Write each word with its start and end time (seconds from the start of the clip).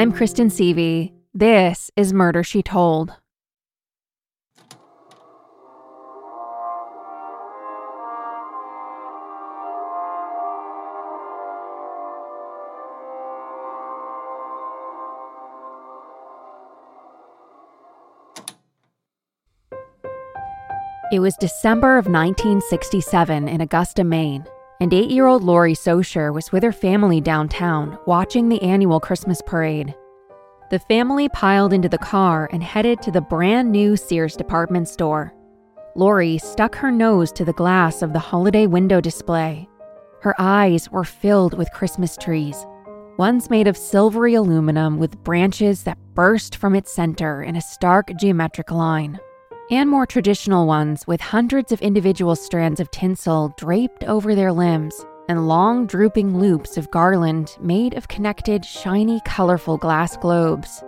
I'm 0.00 0.12
Kristen 0.12 0.48
Seavey. 0.48 1.12
This 1.34 1.90
is 1.94 2.14
Murder 2.14 2.42
She 2.42 2.62
Told. 2.62 3.12
It 21.12 21.18
was 21.20 21.36
December 21.38 21.98
of 21.98 22.06
1967 22.06 23.48
in 23.48 23.60
Augusta, 23.60 24.02
Maine, 24.02 24.46
and 24.80 24.94
eight 24.94 25.10
year 25.10 25.26
old 25.26 25.44
Lori 25.44 25.74
Socher 25.74 26.32
was 26.32 26.50
with 26.50 26.62
her 26.62 26.72
family 26.72 27.20
downtown 27.20 27.98
watching 28.06 28.48
the 28.48 28.62
annual 28.62 28.98
Christmas 28.98 29.42
parade. 29.46 29.94
The 30.70 30.78
family 30.78 31.28
piled 31.28 31.72
into 31.72 31.88
the 31.88 31.98
car 31.98 32.48
and 32.52 32.62
headed 32.62 33.02
to 33.02 33.10
the 33.10 33.20
brand 33.20 33.70
new 33.70 33.96
Sears 33.96 34.36
department 34.36 34.88
store. 34.88 35.34
Lori 35.96 36.38
stuck 36.38 36.74
her 36.76 36.90
nose 36.90 37.30
to 37.32 37.44
the 37.44 37.52
glass 37.52 38.00
of 38.00 38.12
the 38.12 38.18
holiday 38.18 38.66
window 38.66 39.00
display. 39.00 39.68
Her 40.22 40.34
eyes 40.38 40.90
were 40.90 41.04
filled 41.04 41.54
with 41.54 41.72
Christmas 41.72 42.16
trees, 42.16 42.64
ones 43.18 43.50
made 43.50 43.66
of 43.66 43.76
silvery 43.76 44.34
aluminum 44.34 44.98
with 44.98 45.22
branches 45.24 45.82
that 45.82 45.98
burst 46.14 46.56
from 46.56 46.74
its 46.74 46.92
center 46.92 47.42
in 47.42 47.56
a 47.56 47.60
stark 47.60 48.12
geometric 48.16 48.70
line 48.70 49.20
and 49.70 49.88
more 49.88 50.04
traditional 50.04 50.66
ones 50.66 51.06
with 51.06 51.20
hundreds 51.20 51.70
of 51.70 51.80
individual 51.80 52.34
strands 52.34 52.80
of 52.80 52.90
tinsel 52.90 53.54
draped 53.56 54.02
over 54.04 54.34
their 54.34 54.52
limbs 54.52 55.06
and 55.28 55.46
long 55.46 55.86
drooping 55.86 56.36
loops 56.36 56.76
of 56.76 56.90
garland 56.90 57.56
made 57.60 57.94
of 57.94 58.08
connected, 58.08 58.64
shiny, 58.64 59.20
colorful 59.24 59.76
glass 59.76 60.16
globes. 60.16 60.82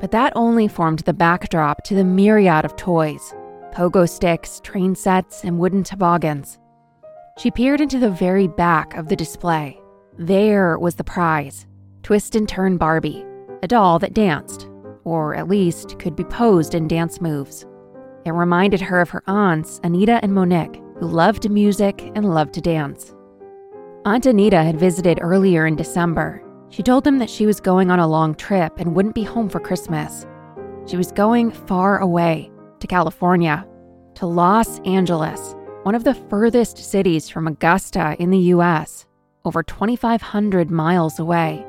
But 0.00 0.10
that 0.10 0.32
only 0.34 0.66
formed 0.66 1.00
the 1.00 1.12
backdrop 1.12 1.84
to 1.84 1.94
the 1.94 2.04
myriad 2.04 2.64
of 2.64 2.76
toys 2.76 3.32
pogo 3.72 4.08
sticks, 4.08 4.60
train 4.64 4.96
sets, 4.96 5.44
and 5.44 5.60
wooden 5.60 5.84
toboggans. 5.84 6.58
She 7.38 7.52
peered 7.52 7.80
into 7.80 8.00
the 8.00 8.10
very 8.10 8.48
back 8.48 8.96
of 8.96 9.08
the 9.08 9.14
display. 9.14 9.80
There 10.18 10.76
was 10.76 10.96
the 10.96 11.04
prize 11.04 11.68
Twist 12.02 12.34
and 12.34 12.48
Turn 12.48 12.76
Barbie, 12.76 13.24
a 13.62 13.68
doll 13.68 14.00
that 14.00 14.14
danced, 14.14 14.68
or 15.04 15.36
at 15.36 15.48
least 15.48 16.00
could 16.00 16.16
be 16.16 16.24
posed 16.24 16.74
in 16.74 16.88
dance 16.88 17.20
moves. 17.20 17.64
It 18.24 18.32
reminded 18.32 18.80
her 18.82 19.00
of 19.00 19.10
her 19.10 19.22
aunts, 19.26 19.80
Anita 19.82 20.20
and 20.22 20.34
Monique, 20.34 20.82
who 20.98 21.06
loved 21.06 21.50
music 21.50 22.12
and 22.14 22.34
loved 22.34 22.52
to 22.54 22.60
dance. 22.60 23.14
Aunt 24.04 24.26
Anita 24.26 24.62
had 24.62 24.78
visited 24.78 25.18
earlier 25.20 25.66
in 25.66 25.76
December. 25.76 26.42
She 26.68 26.82
told 26.82 27.04
them 27.04 27.18
that 27.18 27.30
she 27.30 27.46
was 27.46 27.60
going 27.60 27.90
on 27.90 27.98
a 27.98 28.06
long 28.06 28.34
trip 28.34 28.78
and 28.78 28.94
wouldn't 28.94 29.14
be 29.14 29.22
home 29.22 29.48
for 29.48 29.60
Christmas. 29.60 30.26
She 30.86 30.96
was 30.96 31.12
going 31.12 31.50
far 31.50 31.98
away 31.98 32.50
to 32.80 32.86
California, 32.86 33.66
to 34.14 34.26
Los 34.26 34.78
Angeles, 34.80 35.54
one 35.82 35.94
of 35.94 36.04
the 36.04 36.14
furthest 36.14 36.78
cities 36.78 37.28
from 37.28 37.46
Augusta 37.46 38.16
in 38.18 38.30
the 38.30 38.52
US, 38.54 39.06
over 39.44 39.62
2,500 39.62 40.70
miles 40.70 41.18
away. 41.18 41.64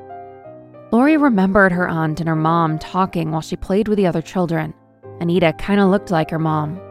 Lori 0.92 1.16
remembered 1.16 1.72
her 1.72 1.88
aunt 1.88 2.20
and 2.20 2.28
her 2.28 2.36
mom 2.36 2.78
talking 2.78 3.32
while 3.32 3.42
she 3.42 3.56
played 3.56 3.88
with 3.88 3.98
the 3.98 4.08
other 4.08 4.22
children. 4.22 4.74
Anita 5.22 5.54
kind 5.54 5.80
of 5.80 5.90
looked 5.90 6.10
like 6.10 6.32
her 6.32 6.40
mom. 6.40 6.82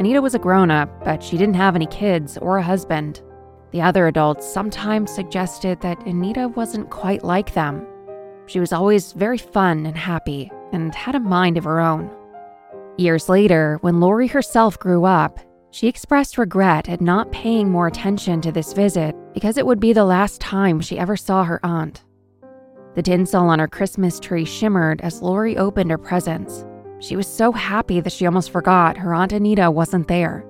Anita 0.00 0.20
was 0.20 0.34
a 0.34 0.40
grown 0.40 0.72
up, 0.72 1.04
but 1.04 1.22
she 1.22 1.38
didn't 1.38 1.54
have 1.54 1.76
any 1.76 1.86
kids 1.86 2.36
or 2.36 2.58
a 2.58 2.62
husband. 2.62 3.22
The 3.70 3.80
other 3.80 4.08
adults 4.08 4.44
sometimes 4.44 5.10
suggested 5.10 5.80
that 5.80 6.04
Anita 6.04 6.48
wasn't 6.48 6.90
quite 6.90 7.22
like 7.22 7.54
them. 7.54 7.86
She 8.46 8.58
was 8.58 8.72
always 8.72 9.12
very 9.12 9.38
fun 9.38 9.86
and 9.86 9.96
happy 9.96 10.50
and 10.72 10.94
had 10.96 11.14
a 11.14 11.20
mind 11.20 11.56
of 11.56 11.64
her 11.64 11.78
own. 11.78 12.10
Years 12.98 13.28
later, 13.28 13.78
when 13.82 14.00
Lori 14.00 14.26
herself 14.26 14.78
grew 14.78 15.04
up, 15.04 15.38
she 15.70 15.86
expressed 15.86 16.38
regret 16.38 16.88
at 16.88 17.00
not 17.00 17.30
paying 17.30 17.70
more 17.70 17.86
attention 17.86 18.40
to 18.40 18.50
this 18.50 18.72
visit 18.72 19.14
because 19.32 19.56
it 19.56 19.66
would 19.66 19.78
be 19.78 19.92
the 19.92 20.04
last 20.04 20.40
time 20.40 20.80
she 20.80 20.98
ever 20.98 21.16
saw 21.16 21.44
her 21.44 21.64
aunt. 21.64 22.02
The 22.96 23.02
tinsel 23.02 23.48
on 23.48 23.58
her 23.60 23.68
Christmas 23.68 24.18
tree 24.18 24.44
shimmered 24.44 25.00
as 25.02 25.22
Lori 25.22 25.56
opened 25.56 25.90
her 25.90 25.98
presents, 25.98 26.64
she 26.98 27.16
was 27.16 27.26
so 27.26 27.52
happy 27.52 28.00
that 28.00 28.12
she 28.12 28.26
almost 28.26 28.50
forgot 28.50 28.96
her 28.96 29.14
Aunt 29.14 29.32
Anita 29.32 29.70
wasn't 29.70 30.08
there. 30.08 30.44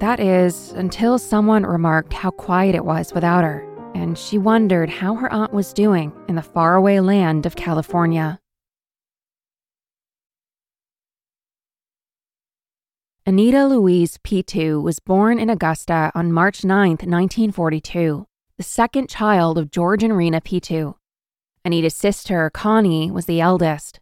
That 0.00 0.20
is, 0.20 0.72
until 0.72 1.18
someone 1.18 1.64
remarked 1.64 2.12
how 2.12 2.30
quiet 2.30 2.74
it 2.74 2.84
was 2.84 3.14
without 3.14 3.44
her, 3.44 3.66
and 3.94 4.18
she 4.18 4.36
wondered 4.36 4.90
how 4.90 5.14
her 5.14 5.32
aunt 5.32 5.52
was 5.52 5.72
doing 5.72 6.12
in 6.28 6.34
the 6.34 6.42
faraway 6.42 6.98
land 7.00 7.46
of 7.46 7.56
California. 7.56 8.38
Anita 13.24 13.66
Louise 13.66 14.18
Piteau 14.24 14.80
was 14.80 14.98
born 14.98 15.38
in 15.38 15.48
Augusta 15.48 16.10
on 16.12 16.32
March 16.32 16.64
9, 16.64 16.90
1942, 16.90 18.26
the 18.56 18.62
second 18.64 19.08
child 19.08 19.56
of 19.56 19.70
George 19.70 20.02
and 20.02 20.16
Rena 20.16 20.40
Piteau. 20.40 20.96
Anita's 21.64 21.94
sister, 21.94 22.50
Connie, 22.50 23.12
was 23.12 23.26
the 23.26 23.40
eldest. 23.40 24.00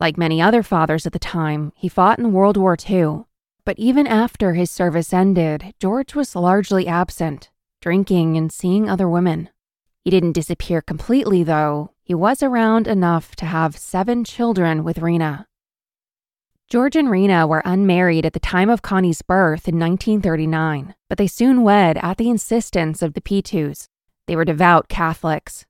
Like 0.00 0.16
many 0.16 0.40
other 0.40 0.62
fathers 0.62 1.06
at 1.06 1.12
the 1.12 1.18
time, 1.18 1.72
he 1.76 1.88
fought 1.88 2.18
in 2.18 2.32
World 2.32 2.56
War 2.56 2.74
II. 2.88 3.24
But 3.66 3.78
even 3.78 4.06
after 4.06 4.54
his 4.54 4.70
service 4.70 5.12
ended, 5.12 5.74
George 5.78 6.14
was 6.14 6.34
largely 6.34 6.88
absent, 6.88 7.50
drinking 7.82 8.38
and 8.38 8.50
seeing 8.50 8.88
other 8.88 9.08
women. 9.08 9.50
He 10.02 10.10
didn't 10.10 10.32
disappear 10.32 10.80
completely, 10.80 11.42
though. 11.42 11.90
He 12.02 12.14
was 12.14 12.42
around 12.42 12.88
enough 12.88 13.36
to 13.36 13.44
have 13.44 13.76
seven 13.76 14.24
children 14.24 14.82
with 14.82 14.98
Rena. 14.98 15.46
George 16.70 16.96
and 16.96 17.10
Rena 17.10 17.46
were 17.46 17.62
unmarried 17.64 18.24
at 18.24 18.32
the 18.32 18.40
time 18.40 18.70
of 18.70 18.80
Connie's 18.80 19.22
birth 19.22 19.68
in 19.68 19.78
1939, 19.78 20.94
but 21.08 21.18
they 21.18 21.26
soon 21.26 21.62
wed 21.62 21.98
at 21.98 22.16
the 22.16 22.30
insistence 22.30 23.02
of 23.02 23.12
the 23.12 23.20
Piteaus. 23.20 23.88
They 24.26 24.36
were 24.36 24.44
devout 24.44 24.88
Catholics. 24.88 25.66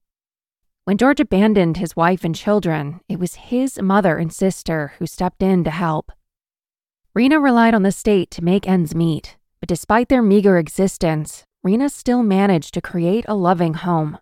When 0.91 0.99
George 0.99 1.21
abandoned 1.21 1.77
his 1.77 1.95
wife 1.95 2.25
and 2.25 2.35
children, 2.35 2.99
it 3.09 3.21
was 3.21 3.37
his 3.37 3.81
mother 3.81 4.17
and 4.19 4.33
sister 4.33 4.95
who 4.99 5.07
stepped 5.07 5.41
in 5.41 5.63
to 5.63 5.71
help. 5.71 6.11
Rena 7.15 7.39
relied 7.39 7.75
on 7.75 7.85
the 7.85 7.93
state 7.93 8.29
to 8.33 8.43
make 8.43 8.67
ends 8.67 8.93
meet, 8.93 9.37
but 9.61 9.69
despite 9.69 10.09
their 10.09 10.21
meager 10.21 10.59
existence, 10.59 11.45
Rena 11.63 11.91
still 11.91 12.25
managed 12.25 12.75
to 12.75 12.81
create 12.81 13.25
a 13.29 13.37
loving 13.37 13.75
home. 13.75 14.19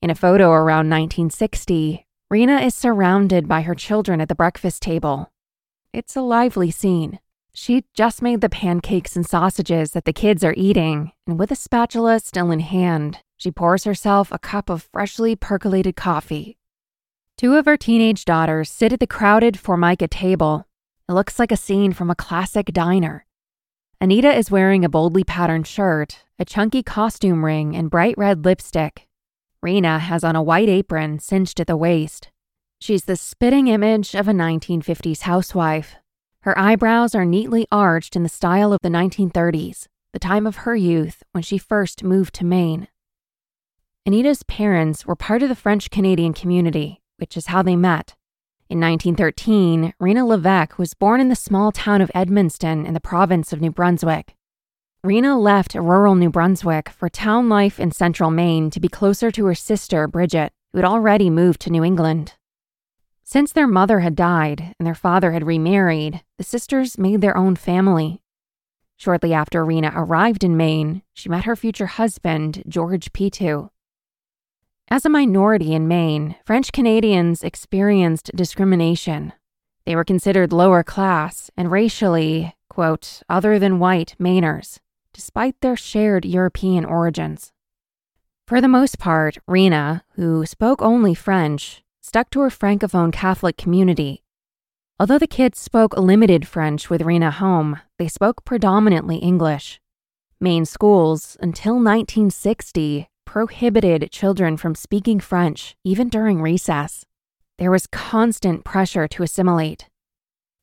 In 0.00 0.08
a 0.08 0.14
photo 0.14 0.52
around 0.52 0.88
1960, 0.88 2.06
Rena 2.30 2.60
is 2.60 2.76
surrounded 2.76 3.48
by 3.48 3.62
her 3.62 3.74
children 3.74 4.20
at 4.20 4.28
the 4.28 4.36
breakfast 4.36 4.80
table. 4.82 5.32
It's 5.92 6.14
a 6.14 6.22
lively 6.22 6.70
scene. 6.70 7.18
She 7.52 7.86
just 7.92 8.22
made 8.22 8.40
the 8.40 8.48
pancakes 8.48 9.16
and 9.16 9.26
sausages 9.26 9.90
that 9.90 10.04
the 10.04 10.12
kids 10.12 10.44
are 10.44 10.54
eating, 10.56 11.10
and 11.26 11.40
with 11.40 11.50
a 11.50 11.56
spatula 11.56 12.20
still 12.20 12.52
in 12.52 12.60
hand, 12.60 13.18
she 13.38 13.50
pours 13.50 13.84
herself 13.84 14.30
a 14.30 14.38
cup 14.38 14.68
of 14.68 14.88
freshly 14.92 15.34
percolated 15.34 15.96
coffee. 15.96 16.58
Two 17.38 17.54
of 17.54 17.66
her 17.66 17.76
teenage 17.76 18.24
daughters 18.24 18.68
sit 18.68 18.92
at 18.92 19.00
the 19.00 19.06
crowded 19.06 19.58
Formica 19.58 20.08
table. 20.08 20.66
It 21.08 21.12
looks 21.12 21.38
like 21.38 21.52
a 21.52 21.56
scene 21.56 21.92
from 21.92 22.10
a 22.10 22.16
classic 22.16 22.66
diner. 22.66 23.24
Anita 24.00 24.36
is 24.36 24.50
wearing 24.50 24.84
a 24.84 24.88
boldly 24.88 25.24
patterned 25.24 25.66
shirt, 25.66 26.24
a 26.38 26.44
chunky 26.44 26.82
costume 26.82 27.44
ring, 27.44 27.76
and 27.76 27.90
bright 27.90 28.16
red 28.18 28.44
lipstick. 28.44 29.08
Rena 29.62 30.00
has 30.00 30.24
on 30.24 30.36
a 30.36 30.42
white 30.42 30.68
apron 30.68 31.20
cinched 31.20 31.60
at 31.60 31.68
the 31.68 31.76
waist. 31.76 32.30
She's 32.80 33.04
the 33.04 33.16
spitting 33.16 33.68
image 33.68 34.14
of 34.14 34.28
a 34.28 34.32
1950s 34.32 35.22
housewife. 35.22 35.96
Her 36.42 36.58
eyebrows 36.58 37.14
are 37.14 37.24
neatly 37.24 37.66
arched 37.70 38.14
in 38.14 38.22
the 38.22 38.28
style 38.28 38.72
of 38.72 38.80
the 38.82 38.88
1930s, 38.88 39.86
the 40.12 40.20
time 40.20 40.46
of 40.46 40.58
her 40.58 40.76
youth 40.76 41.22
when 41.32 41.42
she 41.42 41.58
first 41.58 42.04
moved 42.04 42.34
to 42.34 42.44
Maine. 42.44 42.88
Anita's 44.08 44.42
parents 44.44 45.04
were 45.04 45.14
part 45.14 45.42
of 45.42 45.50
the 45.50 45.54
French 45.54 45.90
Canadian 45.90 46.32
community, 46.32 47.02
which 47.18 47.36
is 47.36 47.48
how 47.48 47.60
they 47.60 47.76
met. 47.76 48.14
In 48.70 48.80
1913, 48.80 49.92
Rena 50.00 50.24
Levesque 50.24 50.78
was 50.78 50.94
born 50.94 51.20
in 51.20 51.28
the 51.28 51.36
small 51.36 51.72
town 51.72 52.00
of 52.00 52.10
Edmundston 52.14 52.86
in 52.86 52.94
the 52.94 53.00
province 53.00 53.52
of 53.52 53.60
New 53.60 53.70
Brunswick. 53.70 54.34
Rena 55.04 55.38
left 55.38 55.74
rural 55.74 56.14
New 56.14 56.30
Brunswick 56.30 56.88
for 56.88 57.10
town 57.10 57.50
life 57.50 57.78
in 57.78 57.90
central 57.90 58.30
Maine 58.30 58.70
to 58.70 58.80
be 58.80 58.88
closer 58.88 59.30
to 59.30 59.44
her 59.44 59.54
sister, 59.54 60.08
Bridget, 60.08 60.54
who 60.72 60.78
had 60.78 60.86
already 60.86 61.28
moved 61.28 61.60
to 61.60 61.70
New 61.70 61.84
England. 61.84 62.32
Since 63.24 63.52
their 63.52 63.66
mother 63.66 64.00
had 64.00 64.16
died 64.16 64.74
and 64.78 64.86
their 64.86 64.94
father 64.94 65.32
had 65.32 65.46
remarried, 65.46 66.22
the 66.38 66.44
sisters 66.44 66.96
made 66.96 67.20
their 67.20 67.36
own 67.36 67.56
family. 67.56 68.22
Shortly 68.96 69.34
after 69.34 69.66
Rena 69.66 69.92
arrived 69.94 70.44
in 70.44 70.56
Maine, 70.56 71.02
she 71.12 71.28
met 71.28 71.44
her 71.44 71.54
future 71.54 71.84
husband, 71.84 72.62
George 72.66 73.12
Piteau. 73.12 73.70
As 74.90 75.04
a 75.04 75.10
minority 75.10 75.74
in 75.74 75.86
Maine, 75.86 76.36
French 76.46 76.72
Canadians 76.72 77.42
experienced 77.42 78.30
discrimination. 78.34 79.34
They 79.84 79.94
were 79.94 80.04
considered 80.04 80.50
lower 80.50 80.82
class 80.82 81.50
and 81.58 81.70
racially, 81.70 82.54
quote, 82.70 83.20
other 83.28 83.58
than 83.58 83.80
white 83.80 84.16
Mainers, 84.18 84.78
despite 85.12 85.60
their 85.60 85.76
shared 85.76 86.24
European 86.24 86.86
origins. 86.86 87.52
For 88.46 88.62
the 88.62 88.68
most 88.68 88.98
part, 88.98 89.36
Rena, 89.46 90.04
who 90.14 90.46
spoke 90.46 90.80
only 90.80 91.14
French, 91.14 91.82
stuck 92.00 92.30
to 92.30 92.40
her 92.40 92.48
Francophone 92.48 93.12
Catholic 93.12 93.58
community. 93.58 94.24
Although 94.98 95.18
the 95.18 95.26
kids 95.26 95.58
spoke 95.58 95.98
limited 95.98 96.48
French 96.48 96.88
with 96.88 97.02
Rena 97.02 97.30
home, 97.30 97.78
they 97.98 98.08
spoke 98.08 98.46
predominantly 98.46 99.18
English. 99.18 99.82
Maine 100.40 100.64
schools, 100.64 101.36
until 101.40 101.74
1960, 101.74 103.10
prohibited 103.28 104.10
children 104.10 104.56
from 104.56 104.74
speaking 104.74 105.20
French, 105.20 105.76
even 105.84 106.08
during 106.08 106.40
recess. 106.40 107.04
There 107.58 107.70
was 107.70 107.86
constant 107.86 108.64
pressure 108.64 109.06
to 109.06 109.22
assimilate. 109.22 109.86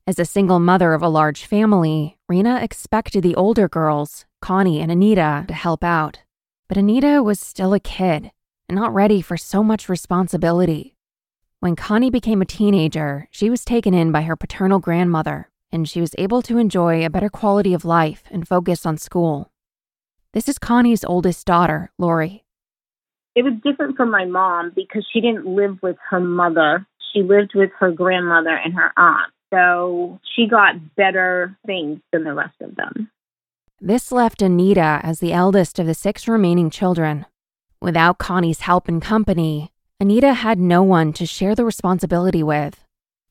As 0.04 0.18
a 0.18 0.24
single 0.24 0.58
mother 0.58 0.92
of 0.92 1.00
a 1.00 1.08
large 1.08 1.44
family, 1.44 2.18
Rena 2.28 2.58
expected 2.60 3.22
the 3.22 3.36
older 3.36 3.68
girls, 3.68 4.24
Connie 4.42 4.80
and 4.80 4.90
Anita, 4.90 5.44
to 5.46 5.54
help 5.54 5.84
out. 5.84 6.18
But 6.66 6.76
Anita 6.76 7.22
was 7.22 7.38
still 7.38 7.72
a 7.72 7.78
kid 7.78 8.32
and 8.68 8.74
not 8.74 8.92
ready 8.92 9.20
for 9.20 9.36
so 9.36 9.62
much 9.62 9.88
responsibility. 9.88 10.96
When 11.60 11.76
Connie 11.76 12.10
became 12.10 12.42
a 12.42 12.46
teenager, 12.46 13.28
she 13.30 13.48
was 13.48 13.64
taken 13.64 13.94
in 13.94 14.10
by 14.10 14.22
her 14.22 14.34
paternal 14.34 14.80
grandmother, 14.80 15.50
and 15.70 15.88
she 15.88 16.00
was 16.00 16.16
able 16.18 16.42
to 16.42 16.58
enjoy 16.58 17.06
a 17.06 17.10
better 17.10 17.30
quality 17.30 17.74
of 17.74 17.84
life 17.84 18.24
and 18.28 18.48
focus 18.48 18.84
on 18.84 18.98
school. 18.98 19.52
This 20.32 20.48
is 20.48 20.58
Connie's 20.58 21.04
oldest 21.04 21.46
daughter, 21.46 21.92
Lori. 21.96 22.42
It 23.36 23.44
was 23.44 23.52
different 23.62 23.98
from 23.98 24.10
my 24.10 24.24
mom 24.24 24.72
because 24.74 25.06
she 25.12 25.20
didn't 25.20 25.46
live 25.46 25.76
with 25.82 25.96
her 26.08 26.20
mother. 26.20 26.86
She 27.12 27.22
lived 27.22 27.52
with 27.54 27.70
her 27.78 27.92
grandmother 27.92 28.56
and 28.56 28.72
her 28.72 28.92
aunt. 28.96 29.30
So 29.52 30.18
she 30.34 30.48
got 30.48 30.96
better 30.96 31.54
things 31.66 32.00
than 32.12 32.24
the 32.24 32.32
rest 32.32 32.56
of 32.62 32.74
them. 32.76 33.10
This 33.78 34.10
left 34.10 34.40
Anita 34.40 35.00
as 35.02 35.20
the 35.20 35.34
eldest 35.34 35.78
of 35.78 35.86
the 35.86 35.92
six 35.92 36.26
remaining 36.26 36.70
children. 36.70 37.26
Without 37.78 38.16
Connie's 38.16 38.60
help 38.60 38.88
and 38.88 39.02
company, 39.02 39.70
Anita 40.00 40.32
had 40.32 40.58
no 40.58 40.82
one 40.82 41.12
to 41.12 41.26
share 41.26 41.54
the 41.54 41.64
responsibility 41.66 42.42
with. 42.42 42.82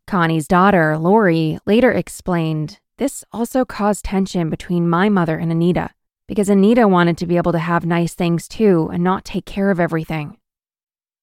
Connie's 0.06 0.48
daughter, 0.48 1.00
Lori, 1.00 1.58
later 1.66 1.92
explained 1.92 2.80
this 2.98 3.26
also 3.34 3.66
caused 3.66 4.06
tension 4.06 4.52
between 4.52 4.88
my 4.88 5.10
mother 5.10 5.38
and 5.38 5.52
Anita 5.52 5.90
because 6.28 6.50
Anita 6.50 6.88
wanted 6.88 7.18
to 7.18 7.28
be 7.28 7.38
able 7.38 7.52
to 7.52 7.60
have 7.60 7.86
nice 7.86 8.14
things 8.14 8.48
too 8.48 8.90
and 8.92 9.04
not 9.04 9.26
take 9.26 9.46
care 9.46 9.72
of 9.72 9.80
everything. 9.80 10.38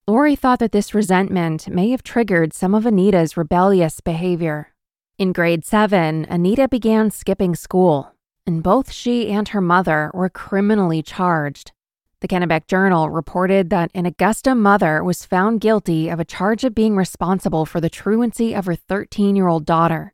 Lori 0.07 0.35
thought 0.35 0.59
that 0.59 0.71
this 0.71 0.93
resentment 0.93 1.67
may 1.69 1.89
have 1.91 2.03
triggered 2.03 2.53
some 2.53 2.75
of 2.75 2.85
Anita's 2.85 3.37
rebellious 3.37 4.01
behavior. 4.01 4.73
In 5.17 5.31
grade 5.31 5.63
7, 5.63 6.25
Anita 6.29 6.67
began 6.67 7.11
skipping 7.11 7.55
school, 7.55 8.13
and 8.45 8.63
both 8.63 8.91
she 8.91 9.31
and 9.31 9.47
her 9.49 9.61
mother 9.61 10.11
were 10.13 10.29
criminally 10.29 11.01
charged. 11.01 11.71
The 12.19 12.27
Kennebec 12.27 12.67
Journal 12.67 13.09
reported 13.09 13.69
that 13.69 13.91
an 13.93 14.05
Augusta 14.05 14.55
mother 14.55 15.03
was 15.03 15.25
found 15.25 15.61
guilty 15.61 16.09
of 16.09 16.19
a 16.19 16.25
charge 16.25 16.63
of 16.63 16.73
being 16.73 16.95
responsible 16.95 17.65
for 17.65 17.79
the 17.79 17.89
truancy 17.89 18.53
of 18.53 18.65
her 18.65 18.75
13 18.75 19.35
year 19.35 19.47
old 19.47 19.65
daughter. 19.65 20.13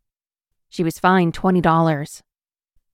She 0.70 0.84
was 0.84 1.00
fined 1.00 1.34
$20. 1.34 2.22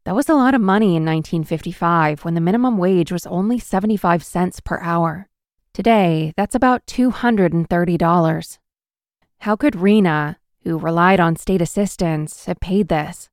That 0.05 0.15
was 0.15 0.29
a 0.29 0.35
lot 0.35 0.53
of 0.53 0.61
money 0.61 0.95
in 0.95 1.03
1955 1.03 2.23
when 2.23 2.35
the 2.35 2.41
minimum 2.41 2.77
wage 2.77 3.11
was 3.11 3.25
only 3.25 3.57
75 3.57 4.23
cents 4.23 4.59
per 4.59 4.79
hour. 4.79 5.27
Today, 5.73 6.31
that's 6.37 6.53
about 6.53 6.85
$230. 6.85 8.57
How 9.39 9.55
could 9.55 9.75
Rena, 9.75 10.37
who 10.63 10.77
relied 10.77 11.19
on 11.19 11.35
state 11.35 11.61
assistance, 11.61 12.45
have 12.45 12.59
paid 12.59 12.87
this? 12.87 13.29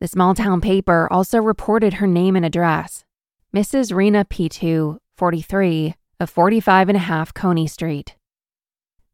The 0.00 0.06
small 0.06 0.36
town 0.36 0.60
paper 0.60 1.08
also 1.10 1.38
reported 1.38 1.94
her 1.94 2.06
name 2.06 2.36
and 2.36 2.46
address 2.46 3.04
Mrs. 3.52 3.92
Rena 3.92 4.24
Piteau, 4.24 4.98
43, 5.16 5.96
of 6.20 6.30
45 6.30 6.90
and 6.90 6.96
a 6.96 7.00
half 7.00 7.34
Cony 7.34 7.66
Street. 7.66 8.14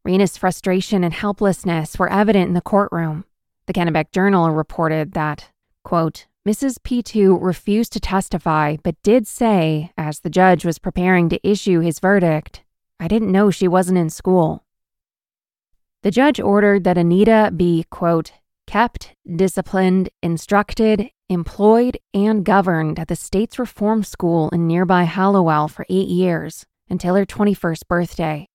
Rena's 0.03 0.37
frustration 0.37 1.03
and 1.03 1.15
helplessness 1.15 1.97
were 1.97 2.11
evident 2.11 2.49
in 2.49 2.53
the 2.53 2.61
courtroom. 2.61 3.25
The 3.65 3.73
Kennebec 3.73 4.11
Journal 4.11 4.51
reported 4.51 5.13
that, 5.13 5.49
quote, 5.83 6.27
Mrs. 6.47 6.77
Piteau 6.83 7.33
refused 7.33 7.91
to 7.93 7.99
testify, 7.99 8.77
but 8.83 9.01
did 9.01 9.25
say, 9.25 9.91
as 9.97 10.19
the 10.19 10.29
judge 10.29 10.63
was 10.63 10.77
preparing 10.77 11.27
to 11.29 11.47
issue 11.47 11.79
his 11.79 11.97
verdict, 11.99 12.61
I 12.99 13.07
didn't 13.07 13.31
know 13.31 13.49
she 13.49 13.67
wasn't 13.67 13.97
in 13.97 14.11
school. 14.11 14.63
The 16.03 16.11
judge 16.11 16.39
ordered 16.39 16.83
that 16.83 16.99
Anita 16.99 17.51
be, 17.55 17.85
quote, 17.89 18.31
kept, 18.67 19.15
disciplined, 19.35 20.09
instructed, 20.21 21.09
employed, 21.29 21.97
and 22.13 22.45
governed 22.45 22.99
at 22.99 23.07
the 23.07 23.15
state's 23.15 23.57
reform 23.57 24.03
school 24.03 24.49
in 24.49 24.67
nearby 24.67 25.05
Hallowell 25.05 25.67
for 25.67 25.87
eight 25.89 26.09
years 26.09 26.67
until 26.91 27.15
her 27.15 27.25
21st 27.25 27.87
birthday. 27.87 28.45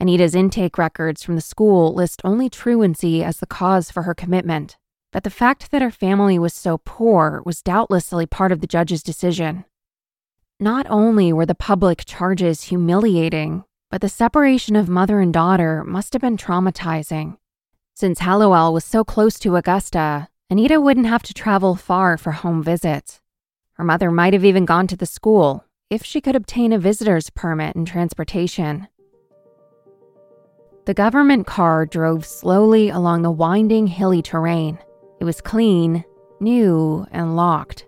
Anita's 0.00 0.34
intake 0.34 0.78
records 0.78 1.22
from 1.22 1.34
the 1.34 1.42
school 1.42 1.92
list 1.92 2.22
only 2.24 2.48
truancy 2.48 3.22
as 3.22 3.36
the 3.36 3.46
cause 3.46 3.90
for 3.90 4.04
her 4.04 4.14
commitment 4.14 4.78
but 5.12 5.24
the 5.24 5.30
fact 5.30 5.70
that 5.70 5.82
her 5.82 5.90
family 5.90 6.38
was 6.38 6.54
so 6.54 6.78
poor 6.78 7.42
was 7.44 7.62
doubtlessly 7.62 8.26
part 8.26 8.50
of 8.50 8.60
the 8.60 8.66
judge's 8.66 9.02
decision. 9.02 9.64
Not 10.58 10.86
only 10.88 11.32
were 11.32 11.46
the 11.46 11.54
public 11.54 12.04
charges 12.06 12.64
humiliating, 12.64 13.64
but 13.90 14.00
the 14.00 14.08
separation 14.08 14.74
of 14.74 14.88
mother 14.88 15.20
and 15.20 15.32
daughter 15.32 15.84
must 15.84 16.14
have 16.14 16.22
been 16.22 16.38
traumatizing. 16.38 17.36
Since 17.94 18.20
Hallowell 18.20 18.72
was 18.72 18.84
so 18.84 19.04
close 19.04 19.38
to 19.40 19.56
Augusta, 19.56 20.28
Anita 20.48 20.80
wouldn't 20.80 21.06
have 21.06 21.22
to 21.24 21.34
travel 21.34 21.76
far 21.76 22.16
for 22.16 22.32
home 22.32 22.62
visits. 22.62 23.20
Her 23.74 23.84
mother 23.84 24.10
might 24.10 24.32
have 24.32 24.46
even 24.46 24.64
gone 24.64 24.86
to 24.86 24.96
the 24.96 25.06
school 25.06 25.66
if 25.90 26.02
she 26.02 26.22
could 26.22 26.34
obtain 26.34 26.72
a 26.72 26.78
visitor's 26.78 27.28
permit 27.28 27.76
and 27.76 27.86
transportation. 27.86 28.88
The 30.86 30.94
government 30.94 31.46
car 31.46 31.84
drove 31.84 32.24
slowly 32.24 32.88
along 32.88 33.22
the 33.22 33.30
winding, 33.30 33.88
hilly 33.88 34.22
terrain. 34.22 34.78
It 35.22 35.24
was 35.24 35.40
clean, 35.40 36.04
new, 36.40 37.06
and 37.12 37.36
locked. 37.36 37.86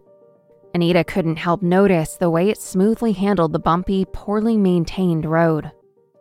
Anita 0.72 1.02
couldn't 1.02 1.34
help 1.34 1.62
notice 1.62 2.14
the 2.14 2.30
way 2.30 2.48
it 2.48 2.58
smoothly 2.58 3.10
handled 3.10 3.52
the 3.52 3.58
bumpy, 3.58 4.04
poorly 4.04 4.56
maintained 4.56 5.24
road. 5.24 5.72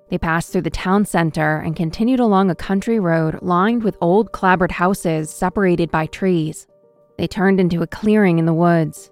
They 0.10 0.18
passed 0.18 0.52
through 0.52 0.64
the 0.64 0.72
town 0.72 1.06
center 1.06 1.58
and 1.60 1.76
continued 1.76 2.20
along 2.20 2.50
a 2.50 2.56
country 2.56 3.00
road 3.00 3.38
lined 3.44 3.84
with 3.84 3.96
old 4.02 4.32
clapboard 4.32 4.72
houses 4.72 5.30
separated 5.30 5.92
by 5.92 6.08
trees. 6.08 6.66
They 7.20 7.28
turned 7.28 7.60
into 7.60 7.84
a 7.84 7.88
clearing 7.88 8.40
in 8.40 8.48
the 8.48 8.52
woods. 8.52 9.12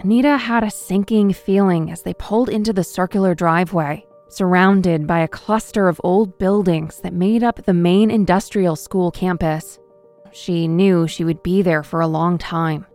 Anita 0.00 0.36
had 0.36 0.62
a 0.62 0.70
sinking 0.70 1.32
feeling 1.32 1.90
as 1.90 2.02
they 2.02 2.12
pulled 2.12 2.50
into 2.50 2.74
the 2.74 2.84
circular 2.84 3.34
driveway, 3.34 4.04
surrounded 4.28 5.06
by 5.06 5.20
a 5.20 5.28
cluster 5.28 5.88
of 5.88 6.02
old 6.04 6.38
buildings 6.38 7.00
that 7.00 7.14
made 7.14 7.42
up 7.42 7.64
the 7.64 7.72
main 7.72 8.10
industrial 8.10 8.76
school 8.76 9.10
campus. 9.10 9.79
She 10.32 10.68
knew 10.68 11.06
she 11.06 11.24
would 11.24 11.42
be 11.42 11.62
there 11.62 11.82
for 11.82 12.00
a 12.00 12.06
long 12.06 12.38
time. 12.38 12.86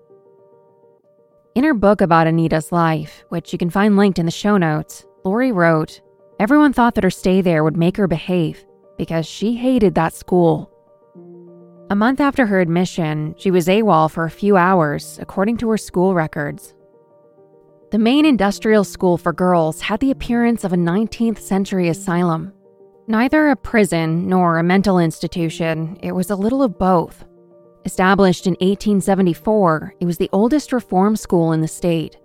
In 1.55 1.63
her 1.63 1.73
book 1.73 2.01
about 2.01 2.27
Anita's 2.27 2.71
life, 2.71 3.23
which 3.29 3.53
you 3.53 3.59
can 3.59 3.69
find 3.69 3.95
linked 3.95 4.19
in 4.19 4.25
the 4.25 4.31
show 4.31 4.57
notes, 4.57 5.05
Lori 5.23 5.51
wrote, 5.51 6.01
Everyone 6.39 6.73
thought 6.73 6.95
that 6.95 7.03
her 7.03 7.09
stay 7.09 7.41
there 7.41 7.63
would 7.63 7.77
make 7.77 7.95
her 7.97 8.07
behave 8.07 8.65
because 8.97 9.25
she 9.25 9.55
hated 9.55 9.95
that 9.95 10.13
school. 10.13 10.69
A 11.89 11.95
month 11.95 12.19
after 12.19 12.47
her 12.47 12.59
admission, 12.59 13.35
she 13.37 13.51
was 13.51 13.67
AWOL 13.67 14.09
for 14.09 14.25
a 14.25 14.31
few 14.31 14.57
hours, 14.57 15.19
according 15.21 15.57
to 15.57 15.69
her 15.69 15.77
school 15.77 16.13
records. 16.13 16.73
The 17.91 17.99
Maine 17.99 18.25
Industrial 18.25 18.83
School 18.83 19.17
for 19.17 19.31
girls 19.31 19.81
had 19.81 19.99
the 19.99 20.09
appearance 20.09 20.63
of 20.63 20.73
a 20.73 20.77
19th 20.77 21.37
century 21.37 21.87
asylum. 21.87 22.51
Neither 23.07 23.49
a 23.49 23.55
prison 23.55 24.27
nor 24.27 24.57
a 24.57 24.63
mental 24.63 24.97
institution, 24.97 25.99
it 26.01 26.13
was 26.13 26.31
a 26.31 26.35
little 26.35 26.63
of 26.63 26.79
both. 26.79 27.23
Established 27.85 28.47
in 28.47 28.53
1874, 28.53 29.93
it 29.99 30.05
was 30.05 30.17
the 30.17 30.29
oldest 30.33 30.73
reform 30.73 31.15
school 31.15 31.51
in 31.51 31.61
the 31.61 31.67
state. 31.67 32.17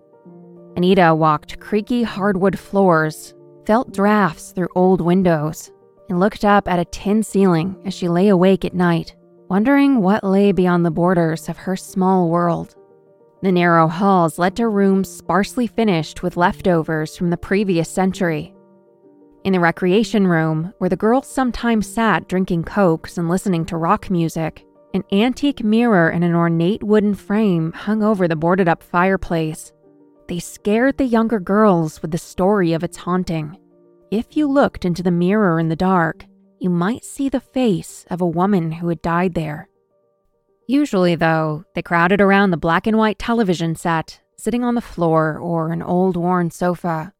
Anita 0.76 1.14
walked 1.14 1.60
creaky 1.60 2.02
hardwood 2.02 2.58
floors, 2.58 3.34
felt 3.66 3.92
drafts 3.92 4.52
through 4.52 4.68
old 4.74 5.02
windows, 5.02 5.70
and 6.08 6.18
looked 6.18 6.46
up 6.46 6.66
at 6.66 6.78
a 6.78 6.86
tin 6.86 7.22
ceiling 7.22 7.76
as 7.84 7.92
she 7.92 8.08
lay 8.08 8.28
awake 8.28 8.64
at 8.64 8.72
night, 8.72 9.14
wondering 9.50 10.00
what 10.00 10.24
lay 10.24 10.50
beyond 10.50 10.86
the 10.86 10.90
borders 10.90 11.50
of 11.50 11.58
her 11.58 11.76
small 11.76 12.30
world. 12.30 12.74
The 13.42 13.52
narrow 13.52 13.86
halls 13.86 14.38
led 14.38 14.56
to 14.56 14.68
rooms 14.68 15.10
sparsely 15.10 15.66
finished 15.66 16.22
with 16.22 16.38
leftovers 16.38 17.18
from 17.18 17.28
the 17.28 17.36
previous 17.36 17.90
century 17.90 18.54
in 19.44 19.52
the 19.52 19.60
recreation 19.60 20.26
room, 20.26 20.72
where 20.78 20.90
the 20.90 20.96
girls 20.96 21.26
sometimes 21.26 21.86
sat 21.86 22.28
drinking 22.28 22.64
cokes 22.64 23.18
and 23.18 23.28
listening 23.28 23.64
to 23.66 23.76
rock 23.76 24.10
music, 24.10 24.66
an 24.92 25.04
antique 25.12 25.62
mirror 25.62 26.10
in 26.10 26.22
an 26.22 26.34
ornate 26.34 26.82
wooden 26.82 27.14
frame 27.14 27.72
hung 27.72 28.02
over 28.02 28.26
the 28.26 28.36
boarded 28.36 28.68
up 28.68 28.82
fireplace. 28.82 29.72
They 30.28 30.38
scared 30.38 30.98
the 30.98 31.04
younger 31.04 31.40
girls 31.40 32.02
with 32.02 32.10
the 32.10 32.18
story 32.18 32.72
of 32.72 32.84
its 32.84 32.96
haunting. 32.96 33.58
If 34.10 34.36
you 34.36 34.48
looked 34.48 34.84
into 34.84 35.02
the 35.02 35.10
mirror 35.10 35.58
in 35.58 35.68
the 35.68 35.76
dark, 35.76 36.24
you 36.58 36.68
might 36.70 37.04
see 37.04 37.28
the 37.28 37.40
face 37.40 38.04
of 38.10 38.20
a 38.20 38.26
woman 38.26 38.72
who 38.72 38.88
had 38.88 39.02
died 39.02 39.34
there. 39.34 39.68
Usually, 40.66 41.14
though, 41.14 41.64
they 41.74 41.82
crowded 41.82 42.20
around 42.20 42.50
the 42.50 42.56
black 42.56 42.86
and 42.86 42.96
white 42.96 43.18
television 43.18 43.74
set, 43.74 44.20
sitting 44.36 44.62
on 44.62 44.74
the 44.74 44.80
floor 44.80 45.38
or 45.38 45.72
an 45.72 45.82
old 45.82 46.16
worn 46.16 46.50
sofa. 46.50 47.12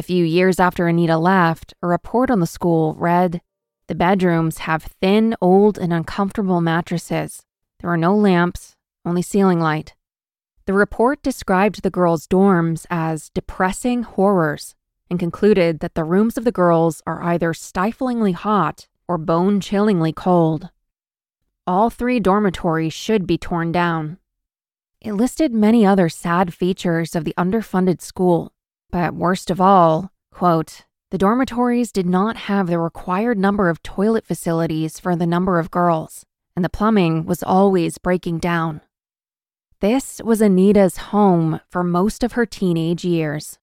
A 0.00 0.02
few 0.02 0.24
years 0.24 0.58
after 0.58 0.88
Anita 0.88 1.18
left, 1.18 1.74
a 1.82 1.86
report 1.86 2.30
on 2.30 2.40
the 2.40 2.46
school 2.46 2.94
read 2.94 3.42
The 3.86 3.94
bedrooms 3.94 4.56
have 4.60 4.84
thin, 4.84 5.36
old, 5.42 5.76
and 5.76 5.92
uncomfortable 5.92 6.62
mattresses. 6.62 7.42
There 7.80 7.90
are 7.90 7.98
no 7.98 8.16
lamps, 8.16 8.76
only 9.04 9.20
ceiling 9.20 9.60
light. 9.60 9.94
The 10.64 10.72
report 10.72 11.22
described 11.22 11.82
the 11.82 11.90
girls' 11.90 12.26
dorms 12.26 12.86
as 12.88 13.28
depressing 13.34 14.04
horrors 14.04 14.74
and 15.10 15.18
concluded 15.20 15.80
that 15.80 15.94
the 15.94 16.04
rooms 16.04 16.38
of 16.38 16.44
the 16.44 16.50
girls 16.50 17.02
are 17.06 17.22
either 17.22 17.52
stiflingly 17.52 18.32
hot 18.32 18.88
or 19.06 19.18
bone 19.18 19.60
chillingly 19.60 20.14
cold. 20.14 20.70
All 21.66 21.90
three 21.90 22.20
dormitories 22.20 22.94
should 22.94 23.26
be 23.26 23.36
torn 23.36 23.70
down. 23.70 24.16
It 25.02 25.12
listed 25.12 25.52
many 25.52 25.84
other 25.84 26.08
sad 26.08 26.54
features 26.54 27.14
of 27.14 27.24
the 27.24 27.34
underfunded 27.36 28.00
school, 28.00 28.54
but 28.90 29.14
worst 29.14 29.50
of 29.50 29.60
all, 29.60 30.10
quote, 30.32 30.84
the 31.10 31.18
dormitories 31.18 31.90
did 31.90 32.06
not 32.06 32.36
have 32.36 32.68
the 32.68 32.78
required 32.78 33.36
number 33.38 33.68
of 33.68 33.82
toilet 33.82 34.24
facilities 34.24 35.00
for 35.00 35.16
the 35.16 35.26
number 35.26 35.58
of 35.58 35.70
girls, 35.70 36.24
and 36.54 36.64
the 36.64 36.68
plumbing 36.68 37.26
was 37.26 37.42
always 37.42 37.98
breaking 37.98 38.38
down. 38.38 38.80
This 39.80 40.20
was 40.22 40.40
Anita's 40.40 40.98
home 40.98 41.60
for 41.68 41.82
most 41.82 42.22
of 42.22 42.32
her 42.32 42.46
teenage 42.46 43.04
years. 43.04 43.58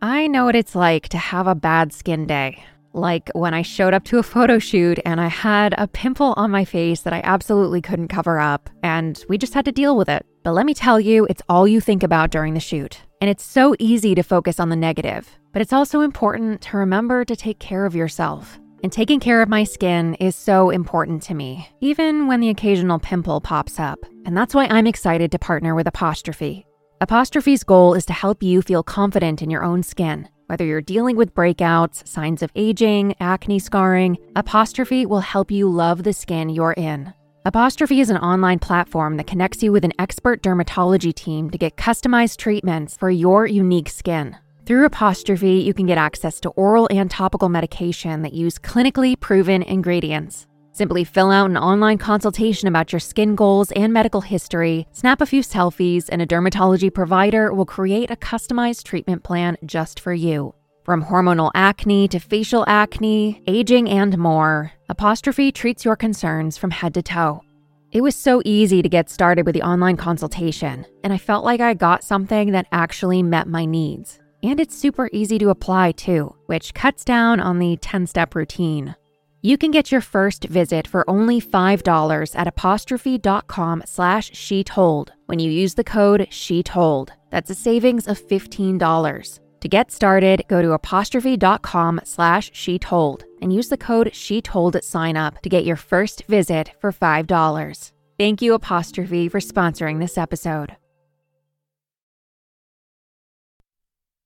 I 0.00 0.28
know 0.28 0.44
what 0.44 0.56
it's 0.56 0.74
like 0.74 1.08
to 1.08 1.18
have 1.18 1.46
a 1.46 1.54
bad 1.54 1.92
skin 1.92 2.26
day. 2.26 2.62
Like 2.92 3.28
when 3.34 3.52
I 3.52 3.62
showed 3.62 3.92
up 3.92 4.04
to 4.04 4.18
a 4.18 4.22
photo 4.22 4.58
shoot 4.58 4.98
and 5.04 5.20
I 5.20 5.28
had 5.28 5.74
a 5.76 5.88
pimple 5.88 6.32
on 6.36 6.50
my 6.50 6.64
face 6.64 7.00
that 7.02 7.12
I 7.12 7.20
absolutely 7.24 7.82
couldn't 7.82 8.08
cover 8.08 8.38
up, 8.38 8.70
and 8.82 9.22
we 9.28 9.36
just 9.36 9.52
had 9.52 9.66
to 9.66 9.72
deal 9.72 9.96
with 9.96 10.08
it. 10.08 10.24
But 10.46 10.52
let 10.52 10.64
me 10.64 10.74
tell 10.74 11.00
you, 11.00 11.26
it's 11.28 11.42
all 11.48 11.66
you 11.66 11.80
think 11.80 12.04
about 12.04 12.30
during 12.30 12.54
the 12.54 12.60
shoot. 12.60 13.02
And 13.20 13.28
it's 13.28 13.42
so 13.42 13.74
easy 13.80 14.14
to 14.14 14.22
focus 14.22 14.60
on 14.60 14.68
the 14.68 14.76
negative, 14.76 15.28
but 15.52 15.60
it's 15.60 15.72
also 15.72 16.02
important 16.02 16.60
to 16.60 16.76
remember 16.76 17.24
to 17.24 17.34
take 17.34 17.58
care 17.58 17.84
of 17.84 17.96
yourself. 17.96 18.60
And 18.84 18.92
taking 18.92 19.18
care 19.18 19.42
of 19.42 19.48
my 19.48 19.64
skin 19.64 20.14
is 20.20 20.36
so 20.36 20.70
important 20.70 21.24
to 21.24 21.34
me, 21.34 21.68
even 21.80 22.28
when 22.28 22.38
the 22.38 22.50
occasional 22.50 23.00
pimple 23.00 23.40
pops 23.40 23.80
up. 23.80 23.98
And 24.24 24.36
that's 24.36 24.54
why 24.54 24.66
I'm 24.66 24.86
excited 24.86 25.32
to 25.32 25.38
partner 25.40 25.74
with 25.74 25.88
Apostrophe. 25.88 26.64
Apostrophe's 27.00 27.64
goal 27.64 27.94
is 27.94 28.06
to 28.06 28.12
help 28.12 28.40
you 28.40 28.62
feel 28.62 28.84
confident 28.84 29.42
in 29.42 29.50
your 29.50 29.64
own 29.64 29.82
skin 29.82 30.28
whether 30.46 30.64
you're 30.64 30.80
dealing 30.80 31.16
with 31.16 31.34
breakouts, 31.34 32.06
signs 32.06 32.42
of 32.42 32.52
aging, 32.54 33.14
acne 33.18 33.58
scarring, 33.58 34.16
Apostrophe 34.36 35.04
will 35.04 35.20
help 35.20 35.50
you 35.50 35.68
love 35.68 36.04
the 36.04 36.12
skin 36.12 36.48
you're 36.48 36.72
in. 36.72 37.12
Apostrophe 37.46 38.00
is 38.00 38.10
an 38.10 38.16
online 38.16 38.58
platform 38.58 39.18
that 39.18 39.28
connects 39.28 39.62
you 39.62 39.70
with 39.70 39.84
an 39.84 39.92
expert 40.00 40.42
dermatology 40.42 41.14
team 41.14 41.48
to 41.48 41.56
get 41.56 41.76
customized 41.76 42.38
treatments 42.38 42.96
for 42.96 43.08
your 43.08 43.46
unique 43.46 43.88
skin. 43.88 44.36
Through 44.64 44.84
Apostrophe, 44.84 45.60
you 45.60 45.72
can 45.72 45.86
get 45.86 45.96
access 45.96 46.40
to 46.40 46.48
oral 46.48 46.88
and 46.90 47.08
topical 47.08 47.48
medication 47.48 48.22
that 48.22 48.32
use 48.32 48.58
clinically 48.58 49.14
proven 49.20 49.62
ingredients. 49.62 50.48
Simply 50.72 51.04
fill 51.04 51.30
out 51.30 51.48
an 51.48 51.56
online 51.56 51.98
consultation 51.98 52.66
about 52.66 52.90
your 52.90 52.98
skin 52.98 53.36
goals 53.36 53.70
and 53.70 53.92
medical 53.92 54.22
history, 54.22 54.88
snap 54.90 55.20
a 55.20 55.26
few 55.26 55.40
selfies, 55.40 56.08
and 56.10 56.20
a 56.20 56.26
dermatology 56.26 56.92
provider 56.92 57.54
will 57.54 57.64
create 57.64 58.10
a 58.10 58.16
customized 58.16 58.82
treatment 58.82 59.22
plan 59.22 59.56
just 59.64 60.00
for 60.00 60.12
you. 60.12 60.52
From 60.82 61.04
hormonal 61.04 61.52
acne 61.54 62.08
to 62.08 62.18
facial 62.18 62.64
acne, 62.66 63.40
aging, 63.46 63.88
and 63.88 64.18
more, 64.18 64.72
Apostrophe 64.88 65.50
treats 65.50 65.84
your 65.84 65.96
concerns 65.96 66.56
from 66.56 66.70
head 66.70 66.94
to 66.94 67.02
toe. 67.02 67.42
It 67.90 68.02
was 68.02 68.14
so 68.14 68.40
easy 68.44 68.82
to 68.82 68.88
get 68.88 69.10
started 69.10 69.44
with 69.44 69.54
the 69.54 69.62
online 69.62 69.96
consultation, 69.96 70.86
and 71.02 71.12
I 71.12 71.18
felt 71.18 71.44
like 71.44 71.60
I 71.60 71.74
got 71.74 72.04
something 72.04 72.52
that 72.52 72.68
actually 72.70 73.22
met 73.22 73.48
my 73.48 73.64
needs. 73.64 74.20
And 74.44 74.60
it's 74.60 74.78
super 74.78 75.10
easy 75.12 75.38
to 75.38 75.50
apply 75.50 75.92
too, 75.92 76.36
which 76.46 76.74
cuts 76.74 77.04
down 77.04 77.40
on 77.40 77.58
the 77.58 77.76
10 77.78 78.06
step 78.06 78.36
routine. 78.36 78.94
You 79.42 79.58
can 79.58 79.72
get 79.72 79.90
your 79.90 80.00
first 80.00 80.44
visit 80.44 80.86
for 80.86 81.08
only 81.10 81.40
$5 81.40 82.36
at 82.36 82.46
apostrophe.com 82.46 83.82
slash 83.86 84.30
she 84.34 84.62
told 84.62 85.12
when 85.26 85.40
you 85.40 85.50
use 85.50 85.74
the 85.74 85.84
code 85.84 86.28
she 86.30 86.62
told. 86.62 87.12
That's 87.30 87.50
a 87.50 87.54
savings 87.54 88.06
of 88.06 88.20
$15. 88.20 89.40
To 89.66 89.68
get 89.68 89.90
started, 89.90 90.44
go 90.46 90.62
to 90.62 90.74
apostrophe.com 90.74 92.02
slash 92.04 92.52
she 92.54 92.78
told 92.78 93.24
and 93.42 93.52
use 93.52 93.68
the 93.68 93.76
code 93.76 94.14
she 94.14 94.40
told 94.40 94.76
at 94.76 94.84
sign 94.84 95.16
up 95.16 95.42
to 95.42 95.48
get 95.48 95.64
your 95.64 95.74
first 95.74 96.22
visit 96.28 96.70
for 96.78 96.92
$5. 96.92 97.92
Thank 98.16 98.40
you, 98.40 98.54
Apostrophe, 98.54 99.28
for 99.28 99.40
sponsoring 99.40 99.98
this 99.98 100.16
episode. 100.16 100.76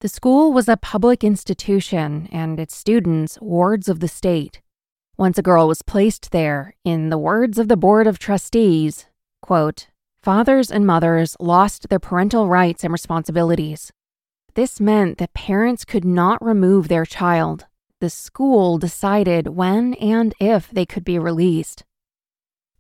The 0.03 0.11
school 0.11 0.53
was 0.53 0.69
a 0.69 0.77
public 0.77 1.25
institution 1.25 2.29
and 2.31 2.61
its 2.61 2.77
students 2.77 3.39
wards 3.41 3.89
of 3.89 4.01
the 4.01 4.09
state. 4.09 4.61
Once 5.17 5.39
a 5.39 5.43
girl 5.43 5.67
was 5.67 5.81
placed 5.81 6.33
there, 6.33 6.75
in 6.85 7.09
the 7.09 7.17
words 7.17 7.57
of 7.57 7.69
the 7.69 7.79
Board 7.79 8.07
of 8.07 8.19
Trustees, 8.19 9.07
quote, 9.41 9.89
fathers 10.23 10.71
and 10.71 10.87
mothers 10.87 11.35
lost 11.41 11.89
their 11.89 11.99
parental 11.99 12.47
rights 12.47 12.85
and 12.85 12.93
responsibilities. 12.93 13.91
This 14.61 14.79
meant 14.79 15.17
that 15.17 15.33
parents 15.33 15.87
could 15.87 16.05
not 16.05 16.45
remove 16.45 16.89
their 16.89 17.07
child. 17.07 17.65
The 18.03 18.11
school 18.11 18.77
decided 18.77 19.57
when 19.57 19.95
and 19.95 20.35
if 20.39 20.69
they 20.69 20.85
could 20.85 21.03
be 21.03 21.19
released. 21.19 21.83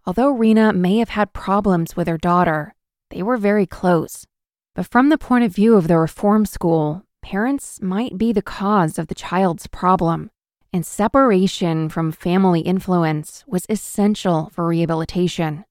Although 0.04 0.28
Rena 0.28 0.74
may 0.74 0.98
have 0.98 1.08
had 1.08 1.32
problems 1.32 1.96
with 1.96 2.06
her 2.06 2.18
daughter, 2.18 2.74
they 3.08 3.22
were 3.22 3.38
very 3.38 3.64
close. 3.64 4.26
But 4.74 4.88
from 4.88 5.08
the 5.08 5.16
point 5.16 5.44
of 5.44 5.54
view 5.54 5.74
of 5.74 5.88
the 5.88 5.96
reform 5.96 6.44
school, 6.44 7.04
parents 7.22 7.80
might 7.80 8.18
be 8.18 8.30
the 8.34 8.42
cause 8.42 8.98
of 8.98 9.06
the 9.06 9.14
child's 9.14 9.66
problem 9.66 10.30
and 10.74 10.84
separation 10.84 11.88
from 11.88 12.12
family 12.12 12.60
influence 12.60 13.42
was 13.46 13.64
essential 13.70 14.50
for 14.52 14.66
rehabilitation. 14.66 15.64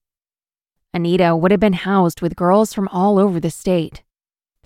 Anita 0.91 1.35
would 1.35 1.51
have 1.51 1.59
been 1.59 1.73
housed 1.73 2.21
with 2.23 2.35
girls 2.35 2.73
from 2.73 2.87
all 2.87 3.19
over 3.19 3.39
the 3.39 3.51
state. 3.51 4.01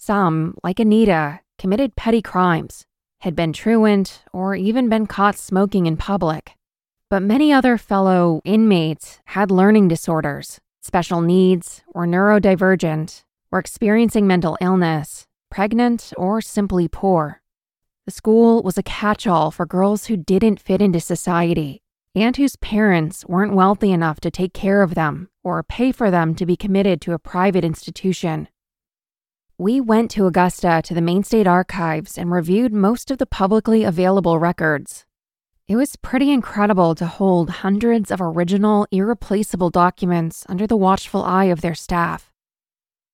Some, 0.06 0.56
like 0.66 0.82
Anita, 0.82 1.40
committed 1.58 1.96
petty 1.96 2.22
crimes, 2.22 2.86
had 3.22 3.38
been 3.38 3.54
truant, 3.54 4.22
or 4.34 4.54
even 4.54 4.90
been 4.90 5.08
caught 5.08 5.38
smoking 5.38 5.86
in 5.86 5.96
public. 5.96 6.58
But 7.10 7.24
many 7.24 7.54
other 7.54 7.78
fellow 7.78 8.42
inmates 8.44 9.22
had 9.28 9.50
learning 9.50 9.88
disorders, 9.88 10.60
special 10.82 11.22
needs, 11.22 11.84
or 11.88 12.06
neurodivergent, 12.06 13.24
were 13.50 13.60
experiencing 13.60 14.28
mental 14.28 14.58
illness, 14.60 15.26
pregnant, 15.50 16.12
or 16.18 16.42
simply 16.42 16.90
poor. 16.90 17.42
The 18.06 18.12
school 18.12 18.62
was 18.62 18.78
a 18.78 18.84
catch 18.84 19.26
all 19.26 19.52
for 19.52 19.66
girls 19.66 20.08
who 20.08 20.18
didn't 20.18 20.60
fit 20.60 20.82
into 20.82 21.00
society 21.00 21.82
and 22.14 22.36
whose 22.36 22.58
parents 22.58 23.26
weren't 23.26 23.56
wealthy 23.56 23.94
enough 23.94 24.20
to 24.20 24.30
take 24.30 24.54
care 24.54 24.82
of 24.82 24.96
them 24.96 25.30
or 25.46 25.64
pay 25.64 25.94
for 25.94 26.12
them 26.12 26.36
to 26.36 26.46
be 26.46 26.58
committed 26.58 27.00
to 27.00 27.14
a 27.14 27.20
private 27.20 27.64
institution. 27.64 28.50
We 29.64 29.80
went 29.80 30.12
to 30.12 30.28
Augusta 30.28 30.82
to 30.84 30.94
the 30.94 31.00
Maine 31.00 31.24
State 31.24 31.48
Archives 31.48 32.18
and 32.18 32.30
reviewed 32.30 32.74
most 32.74 33.10
of 33.10 33.18
the 33.18 33.26
publicly 33.26 33.86
available 33.86 34.38
records. 34.38 35.06
It 35.70 35.78
was 35.78 35.96
pretty 35.96 36.32
incredible 36.32 36.96
to 36.96 37.06
hold 37.06 37.50
hundreds 37.50 38.12
of 38.12 38.20
original, 38.20 38.86
irreplaceable 38.92 39.70
documents 39.70 40.46
under 40.50 40.68
the 40.68 40.76
watchful 40.76 41.24
eye 41.24 41.46
of 41.46 41.62
their 41.62 41.76
staff. 41.76 42.30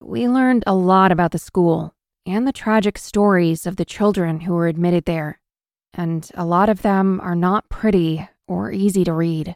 We 0.02 0.28
learned 0.28 0.64
a 0.66 0.74
lot 0.74 1.12
about 1.12 1.34
the 1.34 1.38
school, 1.38 1.94
and 2.26 2.48
the 2.48 2.52
tragic 2.52 2.98
stories 2.98 3.68
of 3.68 3.76
the 3.76 3.86
children 3.86 4.40
who 4.40 4.56
were 4.56 4.66
admitted 4.66 5.06
there, 5.06 5.40
and 5.94 6.28
a 6.34 6.46
lot 6.46 6.68
of 6.68 6.82
them 6.82 7.22
are 7.22 7.36
not 7.36 7.70
pretty 7.70 8.28
or 8.48 8.72
easy 8.72 9.04
to 9.04 9.14
read. 9.14 9.56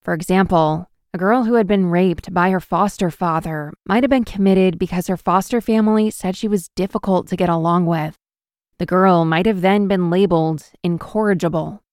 For 0.00 0.14
example, 0.14 0.88
a 1.14 1.16
girl 1.16 1.44
who 1.44 1.54
had 1.54 1.68
been 1.68 1.86
raped 1.86 2.34
by 2.34 2.50
her 2.50 2.58
foster 2.58 3.08
father 3.08 3.72
might 3.86 4.02
have 4.02 4.10
been 4.10 4.24
committed 4.24 4.80
because 4.80 5.06
her 5.06 5.16
foster 5.16 5.60
family 5.60 6.10
said 6.10 6.36
she 6.36 6.48
was 6.48 6.70
difficult 6.70 7.28
to 7.28 7.36
get 7.36 7.48
along 7.48 7.86
with. 7.86 8.18
The 8.78 8.86
girl 8.86 9.24
might 9.24 9.46
have 9.46 9.60
then 9.60 9.86
been 9.86 10.10
labeled 10.10 10.70
incorrigible. 10.82 11.84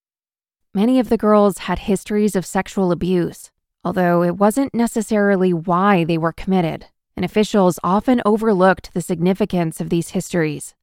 Many 0.73 0.99
of 0.99 1.09
the 1.09 1.19
girls 1.19 1.59
had 1.59 1.77
histories 1.77 2.35
of 2.35 2.47
sexual 2.47 2.91
abuse, 2.91 3.51
although 3.83 4.23
it 4.23 4.37
wasn't 4.37 4.73
necessarily 4.73 5.53
why 5.53 6.03
they 6.03 6.17
were 6.17 6.33
committed 6.33 6.87
and 7.15 7.23
officials 7.23 7.77
often 7.83 8.23
overlooked 8.25 8.91
the 8.95 9.01
significance 9.01 9.79
of 9.79 9.91
these 9.91 10.09
histories. 10.09 10.73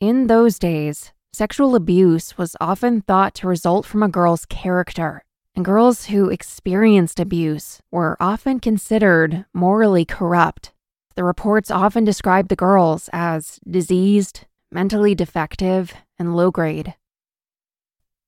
In 0.00 0.26
those 0.26 0.58
days, 0.58 1.12
sexual 1.32 1.76
abuse 1.76 2.36
was 2.36 2.56
often 2.60 3.02
thought 3.02 3.32
to 3.36 3.46
result 3.46 3.86
from 3.86 4.02
a 4.02 4.08
girl's 4.08 4.44
character, 4.44 5.22
and 5.54 5.64
girls 5.64 6.06
who 6.06 6.30
experienced 6.30 7.20
abuse 7.20 7.80
were 7.90 8.16
often 8.20 8.58
considered 8.58 9.44
morally 9.52 10.04
corrupt. 10.04 10.72
The 11.14 11.24
reports 11.24 11.70
often 11.70 12.04
described 12.04 12.48
the 12.48 12.56
girls 12.56 13.10
as 13.12 13.60
diseased, 13.68 14.46
mentally 14.70 15.14
defective, 15.14 15.92
and 16.18 16.34
low 16.34 16.50
grade. 16.50 16.94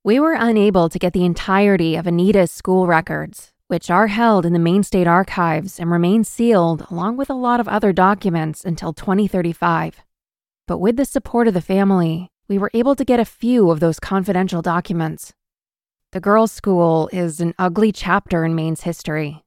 We 0.03 0.21
were 0.21 0.37
unable 0.39 0.91
to 0.91 0.99
get 0.99 1.15
the 1.15 1.25
entirety 1.25 1.97
of 1.97 2.07
Anita's 2.07 2.51
school 2.51 2.87
records, 2.87 3.53
which 3.69 3.89
are 3.89 4.09
held 4.09 4.45
in 4.45 4.53
the 4.53 4.59
Maine 4.59 4.83
State 4.83 5.07
Archives 5.07 5.81
and 5.81 5.91
remain 5.91 6.25
sealed 6.25 6.87
along 6.91 7.17
with 7.17 7.31
a 7.31 7.35
lot 7.35 7.59
of 7.59 7.69
other 7.69 7.91
documents 7.91 8.67
until 8.67 8.93
2035. 8.93 10.05
But 10.67 10.79
with 10.79 10.97
the 10.97 11.07
support 11.07 11.49
of 11.49 11.55
the 11.55 11.63
family, 11.63 12.29
we 12.49 12.59
were 12.59 12.71
able 12.75 12.95
to 12.95 13.05
get 13.05 13.19
a 13.19 13.25
few 13.25 13.71
of 13.71 13.81
those 13.81 13.99
confidential 13.99 14.61
documents. 14.61 15.33
The 16.15 16.21
girls' 16.21 16.53
school 16.53 17.11
is 17.13 17.41
an 17.41 17.55
ugly 17.59 17.91
chapter 17.91 18.45
in 18.45 18.55
Maine's 18.55 18.83
history. 18.83 19.43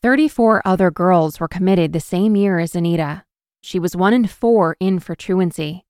34 0.00 0.62
other 0.64 0.92
girls 0.92 1.40
were 1.40 1.48
committed 1.48 1.92
the 1.92 1.98
same 1.98 2.36
year 2.36 2.60
as 2.60 2.76
Anita. 2.76 3.24
She 3.62 3.80
was 3.80 3.96
one 3.96 4.14
in 4.14 4.28
four 4.28 4.76
in 4.78 5.00
for 5.00 5.16
truancy. 5.16 5.84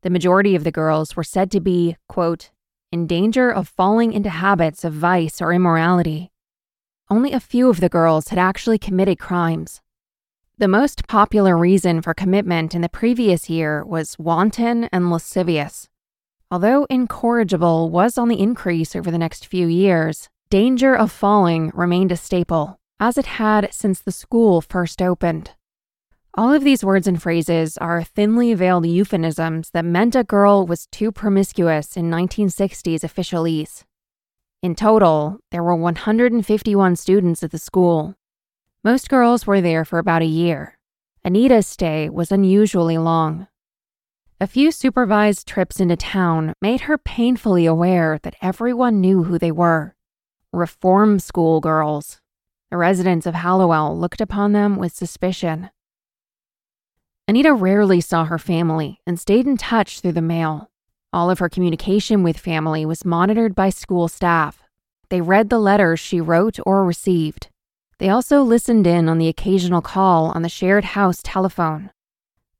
The 0.00 0.08
majority 0.08 0.54
of 0.54 0.64
the 0.64 0.72
girls 0.72 1.14
were 1.14 1.24
said 1.24 1.50
to 1.50 1.60
be, 1.60 1.98
quote, 2.08 2.52
in 2.90 3.06
danger 3.06 3.50
of 3.50 3.68
falling 3.68 4.14
into 4.14 4.30
habits 4.30 4.82
of 4.82 4.94
vice 4.94 5.42
or 5.42 5.52
immorality. 5.52 6.32
Only 7.10 7.32
a 7.32 7.38
few 7.38 7.68
of 7.68 7.80
the 7.80 7.90
girls 7.90 8.28
had 8.28 8.38
actually 8.38 8.78
committed 8.78 9.18
crimes. 9.18 9.82
The 10.56 10.68
most 10.68 11.06
popular 11.06 11.54
reason 11.58 12.00
for 12.00 12.14
commitment 12.14 12.74
in 12.74 12.80
the 12.80 12.88
previous 12.88 13.50
year 13.50 13.84
was 13.84 14.18
wanton 14.18 14.84
and 14.84 15.10
lascivious. 15.10 15.90
Although 16.52 16.84
incorrigible 16.90 17.88
was 17.88 18.18
on 18.18 18.28
the 18.28 18.38
increase 18.38 18.94
over 18.94 19.10
the 19.10 19.16
next 19.16 19.46
few 19.46 19.66
years, 19.68 20.28
danger 20.50 20.94
of 20.94 21.10
falling 21.10 21.72
remained 21.72 22.12
a 22.12 22.16
staple, 22.18 22.78
as 23.00 23.16
it 23.16 23.24
had 23.24 23.72
since 23.72 24.00
the 24.00 24.12
school 24.12 24.60
first 24.60 25.00
opened. 25.00 25.52
All 26.34 26.52
of 26.52 26.62
these 26.62 26.84
words 26.84 27.06
and 27.06 27.22
phrases 27.22 27.78
are 27.78 28.04
thinly 28.04 28.52
veiled 28.52 28.84
euphemisms 28.84 29.70
that 29.70 29.86
meant 29.86 30.14
a 30.14 30.24
girl 30.24 30.66
was 30.66 30.88
too 30.88 31.10
promiscuous 31.10 31.96
in 31.96 32.10
1960s 32.10 33.00
officialese. 33.00 33.84
In 34.62 34.74
total, 34.74 35.38
there 35.52 35.62
were 35.62 35.74
151 35.74 36.96
students 36.96 37.42
at 37.42 37.50
the 37.50 37.58
school. 37.58 38.14
Most 38.84 39.08
girls 39.08 39.46
were 39.46 39.62
there 39.62 39.86
for 39.86 39.98
about 39.98 40.20
a 40.20 40.26
year. 40.26 40.76
Anita's 41.24 41.66
stay 41.66 42.10
was 42.10 42.30
unusually 42.30 42.98
long. 42.98 43.46
A 44.42 44.46
few 44.48 44.72
supervised 44.72 45.46
trips 45.46 45.78
into 45.78 45.94
town 45.94 46.54
made 46.60 46.80
her 46.80 46.98
painfully 46.98 47.64
aware 47.64 48.18
that 48.24 48.34
everyone 48.42 49.00
knew 49.00 49.22
who 49.22 49.38
they 49.38 49.52
were 49.52 49.94
reform 50.52 51.20
school 51.20 51.60
girls. 51.60 52.20
The 52.68 52.76
residents 52.76 53.24
of 53.24 53.36
Hallowell 53.36 53.96
looked 53.96 54.20
upon 54.20 54.50
them 54.50 54.78
with 54.78 54.92
suspicion. 54.92 55.70
Anita 57.28 57.54
rarely 57.54 58.00
saw 58.00 58.24
her 58.24 58.36
family 58.36 58.98
and 59.06 59.20
stayed 59.20 59.46
in 59.46 59.56
touch 59.56 60.00
through 60.00 60.10
the 60.10 60.20
mail. 60.20 60.72
All 61.12 61.30
of 61.30 61.38
her 61.38 61.48
communication 61.48 62.24
with 62.24 62.36
family 62.36 62.84
was 62.84 63.04
monitored 63.04 63.54
by 63.54 63.70
school 63.70 64.08
staff. 64.08 64.60
They 65.08 65.20
read 65.20 65.50
the 65.50 65.60
letters 65.60 66.00
she 66.00 66.20
wrote 66.20 66.58
or 66.66 66.84
received. 66.84 67.48
They 67.98 68.08
also 68.08 68.42
listened 68.42 68.88
in 68.88 69.08
on 69.08 69.18
the 69.18 69.28
occasional 69.28 69.82
call 69.82 70.32
on 70.32 70.42
the 70.42 70.48
shared 70.48 70.86
house 70.98 71.20
telephone. 71.22 71.92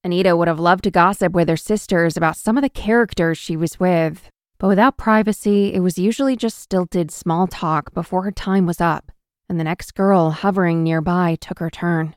Anita 0.05 0.37
would 0.37 0.49
have 0.49 0.59
loved 0.59 0.85
to 0.85 0.91
gossip 0.91 1.33
with 1.33 1.49
her 1.49 1.57
sisters 1.57 2.17
about 2.17 2.37
some 2.37 2.59
of 2.59 2.63
the 2.63 2.69
characters 2.69 3.39
she 3.39 3.57
was 3.57 3.79
with, 3.79 4.29
but 4.59 4.67
without 4.67 4.97
privacy, 4.97 5.73
it 5.73 5.81
was 5.81 5.99
usually 5.99 6.37
just 6.37 6.59
stilted 6.59 7.11
small 7.11 7.47
talk 7.47 7.95
before 7.95 8.23
her 8.23 8.33
time 8.33 8.67
was 8.67 8.81
up, 8.81 9.13
and 9.49 9.61
the 9.61 9.65
next 9.65 9.95
girl 9.95 10.31
hovering 10.31 10.83
nearby 10.83 11.37
took 11.41 11.61
her 11.61 11.71
turn. 11.71 12.17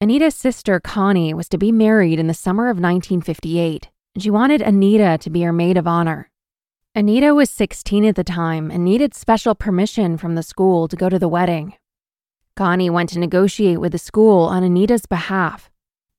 Anita's 0.00 0.34
sister, 0.34 0.80
Connie, 0.80 1.34
was 1.34 1.50
to 1.50 1.58
be 1.58 1.70
married 1.70 2.18
in 2.18 2.26
the 2.26 2.32
summer 2.32 2.70
of 2.70 2.78
1958, 2.78 3.90
and 4.14 4.22
she 4.22 4.30
wanted 4.30 4.62
Anita 4.62 5.18
to 5.20 5.28
be 5.28 5.42
her 5.42 5.52
maid 5.52 5.76
of 5.76 5.86
honor. 5.86 6.30
Anita 6.94 7.34
was 7.34 7.50
16 7.50 8.06
at 8.06 8.16
the 8.16 8.24
time 8.24 8.70
and 8.70 8.84
needed 8.84 9.14
special 9.14 9.54
permission 9.54 10.16
from 10.16 10.34
the 10.34 10.42
school 10.42 10.88
to 10.88 10.96
go 10.96 11.10
to 11.10 11.18
the 11.18 11.28
wedding. 11.28 11.74
Connie 12.56 12.90
went 12.90 13.10
to 13.10 13.18
negotiate 13.18 13.80
with 13.80 13.92
the 13.92 13.98
school 13.98 14.44
on 14.44 14.64
Anita's 14.64 15.06
behalf. 15.06 15.70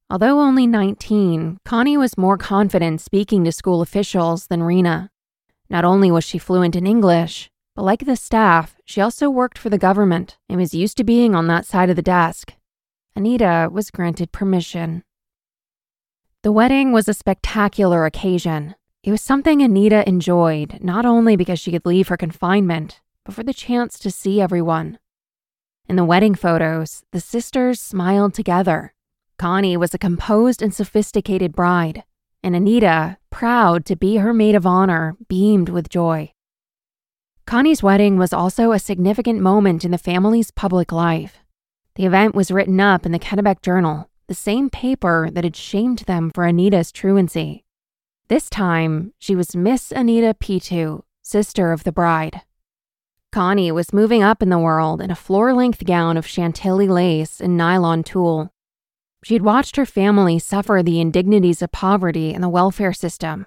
Although 0.09 0.39
only 0.39 0.67
19, 0.67 1.59
Connie 1.63 1.97
was 1.97 2.17
more 2.17 2.37
confident 2.37 2.99
speaking 2.99 3.43
to 3.43 3.51
school 3.51 3.81
officials 3.81 4.47
than 4.47 4.63
Rena. 4.63 5.09
Not 5.69 5.85
only 5.85 6.11
was 6.11 6.23
she 6.23 6.37
fluent 6.37 6.75
in 6.75 6.85
English, 6.85 7.49
but 7.75 7.83
like 7.83 8.05
the 8.05 8.17
staff, 8.17 8.75
she 8.83 8.99
also 8.99 9.29
worked 9.29 9.57
for 9.57 9.69
the 9.69 9.77
government 9.77 10.37
and 10.49 10.59
was 10.59 10.73
used 10.73 10.97
to 10.97 11.05
being 11.05 11.33
on 11.33 11.47
that 11.47 11.65
side 11.65 11.89
of 11.89 11.95
the 11.95 12.01
desk. 12.01 12.53
Anita 13.15 13.69
was 13.71 13.89
granted 13.89 14.31
permission. 14.31 15.03
The 16.43 16.51
wedding 16.51 16.91
was 16.91 17.07
a 17.07 17.13
spectacular 17.13 18.05
occasion. 18.05 18.75
It 19.03 19.11
was 19.11 19.21
something 19.21 19.61
Anita 19.61 20.07
enjoyed, 20.07 20.79
not 20.81 21.05
only 21.05 21.35
because 21.35 21.59
she 21.59 21.71
could 21.71 21.85
leave 21.85 22.09
her 22.09 22.17
confinement, 22.17 22.99
but 23.23 23.33
for 23.33 23.43
the 23.43 23.53
chance 23.53 23.97
to 23.99 24.11
see 24.11 24.41
everyone. 24.41 24.97
In 25.87 25.95
the 25.95 26.05
wedding 26.05 26.35
photos, 26.35 27.03
the 27.11 27.19
sisters 27.19 27.81
smiled 27.81 28.33
together. 28.33 28.93
Connie 29.37 29.75
was 29.75 29.93
a 29.93 29.97
composed 29.97 30.61
and 30.61 30.73
sophisticated 30.73 31.53
bride, 31.53 32.03
and 32.43 32.55
Anita, 32.55 33.17
proud 33.29 33.85
to 33.85 33.95
be 33.95 34.17
her 34.17 34.33
maid 34.33 34.55
of 34.55 34.65
honor, 34.65 35.15
beamed 35.27 35.69
with 35.69 35.89
joy. 35.89 36.31
Connie's 37.45 37.83
wedding 37.83 38.17
was 38.17 38.33
also 38.33 38.71
a 38.71 38.79
significant 38.79 39.41
moment 39.41 39.83
in 39.83 39.91
the 39.91 39.97
family's 39.97 40.51
public 40.51 40.91
life. 40.91 41.39
The 41.95 42.05
event 42.05 42.35
was 42.35 42.51
written 42.51 42.79
up 42.79 43.05
in 43.05 43.11
the 43.11 43.19
Kennebec 43.19 43.61
Journal, 43.61 44.09
the 44.27 44.33
same 44.33 44.69
paper 44.69 45.29
that 45.31 45.43
had 45.43 45.55
shamed 45.55 45.99
them 45.99 46.31
for 46.33 46.45
Anita's 46.45 46.91
truancy. 46.91 47.65
This 48.29 48.49
time, 48.49 49.13
she 49.19 49.35
was 49.35 49.55
Miss 49.55 49.91
Anita 49.91 50.33
Piteau, 50.33 51.03
sister 51.21 51.73
of 51.73 51.83
the 51.83 51.91
bride. 51.91 52.41
Connie 53.31 53.71
was 53.71 53.93
moving 53.93 54.21
up 54.21 54.41
in 54.41 54.49
the 54.49 54.59
world 54.59 55.01
in 55.01 55.09
a 55.09 55.15
floor 55.15 55.53
length 55.53 55.85
gown 55.85 56.17
of 56.17 56.27
chantilly 56.27 56.87
lace 56.87 57.39
and 57.39 57.55
nylon 57.55 58.03
tulle. 58.03 58.51
She'd 59.23 59.41
watched 59.41 59.77
her 59.77 59.85
family 59.85 60.37
suffer 60.37 60.81
the 60.83 60.99
indignities 60.99 61.61
of 61.61 61.71
poverty 61.71 62.33
and 62.33 62.43
the 62.43 62.49
welfare 62.49 62.91
system. 62.91 63.45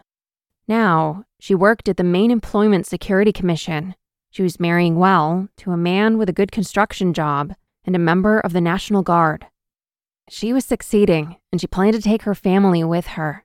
Now, 0.66 1.24
she 1.38 1.54
worked 1.54 1.88
at 1.88 1.98
the 1.98 2.04
Maine 2.04 2.30
Employment 2.30 2.86
Security 2.86 3.32
Commission. 3.32 3.94
She 4.30 4.42
was 4.42 4.58
marrying 4.58 4.96
well 4.96 5.48
to 5.58 5.72
a 5.72 5.76
man 5.76 6.16
with 6.16 6.30
a 6.30 6.32
good 6.32 6.50
construction 6.50 7.12
job 7.12 7.54
and 7.84 7.94
a 7.94 7.98
member 7.98 8.40
of 8.40 8.54
the 8.54 8.62
National 8.62 9.02
Guard. 9.02 9.46
She 10.30 10.54
was 10.54 10.64
succeeding, 10.64 11.36
and 11.52 11.60
she 11.60 11.66
planned 11.66 11.94
to 11.94 12.00
take 12.00 12.22
her 12.22 12.34
family 12.34 12.82
with 12.82 13.08
her. 13.08 13.44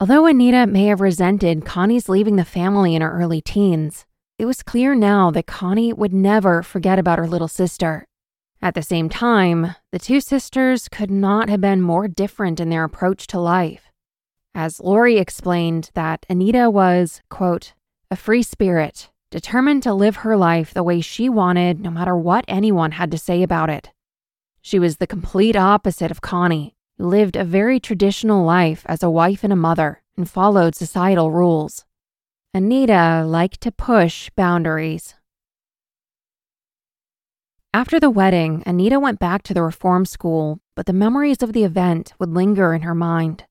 Although 0.00 0.26
Anita 0.26 0.66
may 0.66 0.86
have 0.86 1.00
resented 1.00 1.64
Connie's 1.64 2.08
leaving 2.08 2.34
the 2.34 2.44
family 2.44 2.96
in 2.96 3.02
her 3.02 3.12
early 3.12 3.40
teens, 3.40 4.04
it 4.38 4.44
was 4.44 4.62
clear 4.62 4.94
now 4.94 5.30
that 5.30 5.46
Connie 5.46 5.92
would 5.92 6.12
never 6.12 6.62
forget 6.62 6.98
about 6.98 7.18
her 7.18 7.26
little 7.26 7.48
sister. 7.48 8.06
At 8.60 8.74
the 8.74 8.82
same 8.82 9.08
time, 9.08 9.74
the 9.92 9.98
two 9.98 10.20
sisters 10.20 10.88
could 10.88 11.10
not 11.10 11.48
have 11.48 11.60
been 11.60 11.80
more 11.80 12.08
different 12.08 12.60
in 12.60 12.68
their 12.68 12.84
approach 12.84 13.26
to 13.28 13.38
life. 13.40 13.90
As 14.54 14.80
Lori 14.80 15.18
explained, 15.18 15.90
that 15.94 16.26
Anita 16.28 16.70
was, 16.70 17.22
quote, 17.30 17.72
a 18.10 18.16
free 18.16 18.42
spirit 18.42 19.10
determined 19.30 19.82
to 19.82 19.94
live 19.94 20.16
her 20.16 20.36
life 20.36 20.72
the 20.72 20.82
way 20.82 21.00
she 21.00 21.28
wanted, 21.28 21.80
no 21.80 21.90
matter 21.90 22.16
what 22.16 22.44
anyone 22.46 22.92
had 22.92 23.10
to 23.10 23.18
say 23.18 23.42
about 23.42 23.70
it. 23.70 23.90
She 24.60 24.78
was 24.78 24.96
the 24.96 25.06
complete 25.06 25.56
opposite 25.56 26.10
of 26.10 26.20
Connie, 26.20 26.76
who 26.98 27.06
lived 27.06 27.36
a 27.36 27.44
very 27.44 27.80
traditional 27.80 28.44
life 28.44 28.82
as 28.86 29.02
a 29.02 29.10
wife 29.10 29.44
and 29.44 29.52
a 29.52 29.56
mother 29.56 30.02
and 30.16 30.28
followed 30.28 30.74
societal 30.74 31.30
rules. 31.30 31.85
Anita 32.56 33.22
liked 33.26 33.60
to 33.60 33.70
push 33.70 34.30
boundaries. 34.34 35.14
After 37.74 38.00
the 38.00 38.08
wedding, 38.08 38.62
Anita 38.64 38.98
went 38.98 39.18
back 39.18 39.42
to 39.42 39.52
the 39.52 39.62
reform 39.62 40.06
school, 40.06 40.60
but 40.74 40.86
the 40.86 40.94
memories 40.94 41.42
of 41.42 41.52
the 41.52 41.64
event 41.64 42.14
would 42.18 42.30
linger 42.30 42.72
in 42.72 42.80
her 42.80 42.94
mind. 42.94 43.44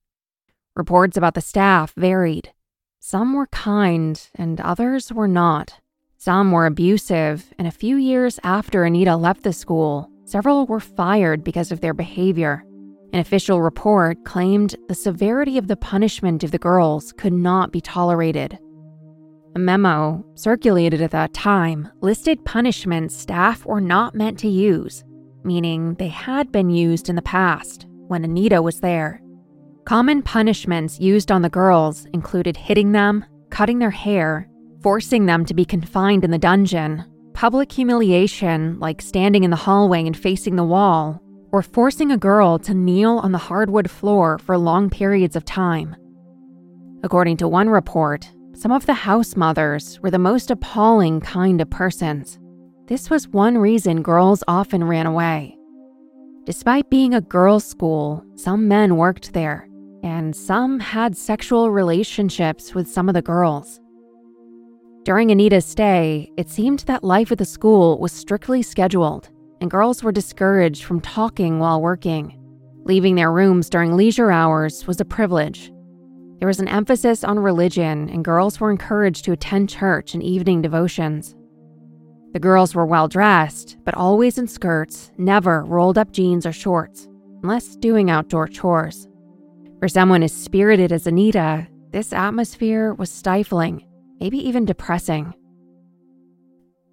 Reports 0.75 1.17
about 1.17 1.35
the 1.35 1.41
staff 1.41 1.93
varied. 1.95 2.51
Some 2.99 3.33
were 3.33 3.45
kind 3.45 4.27
and 4.33 4.59
others 4.59 5.13
were 5.13 5.27
not. 5.27 5.75
Some 6.17 6.51
were 6.51 6.65
abusive, 6.65 7.53
and 7.59 7.67
a 7.67 7.79
few 7.83 7.97
years 7.97 8.39
after 8.43 8.85
Anita 8.85 9.15
left 9.15 9.43
the 9.43 9.53
school, 9.53 10.09
several 10.23 10.65
were 10.65 10.79
fired 10.79 11.43
because 11.43 11.71
of 11.71 11.81
their 11.81 11.93
behavior. 11.93 12.65
An 13.13 13.19
official 13.19 13.61
report 13.61 14.25
claimed 14.25 14.75
the 14.87 14.95
severity 14.95 15.59
of 15.59 15.67
the 15.67 15.77
punishment 15.77 16.43
of 16.43 16.49
the 16.49 16.57
girls 16.57 17.13
could 17.13 17.33
not 17.33 17.71
be 17.71 17.81
tolerated. 17.81 18.57
A 19.55 19.59
memo, 19.59 20.25
circulated 20.35 21.01
at 21.01 21.11
that 21.11 21.33
time, 21.33 21.87
listed 22.01 22.43
punishments 22.43 23.15
staff 23.15 23.65
were 23.65 23.79
not 23.79 24.13
meant 24.13 24.37
to 24.39 24.49
use, 24.49 25.05
meaning 25.45 25.93
they 25.93 26.09
had 26.09 26.51
been 26.51 26.69
used 26.69 27.07
in 27.07 27.15
the 27.15 27.21
past 27.21 27.87
when 28.07 28.25
Anita 28.25 28.61
was 28.61 28.81
there. 28.81 29.21
Common 29.85 30.21
punishments 30.21 30.99
used 30.99 31.31
on 31.31 31.41
the 31.41 31.49
girls 31.49 32.05
included 32.11 32.57
hitting 32.57 32.91
them, 32.91 33.23
cutting 33.49 33.79
their 33.79 33.91
hair, 33.91 34.49
forcing 34.81 35.25
them 35.25 35.45
to 35.45 35.53
be 35.53 35.63
confined 35.63 36.25
in 36.25 36.31
the 36.31 36.37
dungeon, 36.37 37.05
public 37.33 37.71
humiliation 37.71 38.77
like 38.81 39.01
standing 39.01 39.45
in 39.45 39.51
the 39.51 39.55
hallway 39.55 40.05
and 40.05 40.17
facing 40.17 40.57
the 40.57 40.65
wall, 40.65 41.21
or 41.53 41.61
forcing 41.61 42.11
a 42.11 42.17
girl 42.17 42.59
to 42.59 42.73
kneel 42.73 43.19
on 43.19 43.31
the 43.31 43.37
hardwood 43.37 43.89
floor 43.89 44.37
for 44.37 44.57
long 44.57 44.89
periods 44.89 45.37
of 45.37 45.45
time. 45.45 45.95
According 47.03 47.37
to 47.37 47.47
one 47.47 47.69
report, 47.69 48.29
some 48.55 48.71
of 48.71 48.85
the 48.85 48.93
house 48.93 49.35
mothers 49.35 49.99
were 50.01 50.11
the 50.11 50.19
most 50.19 50.49
appalling 50.49 51.21
kind 51.21 51.61
of 51.61 51.69
persons. 51.69 52.39
This 52.87 53.09
was 53.09 53.27
one 53.27 53.57
reason 53.57 54.01
girls 54.01 54.43
often 54.47 54.83
ran 54.83 55.05
away. 55.05 55.57
Despite 56.45 56.89
being 56.89 57.13
a 57.13 57.21
girls' 57.21 57.65
school, 57.65 58.23
some 58.35 58.67
men 58.67 58.97
worked 58.97 59.33
there 59.33 59.67
and 60.05 60.35
some 60.35 60.79
had 60.79 61.17
sexual 61.17 61.71
relationships 61.71 62.75
with 62.75 62.87
some 62.87 63.09
of 63.09 63.15
the 63.15 63.23
girls. 63.23 63.81
During 65.03 65.31
Anita's 65.31 65.65
stay, 65.65 66.31
it 66.37 66.47
seemed 66.47 66.79
that 66.81 67.03
life 67.03 67.31
at 67.31 67.39
the 67.39 67.45
school 67.45 67.99
was 67.99 68.11
strictly 68.11 68.61
scheduled, 68.61 69.29
and 69.61 69.71
girls 69.71 70.03
were 70.03 70.11
discouraged 70.11 70.83
from 70.83 71.01
talking 71.01 71.57
while 71.57 71.81
working. 71.81 72.39
Leaving 72.83 73.15
their 73.15 73.31
rooms 73.31 73.67
during 73.67 73.97
leisure 73.97 74.29
hours 74.29 74.85
was 74.85 75.01
a 75.01 75.05
privilege. 75.05 75.71
There 76.39 76.47
was 76.47 76.59
an 76.59 76.67
emphasis 76.67 77.23
on 77.23 77.39
religion, 77.39 78.09
and 78.09 78.25
girls 78.25 78.59
were 78.59 78.71
encouraged 78.71 79.25
to 79.25 79.31
attend 79.31 79.69
church 79.69 80.13
and 80.13 80.21
evening 80.21 80.61
devotions. 80.61 81.35
The 82.33 82.39
girls 82.39 82.75
were 82.75 82.85
well 82.85 83.07
dressed, 83.07 83.77
but 83.85 83.95
always 83.95 84.37
in 84.37 84.47
skirts, 84.47 85.11
never 85.17 85.63
rolled 85.63 85.97
up 85.97 86.11
jeans 86.11 86.45
or 86.45 86.51
shorts, 86.51 87.07
unless 87.41 87.77
doing 87.77 88.09
outdoor 88.09 88.47
chores. 88.49 89.07
For 89.79 89.87
someone 89.87 90.23
as 90.23 90.33
spirited 90.33 90.91
as 90.91 91.07
Anita, 91.07 91.67
this 91.91 92.11
atmosphere 92.11 92.93
was 92.93 93.09
stifling, 93.09 93.85
maybe 94.19 94.37
even 94.37 94.65
depressing. 94.65 95.33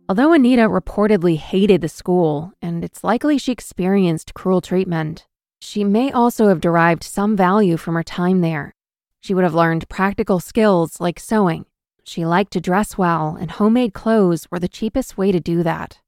Although 0.09 0.33
Anita 0.33 0.69
reportedly 0.69 1.37
hated 1.37 1.81
the 1.81 1.89
school, 1.89 2.53
and 2.63 2.85
it's 2.85 3.03
likely 3.03 3.39
she 3.39 3.51
experienced 3.51 4.35
cruel 4.35 4.61
treatment, 4.61 5.27
she 5.61 5.83
may 5.83 6.13
also 6.13 6.49
have 6.49 6.61
derived 6.61 7.03
some 7.03 7.37
value 7.37 7.77
from 7.77 7.95
her 7.95 8.03
time 8.05 8.43
there. 8.43 8.75
She 9.23 9.33
would 9.33 9.45
have 9.45 9.55
learned 9.55 9.89
practical 9.89 10.41
skills 10.41 11.01
like 11.01 11.19
sewing, 11.19 11.65
she 12.05 12.27
liked 12.27 12.53
to 12.53 12.61
dress 12.61 12.99
well, 12.99 13.37
and 13.41 13.51
homemade 13.51 13.95
clothes 13.95 14.49
were 14.51 14.59
the 14.59 14.69
cheapest 14.69 15.17
way 15.17 15.31
to 15.31 15.41
do 15.41 15.63
that. 15.63 16.01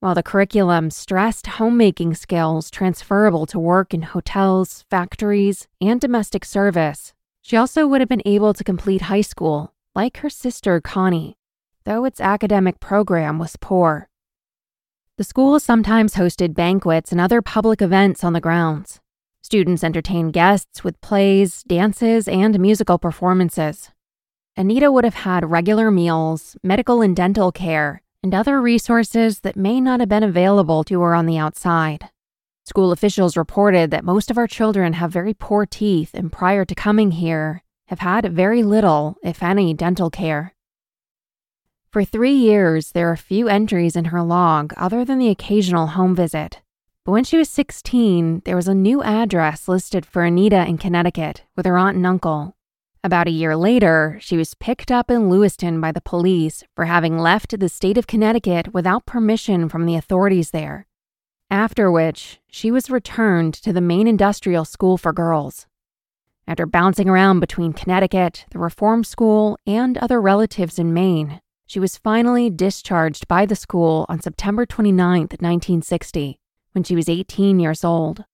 While 0.00 0.14
the 0.14 0.22
curriculum 0.22 0.90
stressed 0.90 1.46
homemaking 1.46 2.14
skills 2.14 2.70
transferable 2.70 3.46
to 3.46 3.58
work 3.58 3.94
in 3.94 4.02
hotels, 4.02 4.84
factories, 4.90 5.68
and 5.80 6.00
domestic 6.00 6.44
service, 6.44 7.14
she 7.40 7.56
also 7.56 7.86
would 7.86 8.00
have 8.00 8.08
been 8.08 8.22
able 8.26 8.52
to 8.54 8.64
complete 8.64 9.02
high 9.02 9.22
school, 9.22 9.72
like 9.94 10.18
her 10.18 10.30
sister 10.30 10.80
Connie, 10.80 11.38
though 11.84 12.04
its 12.04 12.20
academic 12.20 12.80
program 12.80 13.38
was 13.38 13.56
poor. 13.56 14.08
The 15.16 15.24
school 15.24 15.58
sometimes 15.60 16.16
hosted 16.16 16.54
banquets 16.54 17.12
and 17.12 17.20
other 17.20 17.40
public 17.40 17.80
events 17.80 18.22
on 18.22 18.32
the 18.32 18.40
grounds. 18.40 19.00
Students 19.46 19.84
entertained 19.84 20.32
guests 20.32 20.82
with 20.82 21.00
plays, 21.00 21.62
dances, 21.62 22.26
and 22.26 22.58
musical 22.58 22.98
performances. 22.98 23.90
Anita 24.56 24.90
would 24.90 25.04
have 25.04 25.22
had 25.22 25.48
regular 25.48 25.92
meals, 25.92 26.56
medical 26.64 27.00
and 27.00 27.14
dental 27.14 27.52
care, 27.52 28.02
and 28.24 28.34
other 28.34 28.60
resources 28.60 29.38
that 29.42 29.54
may 29.54 29.80
not 29.80 30.00
have 30.00 30.08
been 30.08 30.24
available 30.24 30.82
to 30.82 31.00
her 31.00 31.14
on 31.14 31.26
the 31.26 31.38
outside. 31.38 32.08
School 32.64 32.90
officials 32.90 33.36
reported 33.36 33.92
that 33.92 34.04
most 34.04 34.32
of 34.32 34.36
our 34.36 34.48
children 34.48 34.94
have 34.94 35.12
very 35.12 35.32
poor 35.32 35.64
teeth 35.64 36.10
and 36.12 36.32
prior 36.32 36.64
to 36.64 36.74
coming 36.74 37.12
here 37.12 37.62
have 37.86 38.00
had 38.00 38.32
very 38.32 38.64
little, 38.64 39.16
if 39.22 39.44
any, 39.44 39.72
dental 39.72 40.10
care. 40.10 40.56
For 41.88 42.04
three 42.04 42.34
years, 42.34 42.90
there 42.90 43.12
are 43.12 43.16
few 43.16 43.46
entries 43.46 43.94
in 43.94 44.06
her 44.06 44.24
log 44.24 44.74
other 44.76 45.04
than 45.04 45.20
the 45.20 45.30
occasional 45.30 45.86
home 45.86 46.16
visit. 46.16 46.62
But 47.06 47.12
when 47.12 47.24
she 47.24 47.38
was 47.38 47.48
16, 47.50 48.42
there 48.46 48.56
was 48.56 48.66
a 48.66 48.74
new 48.74 49.00
address 49.00 49.68
listed 49.68 50.04
for 50.04 50.24
Anita 50.24 50.66
in 50.66 50.76
Connecticut 50.76 51.44
with 51.54 51.64
her 51.64 51.78
aunt 51.78 51.96
and 51.96 52.04
uncle. 52.04 52.56
About 53.04 53.28
a 53.28 53.30
year 53.30 53.56
later, 53.56 54.18
she 54.20 54.36
was 54.36 54.54
picked 54.54 54.90
up 54.90 55.08
in 55.08 55.30
Lewiston 55.30 55.80
by 55.80 55.92
the 55.92 56.00
police 56.00 56.64
for 56.74 56.86
having 56.86 57.16
left 57.16 57.56
the 57.56 57.68
state 57.68 57.96
of 57.96 58.08
Connecticut 58.08 58.74
without 58.74 59.06
permission 59.06 59.68
from 59.68 59.86
the 59.86 59.94
authorities 59.94 60.50
there. 60.50 60.88
After 61.48 61.92
which, 61.92 62.40
she 62.50 62.72
was 62.72 62.90
returned 62.90 63.54
to 63.54 63.72
the 63.72 63.80
Maine 63.80 64.08
Industrial 64.08 64.64
School 64.64 64.98
for 64.98 65.12
Girls. 65.12 65.68
After 66.48 66.66
bouncing 66.66 67.08
around 67.08 67.38
between 67.38 67.72
Connecticut, 67.72 68.46
the 68.50 68.58
Reform 68.58 69.04
School, 69.04 69.56
and 69.64 69.96
other 69.98 70.20
relatives 70.20 70.76
in 70.76 70.92
Maine, 70.92 71.40
she 71.68 71.78
was 71.78 71.98
finally 71.98 72.50
discharged 72.50 73.28
by 73.28 73.46
the 73.46 73.54
school 73.54 74.06
on 74.08 74.20
September 74.20 74.66
29, 74.66 75.20
1960, 75.20 76.40
when 76.76 76.84
she 76.84 76.94
was 76.94 77.08
18 77.08 77.58
years 77.58 77.82
old. 77.82 78.26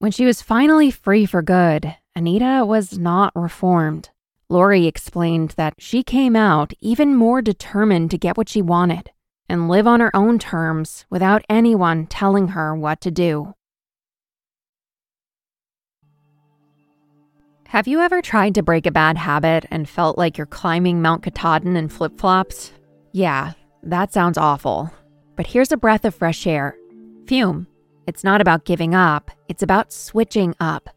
When 0.00 0.12
she 0.12 0.26
was 0.26 0.42
finally 0.42 0.90
free 0.90 1.24
for 1.24 1.40
good, 1.40 1.96
Anita 2.14 2.62
was 2.66 2.98
not 2.98 3.32
reformed. 3.34 4.10
Lori 4.50 4.86
explained 4.86 5.54
that 5.56 5.76
she 5.78 6.02
came 6.02 6.36
out 6.36 6.74
even 6.82 7.16
more 7.16 7.40
determined 7.40 8.10
to 8.10 8.18
get 8.18 8.36
what 8.36 8.50
she 8.50 8.60
wanted 8.60 9.10
and 9.48 9.66
live 9.66 9.86
on 9.86 10.00
her 10.00 10.14
own 10.14 10.38
terms 10.38 11.06
without 11.08 11.42
anyone 11.48 12.06
telling 12.06 12.48
her 12.48 12.76
what 12.76 13.00
to 13.00 13.10
do. 13.10 13.54
Have 17.68 17.88
you 17.88 18.00
ever 18.00 18.20
tried 18.20 18.54
to 18.56 18.62
break 18.62 18.84
a 18.84 18.90
bad 18.90 19.16
habit 19.16 19.64
and 19.70 19.88
felt 19.88 20.18
like 20.18 20.36
you're 20.36 20.46
climbing 20.46 21.00
Mount 21.00 21.22
Katahdin 21.22 21.76
in 21.76 21.88
flip 21.88 22.20
flops? 22.20 22.72
Yeah, 23.12 23.54
that 23.82 24.12
sounds 24.12 24.36
awful. 24.36 24.92
But 25.36 25.46
here's 25.46 25.72
a 25.72 25.76
breath 25.76 26.04
of 26.04 26.14
fresh 26.14 26.46
air 26.46 26.76
Füm. 27.24 27.66
It's 28.06 28.24
not 28.24 28.40
about 28.40 28.64
giving 28.64 28.94
up, 28.94 29.30
it's 29.48 29.62
about 29.62 29.92
switching 29.92 30.54
up. 30.60 30.90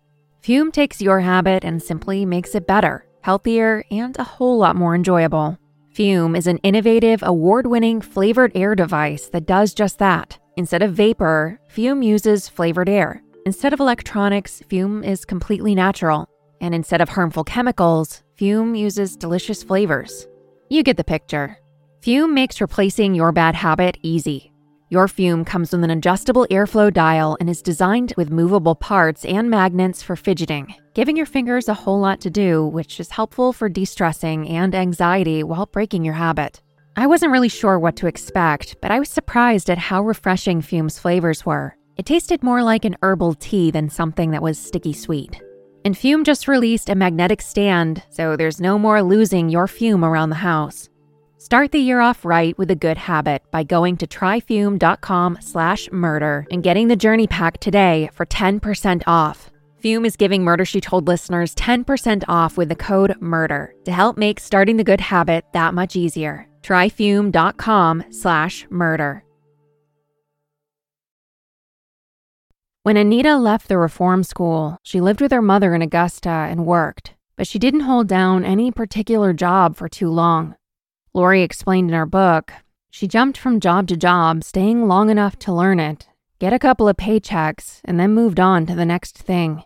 Füm 0.43 0.71
takes 0.71 1.01
your 1.01 1.19
habit 1.19 1.63
and 1.63 1.81
simply 1.81 2.25
makes 2.25 2.53
it 2.55 2.67
better, 2.67 3.05
healthier, 3.21 3.83
and 3.91 4.17
a 4.17 4.23
whole 4.23 4.57
lot 4.57 4.75
more 4.75 4.95
enjoyable. 4.95 5.57
Füm 5.93 6.37
is 6.37 6.47
an 6.47 6.57
innovative, 6.59 7.23
award 7.23 7.65
winning 7.65 8.01
flavored 8.01 8.51
air 8.55 8.75
device 8.75 9.29
that 9.29 9.45
does 9.45 9.73
just 9.73 9.99
that. 9.99 10.37
Instead 10.55 10.81
of 10.81 10.93
vapor, 10.93 11.59
Füm 11.73 12.03
uses 12.03 12.47
flavored 12.47 12.89
air. 12.89 13.23
Instead 13.45 13.73
of 13.73 13.79
electronics, 13.79 14.61
Füm 14.69 15.05
is 15.05 15.25
completely 15.25 15.73
natural. 15.73 16.27
And 16.61 16.75
instead 16.75 17.01
of 17.01 17.09
harmful 17.09 17.43
chemicals, 17.43 18.23
Füm 18.37 18.77
uses 18.77 19.15
delicious 19.15 19.63
flavors. 19.63 20.27
You 20.69 20.83
get 20.83 20.97
the 20.97 21.03
picture. 21.03 21.57
Füm 22.07 22.31
makes 22.31 22.61
replacing 22.61 23.15
your 23.15 23.33
bad 23.33 23.53
habit 23.53 23.97
easy. 24.01 24.53
Your 24.89 25.07
Füm 25.07 25.45
comes 25.45 25.73
with 25.73 25.83
an 25.83 25.89
adjustable 25.89 26.47
airflow 26.49 26.93
dial 26.93 27.35
and 27.41 27.49
is 27.49 27.61
designed 27.61 28.13
with 28.15 28.31
movable 28.31 28.75
parts 28.75 29.25
and 29.25 29.49
magnets 29.49 30.01
for 30.01 30.15
fidgeting, 30.15 30.73
giving 30.93 31.17
your 31.17 31.25
fingers 31.25 31.67
a 31.67 31.73
whole 31.73 31.99
lot 31.99 32.21
to 32.21 32.29
do, 32.29 32.65
which 32.65 33.01
is 33.01 33.09
helpful 33.09 33.51
for 33.51 33.67
de 33.67 33.83
stressing 33.83 34.47
and 34.47 34.73
anxiety 34.73 35.43
while 35.43 35.65
breaking 35.65 36.05
your 36.05 36.13
habit. 36.13 36.61
I 36.95 37.07
wasn't 37.07 37.33
really 37.33 37.49
sure 37.49 37.77
what 37.77 37.97
to 37.97 38.07
expect, 38.07 38.77
but 38.81 38.89
I 38.89 38.99
was 38.99 39.09
surprised 39.09 39.69
at 39.69 39.77
how 39.77 40.01
refreshing 40.01 40.61
Füm's 40.61 40.97
flavors 40.97 41.45
were. 41.45 41.75
It 41.97 42.05
tasted 42.05 42.41
more 42.41 42.63
like 42.63 42.85
an 42.85 42.95
herbal 43.01 43.33
tea 43.33 43.69
than 43.69 43.89
something 43.89 44.31
that 44.31 44.41
was 44.41 44.57
sticky 44.57 44.93
sweet. 44.93 45.41
And 45.83 45.93
Füm 45.93 46.23
just 46.23 46.47
released 46.47 46.87
a 46.87 46.95
magnetic 46.95 47.41
stand, 47.41 48.01
so 48.09 48.37
there's 48.37 48.61
no 48.61 48.79
more 48.79 49.03
losing 49.03 49.49
your 49.49 49.67
Füm 49.67 50.03
around 50.05 50.29
the 50.29 50.37
house. 50.37 50.87
Start 51.47 51.71
the 51.71 51.79
year 51.79 52.01
off 52.01 52.25
right 52.25 52.57
with 52.57 52.69
a 52.71 52.75
good 52.75 52.97
habit 52.97 53.41
by 53.51 53.63
going 53.63 53.95
to 53.95 54.05
tryfum.com 54.05 55.37
slash 55.39 55.89
murder 55.93 56.45
and 56.51 56.61
getting 56.61 56.89
the 56.89 56.95
journey 56.97 57.25
pack 57.25 57.57
today 57.59 58.09
for 58.11 58.25
10% 58.25 59.01
off. 59.07 59.49
Füm 59.81 60.05
is 60.05 60.17
giving 60.17 60.43
Murder 60.43 60.65
She 60.65 60.81
Told 60.81 61.07
listeners 61.07 61.55
10% 61.55 62.25
off 62.27 62.57
with 62.57 62.67
the 62.67 62.75
code 62.75 63.15
MURDER 63.21 63.73
to 63.85 63.93
help 63.93 64.17
make 64.17 64.41
starting 64.41 64.75
the 64.75 64.83
good 64.83 64.99
habit 64.99 65.45
that 65.53 65.73
much 65.73 65.95
easier. 65.95 66.49
Tryfum.com 66.63 68.03
slash 68.09 68.67
murder. 68.69 69.23
When 72.83 72.97
Anita 72.97 73.37
left 73.37 73.69
the 73.69 73.77
reform 73.77 74.23
school, 74.23 74.79
she 74.83 74.99
lived 74.99 75.21
with 75.21 75.31
her 75.31 75.41
mother 75.41 75.73
in 75.73 75.81
Augusta 75.81 76.27
and 76.29 76.65
worked, 76.65 77.13
but 77.37 77.47
she 77.47 77.57
didn't 77.57 77.87
hold 77.87 78.09
down 78.09 78.43
any 78.43 78.69
particular 78.69 79.31
job 79.31 79.77
for 79.77 79.87
too 79.87 80.09
long. 80.09 80.56
Lori 81.17 81.41
explained 81.41 81.89
in 81.89 81.97
her 81.97 82.05
book, 82.05 82.53
she 82.91 83.07
jumped 83.07 83.39
from 83.39 83.59
job 83.59 83.87
to 83.87 83.97
job, 83.97 84.43
staying 84.43 84.87
long 84.87 85.09
enough 85.09 85.35
to 85.39 85.51
learn 85.51 85.79
it, 85.79 86.07
get 86.37 86.53
a 86.53 86.59
couple 86.59 86.87
of 86.87 86.95
paychecks, 86.95 87.81
and 87.85 87.99
then 87.99 88.13
moved 88.13 88.39
on 88.39 88.67
to 88.67 88.75
the 88.75 88.85
next 88.85 89.17
thing. 89.17 89.63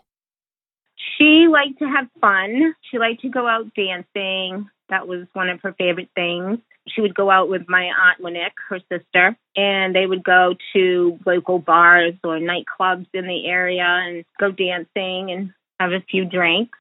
She 0.96 1.46
liked 1.52 1.78
to 1.80 1.84
have 1.84 2.08
fun. 2.22 2.74
She 2.90 2.98
liked 2.98 3.20
to 3.20 3.28
go 3.28 3.46
out 3.46 3.66
dancing. 3.74 4.70
That 4.88 5.06
was 5.06 5.26
one 5.34 5.50
of 5.50 5.60
her 5.60 5.74
favorite 5.74 6.08
things. 6.14 6.58
She 6.88 7.02
would 7.02 7.14
go 7.14 7.30
out 7.30 7.50
with 7.50 7.68
my 7.68 7.82
aunt 7.82 8.22
Monique, 8.22 8.56
her 8.70 8.80
sister, 8.90 9.36
and 9.54 9.94
they 9.94 10.06
would 10.06 10.24
go 10.24 10.54
to 10.72 11.18
local 11.26 11.58
bars 11.58 12.14
or 12.24 12.38
nightclubs 12.38 13.08
in 13.12 13.26
the 13.26 13.44
area 13.46 13.84
and 13.84 14.24
go 14.40 14.52
dancing 14.52 15.30
and 15.30 15.52
have 15.78 15.92
a 15.92 16.00
few 16.10 16.24
drinks 16.24 16.78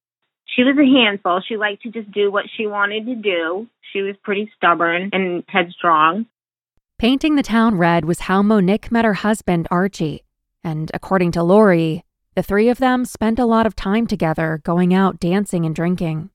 she 0.56 0.64
was 0.64 0.78
a 0.78 0.86
handful. 0.86 1.42
She 1.48 1.58
liked 1.58 1.84
to 1.84 1.92
just 1.92 2.12
do 2.12 2.32
what 2.32 2.46
she 2.56 2.68
wanted 2.68 3.06
to 3.06 3.16
do. 3.16 3.68
She 3.94 4.02
was 4.02 4.16
pretty 4.24 4.52
stubborn 4.56 5.10
and 5.14 5.44
headstrong. 5.48 6.26
Painting 7.00 7.36
the 7.36 7.44
town 7.44 7.78
red 7.78 8.06
was 8.06 8.22
how 8.22 8.42
Monique 8.42 8.92
met 8.92 9.06
her 9.06 9.16
husband, 9.16 9.68
Archie. 9.72 10.24
And 10.64 10.92
according 10.94 11.32
to 11.32 11.44
Lori, 11.44 12.06
the 12.36 12.44
three 12.44 12.70
of 12.70 12.78
them 12.78 13.06
spent 13.06 13.40
a 13.40 13.46
lot 13.46 13.66
of 13.66 13.76
time 13.76 14.06
together 14.08 14.62
going 14.64 14.94
out 14.94 15.20
dancing 15.20 15.66
and 15.66 15.76
drinking. 15.76 16.30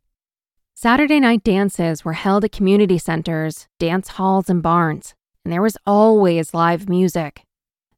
Saturday 0.74 1.20
night 1.20 1.44
dances 1.44 2.04
were 2.04 2.14
held 2.14 2.44
at 2.44 2.52
community 2.52 2.98
centers, 2.98 3.68
dance 3.78 4.08
halls, 4.08 4.50
and 4.50 4.62
barns, 4.62 5.14
and 5.44 5.52
there 5.52 5.62
was 5.62 5.78
always 5.86 6.52
live 6.52 6.88
music. 6.88 7.44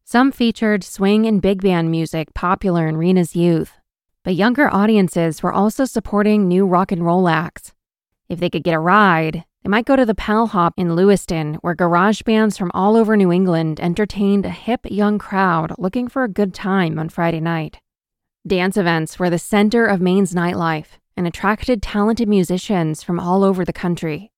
Some 0.04 0.30
featured 0.30 0.84
swing 0.84 1.26
and 1.26 1.42
big 1.42 1.62
band 1.62 1.90
music 1.90 2.34
popular 2.34 2.86
in 2.86 2.96
Rena's 2.96 3.34
youth, 3.34 3.77
but 4.24 4.34
younger 4.34 4.72
audiences 4.72 5.42
were 5.42 5.52
also 5.52 5.84
supporting 5.84 6.46
new 6.46 6.66
rock 6.66 6.92
and 6.92 7.04
roll 7.04 7.28
acts. 7.28 7.72
If 8.28 8.40
they 8.40 8.50
could 8.50 8.64
get 8.64 8.74
a 8.74 8.78
ride, 8.78 9.44
they 9.62 9.70
might 9.70 9.86
go 9.86 9.96
to 9.96 10.06
the 10.06 10.14
Pal 10.14 10.48
Hop 10.48 10.74
in 10.76 10.94
Lewiston, 10.94 11.54
where 11.56 11.74
garage 11.74 12.22
bands 12.22 12.56
from 12.56 12.70
all 12.74 12.96
over 12.96 13.16
New 13.16 13.32
England 13.32 13.80
entertained 13.80 14.46
a 14.46 14.50
hip 14.50 14.80
young 14.84 15.18
crowd 15.18 15.72
looking 15.78 16.08
for 16.08 16.24
a 16.24 16.28
good 16.28 16.54
time 16.54 16.98
on 16.98 17.08
Friday 17.08 17.40
night. 17.40 17.80
Dance 18.46 18.76
events 18.76 19.18
were 19.18 19.30
the 19.30 19.38
center 19.38 19.84
of 19.84 20.00
Maine's 20.00 20.32
nightlife 20.32 20.98
and 21.16 21.26
attracted 21.26 21.82
talented 21.82 22.28
musicians 22.28 23.02
from 23.02 23.18
all 23.18 23.42
over 23.42 23.64
the 23.64 23.72
country. 23.72 24.30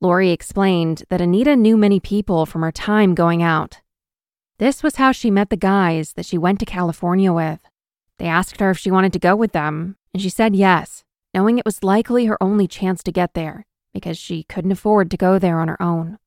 Lori 0.00 0.30
explained 0.30 1.04
that 1.10 1.20
Anita 1.20 1.54
knew 1.54 1.76
many 1.76 2.00
people 2.00 2.46
from 2.46 2.62
her 2.62 2.72
time 2.72 3.14
going 3.14 3.42
out. 3.42 3.80
This 4.58 4.82
was 4.82 4.96
how 4.96 5.12
she 5.12 5.30
met 5.30 5.50
the 5.50 5.56
guys 5.56 6.14
that 6.14 6.26
she 6.26 6.36
went 6.36 6.58
to 6.60 6.66
California 6.66 7.32
with. 7.32 7.60
They 8.20 8.26
asked 8.26 8.60
her 8.60 8.70
if 8.70 8.78
she 8.78 8.90
wanted 8.90 9.14
to 9.14 9.18
go 9.18 9.34
with 9.34 9.52
them, 9.52 9.96
and 10.12 10.22
she 10.22 10.28
said 10.28 10.54
yes, 10.54 11.04
knowing 11.32 11.56
it 11.56 11.64
was 11.64 11.82
likely 11.82 12.26
her 12.26 12.36
only 12.42 12.68
chance 12.68 13.02
to 13.04 13.10
get 13.10 13.32
there 13.32 13.64
because 13.94 14.18
she 14.18 14.42
couldn't 14.44 14.72
afford 14.72 15.10
to 15.10 15.16
go 15.16 15.38
there 15.38 15.58
on 15.58 15.68
her 15.68 15.82
own. 15.82 16.18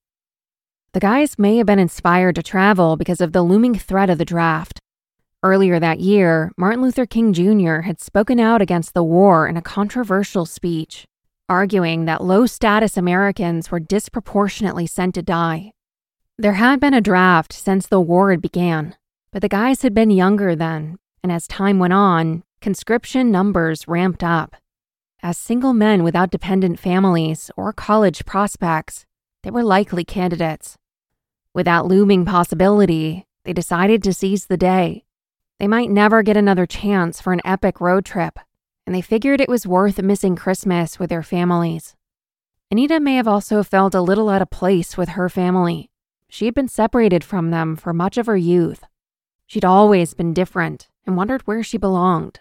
The 0.94 1.00
guys 1.00 1.38
may 1.38 1.58
have 1.58 1.68
been 1.68 1.78
inspired 1.78 2.34
to 2.36 2.42
travel 2.44 2.98
because 2.98 3.22
of 3.22 3.32
the 3.32 3.44
looming 3.44 3.76
threat 3.76 4.10
of 4.10 4.18
the 4.18 4.26
draft. 4.26 4.80
Earlier 5.44 5.80
that 5.80 6.00
year, 6.00 6.52
Martin 6.58 6.82
Luther 6.82 7.06
King 7.06 7.32
Jr. 7.32 7.82
had 7.82 8.02
spoken 8.02 8.40
out 8.40 8.60
against 8.60 8.96
the 8.96 9.04
war 9.04 9.48
in 9.48 9.56
a 9.56 9.62
controversial 9.62 10.48
speech, 10.48 11.06
arguing 11.48 12.06
that 12.06 12.24
low 12.24 12.48
status 12.48 12.98
Americans 12.98 13.70
were 13.70 13.80
disproportionately 13.80 14.88
sent 14.88 15.14
to 15.14 15.22
die. 15.22 15.74
There 16.40 16.54
had 16.54 16.80
been 16.80 16.96
a 16.96 17.02
draft 17.02 17.54
since 17.54 17.86
the 17.86 18.02
war 18.02 18.32
had 18.32 18.42
began, 18.42 18.96
but 19.32 19.44
the 19.44 19.48
guys 19.48 19.84
had 19.84 19.94
been 19.94 20.10
younger 20.10 20.56
then, 20.56 20.98
and 21.24 21.32
as 21.32 21.48
time 21.48 21.80
went 21.80 21.94
on, 21.94 22.44
conscription 22.60 23.32
numbers 23.32 23.88
ramped 23.88 24.24
up. 24.24 24.58
As 25.22 25.38
single 25.38 25.74
men 25.74 26.04
without 26.04 26.32
dependent 26.32 26.80
families 26.80 27.50
or 27.56 27.72
college 27.72 28.26
prospects, 28.26 29.06
they 29.42 29.50
were 29.50 29.64
likely 29.64 30.04
candidates. 30.04 30.78
With 31.54 31.66
that 31.66 31.86
looming 31.86 32.26
possibility, 32.26 33.26
they 33.46 33.54
decided 33.54 34.04
to 34.04 34.14
seize 34.14 34.48
the 34.48 34.58
day. 34.58 35.06
They 35.60 35.68
might 35.68 35.90
never 35.90 36.24
get 36.24 36.36
another 36.36 36.66
chance 36.66 37.22
for 37.22 37.32
an 37.32 37.42
epic 37.46 37.80
road 37.80 38.04
trip, 38.04 38.38
and 38.86 38.94
they 38.94 39.02
figured 39.02 39.40
it 39.40 39.48
was 39.48 39.66
worth 39.66 40.02
missing 40.02 40.36
Christmas 40.36 41.00
with 41.00 41.10
their 41.10 41.24
families. 41.24 41.96
Anita 42.70 43.00
may 43.00 43.16
have 43.16 43.28
also 43.28 43.64
felt 43.64 43.96
a 43.96 44.02
little 44.02 44.30
out 44.30 44.42
of 44.42 44.50
place 44.50 44.98
with 44.98 45.10
her 45.10 45.30
family. 45.30 45.90
She 46.28 46.46
had 46.46 46.54
been 46.54 46.68
separated 46.68 47.24
from 47.24 47.52
them 47.52 47.78
for 47.78 47.94
much 47.94 48.18
of 48.18 48.26
her 48.26 48.36
youth. 48.36 48.84
She'd 49.46 49.64
always 49.64 50.14
been 50.14 50.34
different 50.34 50.90
and 51.06 51.18
wondered 51.18 51.42
where 51.42 51.64
she 51.64 51.78
belonged. 51.78 52.40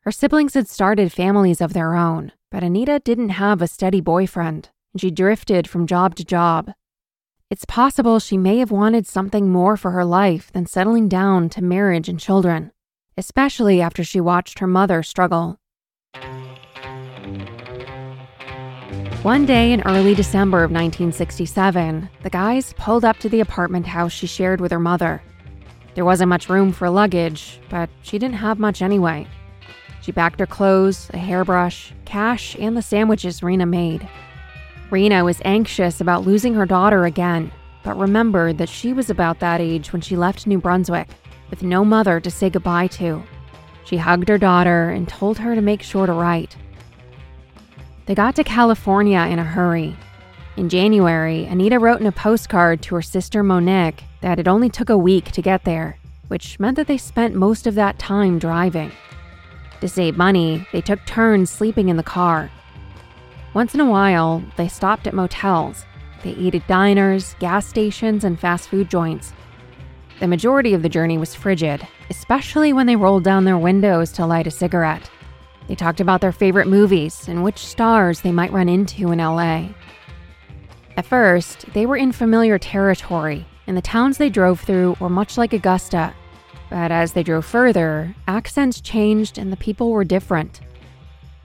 Her 0.00 0.12
siblings 0.12 0.54
had 0.54 0.68
started 0.68 1.12
families 1.12 1.60
of 1.60 1.72
their 1.72 1.94
own, 1.94 2.32
but 2.50 2.62
Anita 2.62 3.00
didn't 3.00 3.30
have 3.30 3.62
a 3.62 3.66
steady 3.66 4.00
boyfriend, 4.00 4.68
and 4.92 5.00
she 5.00 5.10
drifted 5.10 5.68
from 5.68 5.86
job 5.86 6.14
to 6.16 6.24
job. 6.24 6.72
It's 7.50 7.64
possible 7.64 8.18
she 8.18 8.36
may 8.36 8.58
have 8.58 8.70
wanted 8.70 9.06
something 9.06 9.50
more 9.50 9.76
for 9.76 9.92
her 9.92 10.04
life 10.04 10.52
than 10.52 10.66
settling 10.66 11.08
down 11.08 11.48
to 11.50 11.62
marriage 11.62 12.08
and 12.08 12.18
children, 12.18 12.72
especially 13.16 13.80
after 13.80 14.04
she 14.04 14.20
watched 14.20 14.58
her 14.58 14.66
mother 14.66 15.02
struggle. 15.02 15.58
One 19.22 19.46
day 19.46 19.72
in 19.72 19.80
early 19.86 20.14
December 20.14 20.58
of 20.58 20.70
1967, 20.70 22.10
the 22.22 22.28
guys 22.30 22.74
pulled 22.74 23.06
up 23.06 23.16
to 23.20 23.28
the 23.30 23.40
apartment 23.40 23.86
house 23.86 24.12
she 24.12 24.26
shared 24.26 24.60
with 24.60 24.70
her 24.70 24.78
mother. 24.78 25.22
There 25.94 26.04
wasn't 26.04 26.28
much 26.28 26.48
room 26.48 26.72
for 26.72 26.90
luggage, 26.90 27.60
but 27.70 27.88
she 28.02 28.18
didn't 28.18 28.36
have 28.36 28.58
much 28.58 28.82
anyway. 28.82 29.26
She 30.00 30.12
packed 30.12 30.40
her 30.40 30.46
clothes, 30.46 31.08
a 31.14 31.18
hairbrush, 31.18 31.92
cash, 32.04 32.56
and 32.58 32.76
the 32.76 32.82
sandwiches 32.82 33.42
Rena 33.42 33.64
made. 33.64 34.08
Rena 34.90 35.24
was 35.24 35.40
anxious 35.44 36.00
about 36.00 36.26
losing 36.26 36.54
her 36.54 36.66
daughter 36.66 37.04
again, 37.04 37.50
but 37.82 37.98
remembered 37.98 38.58
that 38.58 38.68
she 38.68 38.92
was 38.92 39.08
about 39.08 39.40
that 39.40 39.60
age 39.60 39.92
when 39.92 40.02
she 40.02 40.16
left 40.16 40.46
New 40.46 40.58
Brunswick, 40.58 41.08
with 41.48 41.62
no 41.62 41.84
mother 41.84 42.20
to 42.20 42.30
say 42.30 42.50
goodbye 42.50 42.88
to. 42.88 43.22
She 43.84 43.96
hugged 43.96 44.28
her 44.28 44.38
daughter 44.38 44.90
and 44.90 45.08
told 45.08 45.38
her 45.38 45.54
to 45.54 45.60
make 45.60 45.82
sure 45.82 46.06
to 46.06 46.12
write. 46.12 46.56
They 48.06 48.14
got 48.14 48.34
to 48.36 48.44
California 48.44 49.20
in 49.20 49.38
a 49.38 49.44
hurry. 49.44 49.96
In 50.56 50.68
January, 50.68 51.46
Anita 51.46 51.80
wrote 51.80 52.00
in 52.00 52.06
a 52.06 52.12
postcard 52.12 52.80
to 52.82 52.94
her 52.94 53.02
sister 53.02 53.42
Monique 53.42 54.04
that 54.20 54.38
it 54.38 54.46
only 54.46 54.68
took 54.68 54.88
a 54.88 54.96
week 54.96 55.32
to 55.32 55.42
get 55.42 55.64
there, 55.64 55.98
which 56.28 56.60
meant 56.60 56.76
that 56.76 56.86
they 56.86 56.96
spent 56.96 57.34
most 57.34 57.66
of 57.66 57.74
that 57.74 57.98
time 57.98 58.38
driving. 58.38 58.92
To 59.80 59.88
save 59.88 60.16
money, 60.16 60.64
they 60.72 60.80
took 60.80 61.04
turns 61.06 61.50
sleeping 61.50 61.88
in 61.88 61.96
the 61.96 62.04
car. 62.04 62.52
Once 63.52 63.74
in 63.74 63.80
a 63.80 63.90
while, 63.90 64.44
they 64.56 64.68
stopped 64.68 65.08
at 65.08 65.14
motels. 65.14 65.84
They 66.22 66.36
ate 66.36 66.54
at 66.54 66.68
diners, 66.68 67.34
gas 67.40 67.66
stations, 67.66 68.22
and 68.22 68.38
fast 68.38 68.68
food 68.68 68.88
joints. 68.88 69.32
The 70.20 70.28
majority 70.28 70.72
of 70.72 70.82
the 70.82 70.88
journey 70.88 71.18
was 71.18 71.34
frigid, 71.34 71.84
especially 72.10 72.72
when 72.72 72.86
they 72.86 72.94
rolled 72.94 73.24
down 73.24 73.44
their 73.44 73.58
windows 73.58 74.12
to 74.12 74.24
light 74.24 74.46
a 74.46 74.52
cigarette. 74.52 75.10
They 75.66 75.74
talked 75.74 76.00
about 76.00 76.20
their 76.20 76.30
favorite 76.30 76.68
movies 76.68 77.26
and 77.26 77.42
which 77.42 77.58
stars 77.58 78.20
they 78.20 78.30
might 78.30 78.52
run 78.52 78.68
into 78.68 79.10
in 79.10 79.18
LA. 79.18 79.70
At 80.96 81.06
first, 81.06 81.66
they 81.74 81.86
were 81.86 81.96
in 81.96 82.12
familiar 82.12 82.58
territory, 82.58 83.46
and 83.66 83.76
the 83.76 83.82
towns 83.82 84.18
they 84.18 84.30
drove 84.30 84.60
through 84.60 84.96
were 85.00 85.08
much 85.08 85.36
like 85.36 85.52
Augusta 85.52 86.14
but 86.74 86.90
as 86.90 87.12
they 87.12 87.22
drove 87.22 87.44
further, 87.44 88.16
accents 88.26 88.80
changed 88.80 89.38
and 89.38 89.52
the 89.52 89.56
people 89.56 89.92
were 89.92 90.02
different. 90.02 90.60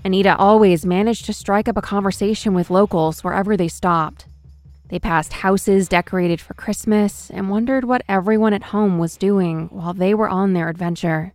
Anita 0.04 0.36
always 0.38 0.88
managed 0.88 1.26
to 1.26 1.34
strike 1.34 1.68
up 1.68 1.78
a 1.78 1.84
conversation 1.84 2.56
with 2.56 2.72
locals 2.72 3.24
wherever 3.24 3.56
they 3.56 3.68
stopped. 3.68 4.26
They 4.88 4.98
passed 4.98 5.34
houses 5.34 5.88
decorated 5.88 6.42
for 6.42 6.56
Christmas 6.56 7.30
and 7.30 7.50
wondered 7.50 7.84
what 7.84 8.02
everyone 8.10 8.54
at 8.54 8.74
home 8.74 8.98
was 8.98 9.18
doing 9.18 9.68
while 9.68 9.94
they 9.94 10.16
were 10.16 10.28
on 10.28 10.54
their 10.54 10.68
adventure. 10.68 11.34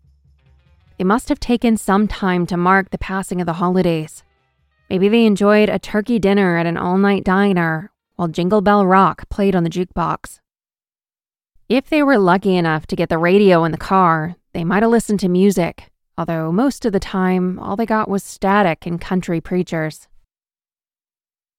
They 0.98 1.04
must 1.04 1.28
have 1.28 1.38
taken 1.38 1.76
some 1.76 2.08
time 2.08 2.46
to 2.46 2.56
mark 2.56 2.90
the 2.90 2.98
passing 2.98 3.40
of 3.40 3.46
the 3.46 3.54
holidays. 3.54 4.24
Maybe 4.90 5.08
they 5.08 5.24
enjoyed 5.24 5.68
a 5.68 5.78
turkey 5.78 6.18
dinner 6.18 6.56
at 6.56 6.66
an 6.66 6.76
all 6.76 6.98
night 6.98 7.22
diner 7.22 7.92
while 8.16 8.28
Jingle 8.28 8.60
Bell 8.60 8.86
Rock 8.86 9.28
played 9.28 9.54
on 9.54 9.64
the 9.64 9.70
jukebox. 9.70 10.40
If 11.68 11.88
they 11.88 12.02
were 12.02 12.18
lucky 12.18 12.56
enough 12.56 12.86
to 12.88 12.96
get 12.96 13.08
the 13.08 13.18
radio 13.18 13.64
in 13.64 13.72
the 13.72 13.78
car, 13.78 14.36
they 14.52 14.64
might 14.64 14.82
have 14.82 14.92
listened 14.92 15.20
to 15.20 15.28
music, 15.28 15.90
although 16.18 16.52
most 16.52 16.84
of 16.84 16.92
the 16.92 17.00
time, 17.00 17.58
all 17.58 17.76
they 17.76 17.86
got 17.86 18.08
was 18.08 18.22
static 18.22 18.86
and 18.86 19.00
country 19.00 19.40
preachers. 19.40 20.06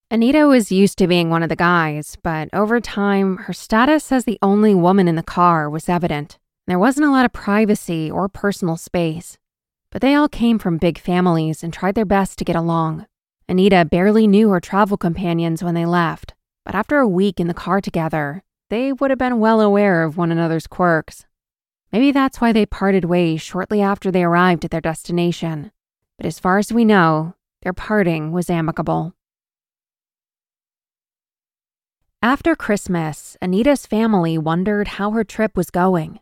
Anita 0.08 0.46
was 0.46 0.70
used 0.70 0.98
to 0.98 1.08
being 1.08 1.30
one 1.30 1.42
of 1.42 1.48
the 1.48 1.56
guys, 1.56 2.16
but 2.22 2.48
over 2.52 2.80
time, 2.80 3.38
her 3.38 3.52
status 3.52 4.12
as 4.12 4.24
the 4.24 4.38
only 4.40 4.72
woman 4.72 5.08
in 5.08 5.16
the 5.16 5.22
car 5.24 5.68
was 5.68 5.88
evident. 5.88 6.38
There 6.68 6.78
wasn't 6.78 7.08
a 7.08 7.10
lot 7.10 7.24
of 7.24 7.32
privacy 7.32 8.08
or 8.08 8.28
personal 8.28 8.76
space, 8.76 9.36
but 9.90 10.02
they 10.02 10.14
all 10.14 10.28
came 10.28 10.60
from 10.60 10.78
big 10.78 10.98
families 10.98 11.64
and 11.64 11.72
tried 11.72 11.96
their 11.96 12.04
best 12.04 12.38
to 12.38 12.44
get 12.44 12.54
along. 12.54 13.06
Anita 13.48 13.84
barely 13.84 14.28
knew 14.28 14.50
her 14.50 14.60
travel 14.60 14.96
companions 14.96 15.64
when 15.64 15.74
they 15.74 15.84
left, 15.84 16.34
but 16.66 16.74
after 16.74 16.98
a 16.98 17.08
week 17.08 17.38
in 17.38 17.46
the 17.46 17.54
car 17.54 17.80
together, 17.80 18.42
they 18.70 18.92
would 18.92 19.10
have 19.10 19.18
been 19.18 19.38
well 19.38 19.60
aware 19.60 20.02
of 20.02 20.16
one 20.16 20.32
another's 20.32 20.66
quirks. 20.66 21.24
Maybe 21.92 22.10
that's 22.10 22.40
why 22.40 22.52
they 22.52 22.66
parted 22.66 23.04
ways 23.04 23.40
shortly 23.40 23.80
after 23.80 24.10
they 24.10 24.24
arrived 24.24 24.64
at 24.64 24.72
their 24.72 24.80
destination. 24.80 25.70
But 26.18 26.26
as 26.26 26.40
far 26.40 26.58
as 26.58 26.72
we 26.72 26.84
know, 26.84 27.36
their 27.62 27.72
parting 27.72 28.32
was 28.32 28.50
amicable. 28.50 29.14
After 32.20 32.56
Christmas, 32.56 33.36
Anita's 33.40 33.86
family 33.86 34.36
wondered 34.36 34.88
how 34.88 35.12
her 35.12 35.22
trip 35.22 35.56
was 35.56 35.70
going. 35.70 36.18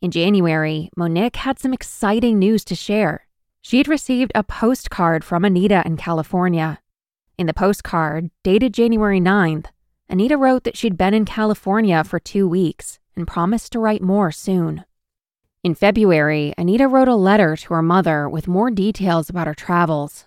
In 0.00 0.10
January, 0.10 0.88
Monique 0.96 1.36
had 1.36 1.58
some 1.58 1.74
exciting 1.74 2.38
news 2.38 2.64
to 2.64 2.74
share. 2.74 3.26
She 3.60 3.76
had 3.76 3.88
received 3.88 4.32
a 4.34 4.42
postcard 4.42 5.24
from 5.24 5.44
Anita 5.44 5.82
in 5.84 5.98
California. 5.98 6.78
In 7.36 7.46
the 7.46 7.52
postcard, 7.52 8.30
dated 8.42 8.72
January 8.72 9.20
9th, 9.20 9.66
Anita 10.08 10.36
wrote 10.36 10.64
that 10.64 10.76
she'd 10.76 10.96
been 10.96 11.14
in 11.14 11.24
California 11.24 12.04
for 12.04 12.20
two 12.20 12.46
weeks 12.46 12.98
and 13.16 13.26
promised 13.26 13.72
to 13.72 13.78
write 13.78 14.02
more 14.02 14.30
soon. 14.30 14.84
In 15.62 15.74
February, 15.74 16.52
Anita 16.58 16.86
wrote 16.86 17.08
a 17.08 17.14
letter 17.14 17.56
to 17.56 17.74
her 17.74 17.82
mother 17.82 18.28
with 18.28 18.46
more 18.46 18.70
details 18.70 19.30
about 19.30 19.46
her 19.46 19.54
travels. 19.54 20.26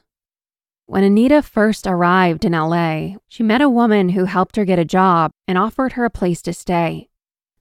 When 0.88 1.04
Anita 1.04 1.42
first 1.42 1.86
arrived 1.86 2.44
in 2.44 2.54
LA, 2.54 3.18
she 3.28 3.44
met 3.44 3.62
a 3.62 3.70
woman 3.70 4.10
who 4.10 4.26
helped 4.26 4.56
her 4.56 4.66
get 4.66 4.80
a 4.80 4.86
job 4.86 5.32
and 5.48 5.58
offered 5.58 5.94
her 5.94 6.06
a 6.06 6.10
place 6.10 6.42
to 6.44 6.54
stay. 6.54 7.10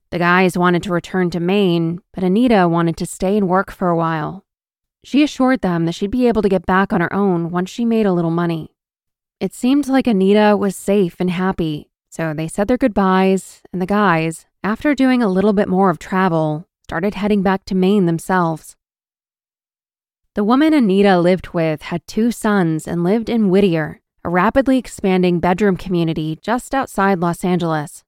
The 0.09 0.17
guys 0.17 0.57
wanted 0.57 0.81
to 0.83 0.93
return 0.93 1.29
to 1.31 1.39
Maine, 1.39 1.99
but 2.13 2.23
Anita 2.23 2.67
wanted 2.67 2.95
to 2.97 3.05
stay 3.05 3.35
and 3.35 3.49
work 3.49 3.69
for 3.69 3.89
a 3.89 3.97
while. 3.97 4.45
She 5.03 5.21
assured 5.21 5.61
them 5.61 5.85
that 5.85 5.95
she'd 5.95 6.09
be 6.09 6.27
able 6.27 6.41
to 6.41 6.49
get 6.49 6.65
back 6.65 6.91
on 6.91 7.01
her 7.01 7.13
own 7.13 7.51
once 7.51 7.69
she 7.69 7.85
made 7.85 8.05
a 8.05 8.13
little 8.13 8.31
money. 8.31 8.73
It 9.39 9.53
seemed 9.53 9.87
like 9.87 10.07
Anita 10.07 10.57
was 10.57 10.75
safe 10.75 11.17
and 11.19 11.29
happy, 11.29 11.86
so 12.17 12.33
they 12.33 12.47
said 12.47 12.67
their 12.67 12.79
goodbyes, 12.79 13.61
and 13.71 13.79
the 13.79 13.85
guys, 13.85 14.47
after 14.63 14.95
doing 14.95 15.21
a 15.21 15.29
little 15.29 15.53
bit 15.53 15.67
more 15.67 15.91
of 15.91 15.99
travel, 15.99 16.65
started 16.81 17.13
heading 17.13 17.43
back 17.43 17.63
to 17.65 17.75
Maine 17.75 18.07
themselves. 18.07 18.75
The 20.33 20.43
woman 20.43 20.73
Anita 20.73 21.19
lived 21.19 21.49
with 21.49 21.83
had 21.83 22.07
two 22.07 22.31
sons 22.31 22.87
and 22.87 23.03
lived 23.03 23.29
in 23.29 23.51
Whittier, 23.51 24.01
a 24.23 24.29
rapidly 24.29 24.79
expanding 24.79 25.39
bedroom 25.39 25.77
community 25.77 26.39
just 26.41 26.73
outside 26.73 27.19
Los 27.19 27.45
Angeles. 27.45 28.03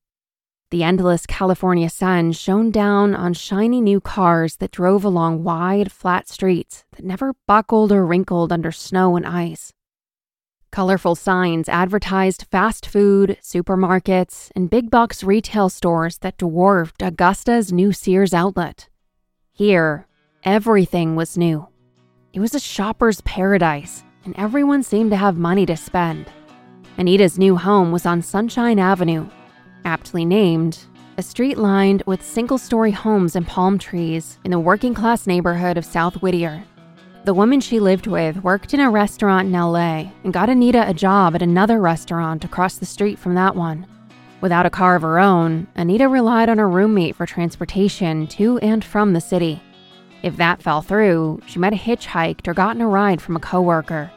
The 0.72 0.84
endless 0.84 1.28
California 1.28 1.89
sun 1.89 2.32
shone 2.32 2.72
down 2.72 3.13
on 3.13 3.36
shiny 3.36 3.80
new 3.80 4.02
cars 4.02 4.56
that 4.56 4.72
drove 4.72 5.06
along 5.06 5.43
wide, 5.43 5.91
flat 5.91 6.28
streets 6.28 6.84
that 6.93 7.06
never 7.06 7.36
buckled 7.45 7.91
or 7.91 8.08
wrinkled 8.08 8.52
under 8.52 8.72
snow 8.72 9.15
and 9.15 9.26
ice. 9.28 9.72
Colorful 10.71 11.15
signs 11.15 11.67
advertised 11.67 12.45
fast 12.51 12.86
food, 12.86 13.38
supermarkets, 13.41 14.51
and 14.55 14.69
big 14.69 14.91
box 14.91 15.23
retail 15.23 15.67
stores 15.67 16.19
that 16.19 16.38
dwarfed 16.38 17.01
Augusta's 17.01 17.73
new 17.73 17.91
Sears 17.91 18.36
outlet. 18.36 18.88
Here, 19.51 20.05
everything 20.43 21.15
was 21.15 21.38
new. 21.38 21.67
It 22.34 22.39
was 22.39 22.53
a 22.53 22.60
shopper's 22.60 23.21
paradise, 23.21 24.03
and 24.23 24.36
everyone 24.38 24.84
seemed 24.84 25.10
to 25.10 25.17
have 25.17 25.38
money 25.38 25.65
to 25.65 25.75
spend. 25.75 26.27
Anita's 26.97 27.39
new 27.39 27.55
home 27.55 27.91
was 27.91 28.05
on 28.05 28.21
Sunshine 28.21 28.77
Avenue, 28.77 29.27
aptly 29.86 30.23
named, 30.23 30.86
a 31.17 31.23
street 31.23 31.58
lined 31.58 32.03
with 32.05 32.23
single 32.23 32.60
story 32.60 32.91
homes 32.91 33.36
and 33.36 33.47
palm 33.47 33.79
trees 33.79 34.38
in 34.45 34.51
the 34.51 34.60
working 34.60 34.93
class 34.93 35.25
neighborhood 35.25 35.77
of 35.77 35.84
South 35.84 36.21
Whittier. 36.21 36.63
The 37.29 37.35
woman 37.35 37.61
she 37.61 37.79
lived 37.79 38.07
with 38.07 38.43
worked 38.43 38.73
in 38.73 38.79
a 38.79 38.89
restaurant 38.89 39.49
in 39.49 39.53
LA 39.53 40.09
and 40.23 40.33
got 40.33 40.49
Anita 40.49 40.89
a 40.89 40.95
job 40.95 41.35
at 41.35 41.43
another 41.43 41.79
restaurant 41.79 42.43
across 42.43 42.79
the 42.79 42.87
street 42.87 43.19
from 43.19 43.35
that 43.35 43.55
one. 43.55 43.85
Without 44.41 44.65
a 44.65 44.71
car 44.71 44.95
of 44.95 45.03
her 45.03 45.19
own, 45.19 45.67
Anita 45.75 46.07
relied 46.07 46.49
on 46.49 46.57
her 46.57 46.67
roommate 46.67 47.15
for 47.15 47.27
transportation 47.27 48.25
to 48.29 48.57
and 48.63 48.83
from 48.83 49.13
the 49.13 49.21
city. 49.21 49.61
If 50.23 50.37
that 50.37 50.63
fell 50.63 50.81
through, 50.81 51.41
she 51.45 51.59
might 51.59 51.71
have 51.71 51.99
hitchhiked 51.99 52.47
or 52.47 52.55
gotten 52.55 52.81
a 52.81 52.87
ride 52.87 53.21
from 53.21 53.35
a 53.35 53.39
coworker. 53.39 54.09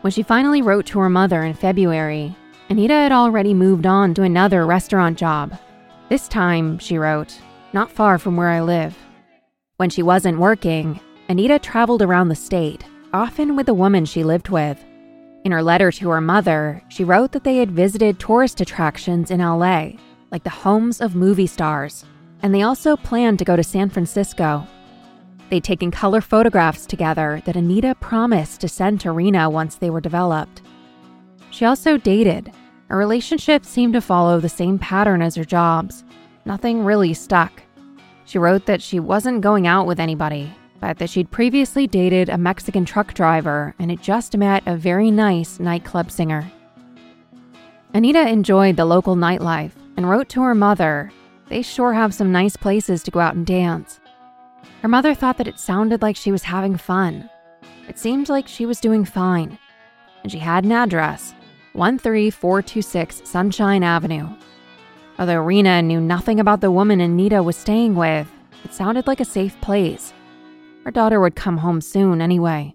When 0.00 0.10
she 0.10 0.22
finally 0.22 0.62
wrote 0.62 0.86
to 0.86 1.00
her 1.00 1.10
mother 1.10 1.42
in 1.42 1.52
February, 1.52 2.34
Anita 2.70 2.94
had 2.94 3.12
already 3.12 3.52
moved 3.52 3.84
on 3.84 4.14
to 4.14 4.22
another 4.22 4.64
restaurant 4.64 5.18
job. 5.18 5.54
This 6.08 6.28
time, 6.28 6.78
she 6.78 6.96
wrote, 6.96 7.38
not 7.74 7.92
far 7.92 8.18
from 8.18 8.38
where 8.38 8.48
I 8.48 8.62
live. 8.62 8.96
When 9.76 9.90
she 9.90 10.02
wasn't 10.02 10.38
working, 10.38 10.98
Anita 11.28 11.58
traveled 11.58 12.02
around 12.02 12.28
the 12.28 12.34
state, 12.34 12.84
often 13.12 13.56
with 13.56 13.66
the 13.66 13.74
woman 13.74 14.04
she 14.04 14.22
lived 14.22 14.50
with. 14.50 14.84
In 15.44 15.52
her 15.52 15.62
letter 15.62 15.90
to 15.92 16.10
her 16.10 16.20
mother, 16.20 16.82
she 16.88 17.04
wrote 17.04 17.32
that 17.32 17.44
they 17.44 17.56
had 17.56 17.70
visited 17.70 18.18
tourist 18.18 18.60
attractions 18.60 19.30
in 19.30 19.40
LA, 19.40 19.92
like 20.30 20.44
the 20.44 20.50
homes 20.50 21.00
of 21.00 21.14
movie 21.14 21.46
stars, 21.46 22.04
and 22.42 22.54
they 22.54 22.62
also 22.62 22.96
planned 22.96 23.38
to 23.38 23.44
go 23.44 23.56
to 23.56 23.62
San 23.62 23.88
Francisco. 23.88 24.66
They'd 25.48 25.64
taken 25.64 25.90
color 25.90 26.20
photographs 26.20 26.84
together 26.84 27.40
that 27.46 27.56
Anita 27.56 27.94
promised 28.00 28.60
to 28.60 28.68
send 28.68 29.00
to 29.00 29.12
Rena 29.12 29.48
once 29.48 29.76
they 29.76 29.90
were 29.90 30.00
developed. 30.00 30.62
She 31.50 31.64
also 31.64 31.96
dated. 31.96 32.52
Her 32.88 32.98
relationship 32.98 33.64
seemed 33.64 33.94
to 33.94 34.00
follow 34.00 34.40
the 34.40 34.48
same 34.48 34.78
pattern 34.78 35.22
as 35.22 35.36
her 35.36 35.44
jobs. 35.44 36.04
Nothing 36.44 36.84
really 36.84 37.14
stuck. 37.14 37.62
She 38.26 38.38
wrote 38.38 38.66
that 38.66 38.82
she 38.82 39.00
wasn't 39.00 39.40
going 39.40 39.66
out 39.66 39.86
with 39.86 40.00
anybody, 40.00 40.52
but 40.84 40.98
that 40.98 41.08
she'd 41.08 41.30
previously 41.30 41.86
dated 41.86 42.28
a 42.28 42.36
Mexican 42.36 42.84
truck 42.84 43.14
driver 43.14 43.74
and 43.78 43.90
had 43.90 44.02
just 44.02 44.36
met 44.36 44.62
a 44.66 44.76
very 44.76 45.10
nice 45.10 45.58
nightclub 45.58 46.10
singer. 46.10 46.52
Anita 47.94 48.28
enjoyed 48.28 48.76
the 48.76 48.84
local 48.84 49.16
nightlife 49.16 49.70
and 49.96 50.06
wrote 50.06 50.28
to 50.28 50.42
her 50.42 50.54
mother, 50.54 51.10
They 51.48 51.62
sure 51.62 51.94
have 51.94 52.12
some 52.12 52.30
nice 52.30 52.54
places 52.54 53.02
to 53.04 53.10
go 53.10 53.20
out 53.20 53.34
and 53.34 53.46
dance. 53.46 53.98
Her 54.82 54.88
mother 54.88 55.14
thought 55.14 55.38
that 55.38 55.48
it 55.48 55.58
sounded 55.58 56.02
like 56.02 56.16
she 56.16 56.30
was 56.30 56.42
having 56.42 56.76
fun. 56.76 57.30
It 57.88 57.98
seemed 57.98 58.28
like 58.28 58.46
she 58.46 58.66
was 58.66 58.78
doing 58.78 59.06
fine. 59.06 59.58
And 60.22 60.30
she 60.30 60.38
had 60.38 60.64
an 60.64 60.72
address 60.72 61.32
13426 61.72 63.22
Sunshine 63.24 63.82
Avenue. 63.82 64.28
Although 65.18 65.40
Rena 65.40 65.80
knew 65.80 66.02
nothing 66.02 66.40
about 66.40 66.60
the 66.60 66.70
woman 66.70 67.00
Anita 67.00 67.42
was 67.42 67.56
staying 67.56 67.94
with, 67.94 68.30
it 68.66 68.74
sounded 68.74 69.06
like 69.06 69.20
a 69.20 69.24
safe 69.24 69.58
place. 69.62 70.12
Her 70.84 70.90
daughter 70.90 71.18
would 71.18 71.34
come 71.34 71.58
home 71.58 71.80
soon 71.80 72.20
anyway. 72.20 72.74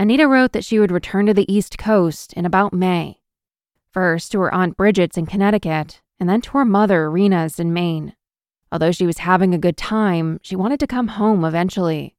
Anita 0.00 0.26
wrote 0.26 0.52
that 0.52 0.64
she 0.64 0.78
would 0.78 0.90
return 0.90 1.26
to 1.26 1.34
the 1.34 1.52
East 1.52 1.78
Coast 1.78 2.32
in 2.32 2.44
about 2.44 2.72
May. 2.72 3.20
First 3.92 4.32
to 4.32 4.40
her 4.40 4.52
Aunt 4.52 4.76
Bridget's 4.76 5.16
in 5.16 5.26
Connecticut, 5.26 6.02
and 6.18 6.28
then 6.28 6.40
to 6.42 6.58
her 6.58 6.64
mother, 6.64 7.10
Rena's, 7.10 7.60
in 7.60 7.72
Maine. 7.72 8.14
Although 8.72 8.92
she 8.92 9.06
was 9.06 9.18
having 9.18 9.54
a 9.54 9.58
good 9.58 9.76
time, 9.76 10.40
she 10.42 10.56
wanted 10.56 10.80
to 10.80 10.86
come 10.86 11.08
home 11.08 11.44
eventually. 11.44 12.16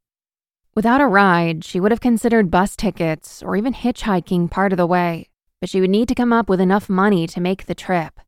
Without 0.74 1.02
a 1.02 1.08
ride, 1.08 1.66
she 1.66 1.80
would 1.80 1.92
have 1.92 2.00
considered 2.00 2.50
bus 2.52 2.76
tickets 2.76 3.44
or 3.44 3.58
even 3.58 3.74
hitchhiking 3.74 4.50
part 4.50 4.72
of 4.72 4.78
the 4.78 4.88
way, 4.88 5.30
but 5.60 5.70
she 5.70 5.82
would 5.82 5.90
need 5.90 6.08
to 6.08 6.16
come 6.16 6.32
up 6.32 6.48
with 6.48 6.62
enough 6.62 6.90
money 6.90 7.28
to 7.28 7.42
make 7.42 7.66
the 7.66 7.76
trip. 7.76 8.20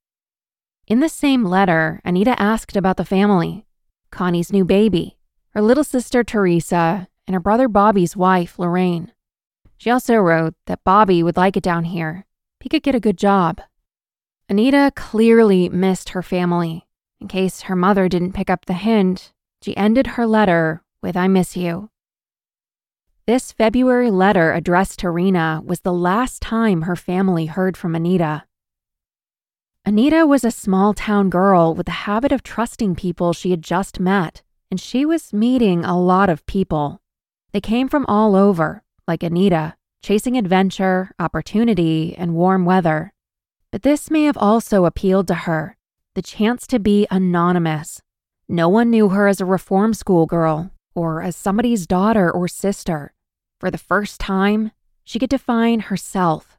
In 0.88 1.00
the 1.00 1.10
same 1.10 1.46
letter, 1.46 2.02
Anita 2.04 2.40
asked 2.42 2.76
about 2.76 2.98
the 2.98 3.06
family 3.06 3.66
Connie's 4.12 4.52
new 4.52 4.66
baby, 4.66 5.18
her 5.52 5.62
little 5.62 5.84
sister 5.84 6.24
Teresa, 6.24 7.08
and 7.28 7.34
her 7.34 7.40
brother 7.40 7.68
Bobby's 7.68 8.16
wife, 8.16 8.58
Lorraine. 8.58 9.12
She 9.78 9.90
also 9.90 10.16
wrote 10.16 10.54
that 10.68 10.84
Bobby 10.84 11.24
would 11.24 11.38
like 11.38 11.58
it 11.58 11.64
down 11.64 11.86
here. 11.86 12.26
He 12.60 12.70
could 12.70 12.84
get 12.84 12.96
a 12.96 13.00
good 13.00 13.18
job. 13.18 13.62
Anita 14.48 14.92
clearly 14.96 15.70
missed 15.70 16.10
her 16.10 16.22
family. 16.22 16.88
In 17.20 17.28
case 17.28 17.62
her 17.62 17.76
mother 17.76 18.08
didn't 18.08 18.34
pick 18.34 18.50
up 18.50 18.66
the 18.66 18.74
hint, 18.74 19.34
she 19.62 19.76
ended 19.76 20.08
her 20.08 20.26
letter 20.26 20.84
with 21.02 21.18
I 21.18 21.28
miss 21.28 21.58
you. 21.58 21.90
This 23.28 23.52
February 23.52 24.12
letter 24.12 24.52
addressed 24.54 25.00
to 25.00 25.10
Rena 25.10 25.62
was 25.66 25.82
the 25.82 25.94
last 25.94 26.42
time 26.42 26.84
her 26.84 26.96
family 26.96 27.46
heard 27.46 27.78
from 27.78 27.96
Anita. 27.96 28.44
Anita 29.86 30.26
was 30.26 30.44
a 30.44 30.52
small 30.52 30.94
town 30.94 31.30
girl 31.30 31.74
with 31.74 31.88
a 31.88 32.04
habit 32.08 32.32
of 32.32 32.44
trusting 32.44 32.96
people 32.96 33.34
she 33.34 33.52
had 33.52 33.62
just 33.62 34.00
met 34.00 34.44
and 34.72 34.80
she 34.80 35.06
was 35.06 35.34
meeting 35.34 35.84
a 35.84 36.00
lot 36.00 36.30
of 36.30 36.46
people. 36.46 37.02
They 37.52 37.62
came 37.62 37.90
from 37.90 38.06
all 38.08 38.36
over, 38.36 38.84
like 39.06 39.22
Anita, 39.22 39.76
chasing 40.02 40.38
adventure, 40.38 41.12
opportunity, 41.20 42.16
and 42.18 42.34
warm 42.34 42.64
weather. 42.64 43.14
But 43.72 43.84
this 43.84 44.10
may 44.10 44.24
have 44.24 44.38
also 44.38 44.86
appealed 44.86 45.28
to 45.28 45.36
her 45.36 45.78
the 46.16 46.22
chance 46.22 46.66
to 46.68 46.80
be 46.80 47.06
anonymous. 47.12 48.02
No 48.48 48.68
one 48.68 48.90
knew 48.90 49.10
her 49.10 49.28
as 49.28 49.40
a 49.40 49.46
reform 49.46 49.94
school 49.94 50.26
girl 50.26 50.72
or 50.96 51.22
as 51.22 51.36
somebody's 51.36 51.88
daughter 51.88 52.32
or 52.32 52.48
sister. 52.48 53.14
For 53.60 53.72
the 53.72 53.78
first 53.78 54.20
time, 54.20 54.72
she 55.04 55.20
could 55.20 55.30
define 55.30 55.82
herself. 55.82 56.58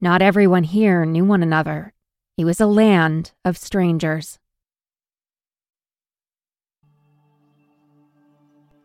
Not 0.00 0.20
everyone 0.20 0.64
here 0.64 1.06
knew 1.06 1.24
one 1.24 1.42
another. 1.42 1.94
It 2.36 2.44
was 2.44 2.60
a 2.60 2.66
land 2.66 3.32
of 3.44 3.56
strangers. 3.56 4.38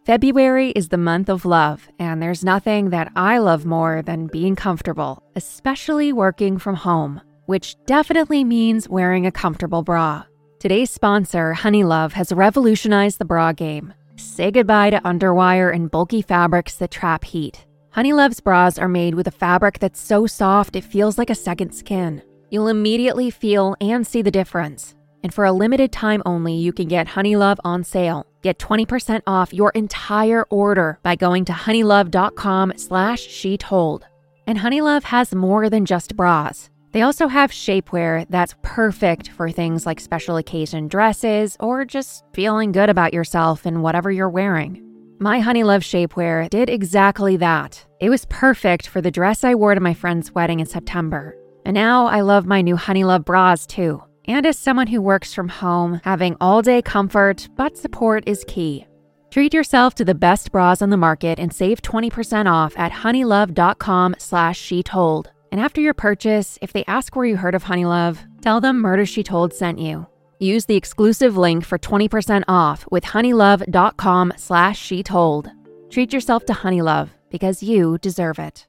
February 0.09 0.71
is 0.71 0.89
the 0.89 0.97
month 0.97 1.29
of 1.29 1.45
love, 1.45 1.87
and 1.99 2.19
there's 2.19 2.43
nothing 2.43 2.89
that 2.89 3.11
I 3.15 3.37
love 3.37 3.63
more 3.63 4.01
than 4.01 4.25
being 4.25 4.55
comfortable, 4.55 5.21
especially 5.35 6.11
working 6.11 6.57
from 6.57 6.73
home, 6.73 7.21
which 7.45 7.75
definitely 7.85 8.43
means 8.43 8.89
wearing 8.89 9.27
a 9.27 9.31
comfortable 9.31 9.83
bra. 9.83 10.23
Today's 10.57 10.89
sponsor, 10.89 11.53
Honeylove, 11.55 12.13
has 12.13 12.31
revolutionized 12.31 13.19
the 13.19 13.25
bra 13.25 13.51
game. 13.51 13.93
Say 14.15 14.49
goodbye 14.49 14.89
to 14.89 14.99
underwire 15.01 15.71
and 15.71 15.91
bulky 15.91 16.23
fabrics 16.23 16.77
that 16.77 16.89
trap 16.89 17.23
heat. 17.23 17.67
Honeylove's 17.91 18.39
bras 18.39 18.79
are 18.79 18.89
made 18.89 19.13
with 19.13 19.27
a 19.27 19.37
fabric 19.45 19.77
that's 19.77 20.01
so 20.01 20.25
soft 20.25 20.75
it 20.75 20.83
feels 20.83 21.19
like 21.19 21.29
a 21.29 21.35
second 21.35 21.71
skin. 21.71 22.23
You'll 22.49 22.69
immediately 22.69 23.29
feel 23.29 23.75
and 23.79 24.07
see 24.07 24.23
the 24.23 24.31
difference. 24.31 24.95
And 25.23 25.33
for 25.33 25.45
a 25.45 25.51
limited 25.51 25.91
time 25.91 26.23
only, 26.25 26.55
you 26.55 26.71
can 26.71 26.87
get 26.87 27.07
Honeylove 27.07 27.57
on 27.63 27.83
sale. 27.83 28.25
Get 28.41 28.57
20% 28.57 29.21
off 29.27 29.53
your 29.53 29.71
entire 29.71 30.43
order 30.43 30.99
by 31.03 31.15
going 31.15 31.45
to 31.45 31.53
honeylove.com 31.53 32.73
slash 32.77 33.19
she 33.21 33.57
told. 33.57 34.05
And 34.47 34.59
Honeylove 34.59 35.03
has 35.03 35.35
more 35.35 35.69
than 35.69 35.85
just 35.85 36.15
bras. 36.15 36.69
They 36.91 37.01
also 37.03 37.27
have 37.27 37.51
shapewear 37.51 38.25
that's 38.29 38.55
perfect 38.63 39.29
for 39.29 39.51
things 39.51 39.85
like 39.85 39.99
special 39.99 40.37
occasion 40.37 40.87
dresses 40.87 41.55
or 41.59 41.85
just 41.85 42.23
feeling 42.33 42.71
good 42.71 42.89
about 42.89 43.13
yourself 43.13 43.65
in 43.65 43.81
whatever 43.81 44.09
you're 44.09 44.29
wearing. 44.29 44.85
My 45.19 45.39
Honeylove 45.39 45.83
shapewear 45.83 46.49
did 46.49 46.69
exactly 46.69 47.35
that. 47.37 47.85
It 47.99 48.09
was 48.09 48.25
perfect 48.25 48.87
for 48.87 49.01
the 49.01 49.11
dress 49.11 49.43
I 49.43 49.53
wore 49.53 49.75
to 49.75 49.81
my 49.81 49.93
friend's 49.93 50.31
wedding 50.31 50.61
in 50.61 50.65
September. 50.65 51.35
And 51.65 51.75
now 51.75 52.07
I 52.07 52.21
love 52.21 52.45
my 52.47 52.61
new 52.61 52.75
Honeylove 52.75 53.25
bras 53.25 53.67
too. 53.67 54.01
And 54.29 54.45
as 54.45 54.59
someone 54.59 54.85
who 54.85 55.01
works 55.01 55.33
from 55.33 55.49
home, 55.49 56.01
having 56.03 56.37
all 56.39 56.61
day 56.61 56.83
comfort 56.83 57.49
but 57.55 57.75
support 57.75 58.23
is 58.27 58.45
key. 58.47 58.85
Treat 59.31 59.55
yourself 59.55 59.95
to 59.95 60.05
the 60.05 60.13
best 60.13 60.51
bras 60.51 60.83
on 60.83 60.91
the 60.91 60.97
market 60.97 61.39
and 61.39 61.51
save 61.51 61.81
20% 61.81 62.45
off 62.45 62.77
at 62.77 62.91
honeylove.com 62.91 64.15
slash 64.19 64.59
she 64.59 64.83
told. 64.83 65.31
And 65.51 65.59
after 65.59 65.81
your 65.81 65.95
purchase, 65.95 66.59
if 66.61 66.71
they 66.73 66.85
ask 66.85 67.15
where 67.15 67.25
you 67.25 67.37
heard 67.37 67.55
of 67.55 67.63
Honeylove, 67.63 68.19
tell 68.41 68.61
them 68.61 68.77
Murder 68.77 69.03
She 69.07 69.23
Told 69.23 69.51
sent 69.51 69.79
you. 69.79 70.05
Use 70.37 70.65
the 70.65 70.75
exclusive 70.75 71.35
link 71.35 71.65
for 71.65 71.79
20% 71.79 72.43
off 72.47 72.85
with 72.91 73.05
honeylove.com 73.05 74.33
slash 74.37 74.79
she 74.79 75.01
told. 75.01 75.49
Treat 75.89 76.13
yourself 76.13 76.45
to 76.45 76.53
Honeylove 76.53 77.09
because 77.31 77.63
you 77.63 77.97
deserve 77.97 78.37
it. 78.37 78.68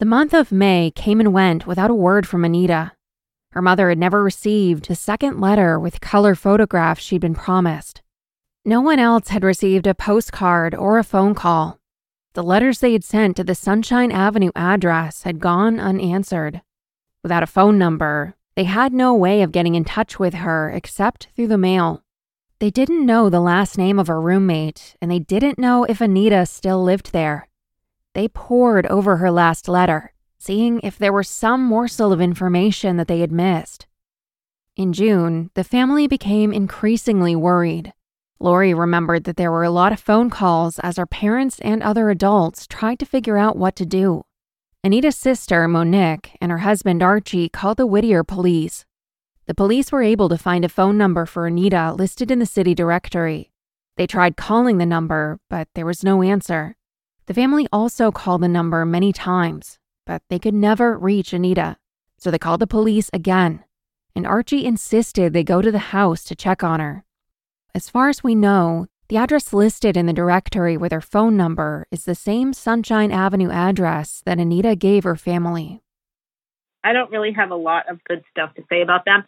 The 0.00 0.06
month 0.06 0.34
of 0.34 0.50
May 0.50 0.90
came 0.90 1.20
and 1.20 1.32
went 1.32 1.68
without 1.68 1.90
a 1.90 1.94
word 1.94 2.26
from 2.26 2.44
Anita. 2.44 2.92
Her 3.52 3.62
mother 3.62 3.90
had 3.90 3.98
never 3.98 4.24
received 4.24 4.88
the 4.88 4.96
second 4.96 5.40
letter 5.40 5.78
with 5.78 6.00
color 6.00 6.34
photographs 6.34 7.00
she'd 7.00 7.20
been 7.20 7.36
promised. 7.36 8.02
No 8.64 8.80
one 8.80 8.98
else 8.98 9.28
had 9.28 9.44
received 9.44 9.86
a 9.86 9.94
postcard 9.94 10.74
or 10.74 10.98
a 10.98 11.04
phone 11.04 11.34
call. 11.36 11.78
The 12.32 12.42
letters 12.42 12.80
they 12.80 12.92
had 12.92 13.04
sent 13.04 13.36
to 13.36 13.44
the 13.44 13.54
Sunshine 13.54 14.10
Avenue 14.10 14.50
address 14.56 15.22
had 15.22 15.38
gone 15.38 15.78
unanswered. 15.78 16.62
Without 17.22 17.44
a 17.44 17.46
phone 17.46 17.78
number, 17.78 18.34
they 18.56 18.64
had 18.64 18.92
no 18.92 19.14
way 19.14 19.42
of 19.42 19.52
getting 19.52 19.76
in 19.76 19.84
touch 19.84 20.18
with 20.18 20.34
her 20.34 20.70
except 20.70 21.28
through 21.36 21.46
the 21.48 21.56
mail. 21.56 22.02
They 22.58 22.70
didn't 22.70 23.06
know 23.06 23.30
the 23.30 23.40
last 23.40 23.78
name 23.78 24.00
of 24.00 24.08
her 24.08 24.20
roommate, 24.20 24.96
and 25.00 25.08
they 25.08 25.20
didn't 25.20 25.58
know 25.58 25.84
if 25.84 26.00
Anita 26.00 26.46
still 26.46 26.82
lived 26.82 27.12
there. 27.12 27.48
They 28.14 28.28
pored 28.28 28.86
over 28.86 29.16
her 29.16 29.30
last 29.30 29.68
letter, 29.68 30.12
seeing 30.38 30.80
if 30.80 30.96
there 30.96 31.12
were 31.12 31.24
some 31.24 31.64
morsel 31.64 32.12
of 32.12 32.20
information 32.20 32.96
that 32.96 33.08
they 33.08 33.20
had 33.20 33.32
missed. 33.32 33.86
In 34.76 34.92
June, 34.92 35.50
the 35.54 35.64
family 35.64 36.06
became 36.06 36.52
increasingly 36.52 37.36
worried. 37.36 37.92
Lori 38.40 38.74
remembered 38.74 39.24
that 39.24 39.36
there 39.36 39.50
were 39.50 39.64
a 39.64 39.70
lot 39.70 39.92
of 39.92 40.00
phone 40.00 40.30
calls 40.30 40.78
as 40.80 40.96
her 40.96 41.06
parents 41.06 41.60
and 41.60 41.82
other 41.82 42.10
adults 42.10 42.66
tried 42.66 42.98
to 42.98 43.06
figure 43.06 43.36
out 43.36 43.56
what 43.56 43.76
to 43.76 43.86
do. 43.86 44.24
Anita's 44.82 45.16
sister, 45.16 45.66
Monique, 45.66 46.36
and 46.40 46.52
her 46.52 46.58
husband, 46.58 47.02
Archie, 47.02 47.48
called 47.48 47.78
the 47.78 47.86
Whittier 47.86 48.22
police. 48.22 48.84
The 49.46 49.54
police 49.54 49.90
were 49.90 50.02
able 50.02 50.28
to 50.28 50.38
find 50.38 50.64
a 50.64 50.68
phone 50.68 50.98
number 50.98 51.24
for 51.26 51.46
Anita 51.46 51.92
listed 51.92 52.30
in 52.30 52.38
the 52.38 52.46
city 52.46 52.74
directory. 52.74 53.50
They 53.96 54.06
tried 54.06 54.36
calling 54.36 54.78
the 54.78 54.86
number, 54.86 55.38
but 55.48 55.68
there 55.74 55.86
was 55.86 56.04
no 56.04 56.22
answer. 56.22 56.76
The 57.26 57.34
family 57.34 57.66
also 57.72 58.12
called 58.12 58.42
the 58.42 58.48
number 58.48 58.84
many 58.84 59.10
times, 59.10 59.78
but 60.04 60.22
they 60.28 60.38
could 60.38 60.52
never 60.52 60.98
reach 60.98 61.32
Anita. 61.32 61.78
So 62.18 62.30
they 62.30 62.38
called 62.38 62.60
the 62.60 62.66
police 62.66 63.08
again, 63.14 63.64
and 64.14 64.26
Archie 64.26 64.66
insisted 64.66 65.32
they 65.32 65.42
go 65.42 65.62
to 65.62 65.72
the 65.72 65.90
house 65.94 66.22
to 66.24 66.34
check 66.34 66.62
on 66.62 66.80
her. 66.80 67.04
As 67.74 67.88
far 67.88 68.10
as 68.10 68.22
we 68.22 68.34
know, 68.34 68.88
the 69.08 69.16
address 69.16 69.54
listed 69.54 69.96
in 69.96 70.04
the 70.04 70.12
directory 70.12 70.76
with 70.76 70.92
her 70.92 71.00
phone 71.00 71.34
number 71.34 71.86
is 71.90 72.04
the 72.04 72.14
same 72.14 72.52
Sunshine 72.52 73.10
Avenue 73.10 73.50
address 73.50 74.22
that 74.26 74.38
Anita 74.38 74.76
gave 74.76 75.04
her 75.04 75.16
family. 75.16 75.82
I 76.82 76.92
don't 76.92 77.10
really 77.10 77.32
have 77.32 77.50
a 77.50 77.56
lot 77.56 77.88
of 77.88 78.04
good 78.04 78.22
stuff 78.30 78.54
to 78.56 78.64
say 78.68 78.82
about 78.82 79.06
them 79.06 79.24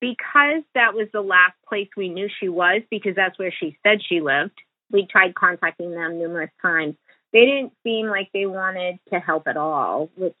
because 0.00 0.62
that 0.74 0.92
was 0.92 1.08
the 1.14 1.22
last 1.22 1.54
place 1.66 1.88
we 1.96 2.10
knew 2.10 2.28
she 2.40 2.50
was 2.50 2.82
because 2.90 3.16
that's 3.16 3.38
where 3.38 3.52
she 3.58 3.78
said 3.82 4.00
she 4.06 4.20
lived. 4.20 4.60
We 4.90 5.06
tried 5.10 5.34
contacting 5.34 5.92
them 5.92 6.18
numerous 6.18 6.50
times 6.60 6.96
they 7.32 7.44
didn't 7.44 7.72
seem 7.84 8.06
like 8.06 8.30
they 8.32 8.46
wanted 8.46 8.98
to 9.12 9.18
help 9.18 9.48
at 9.48 9.56
all, 9.56 10.10
which 10.16 10.34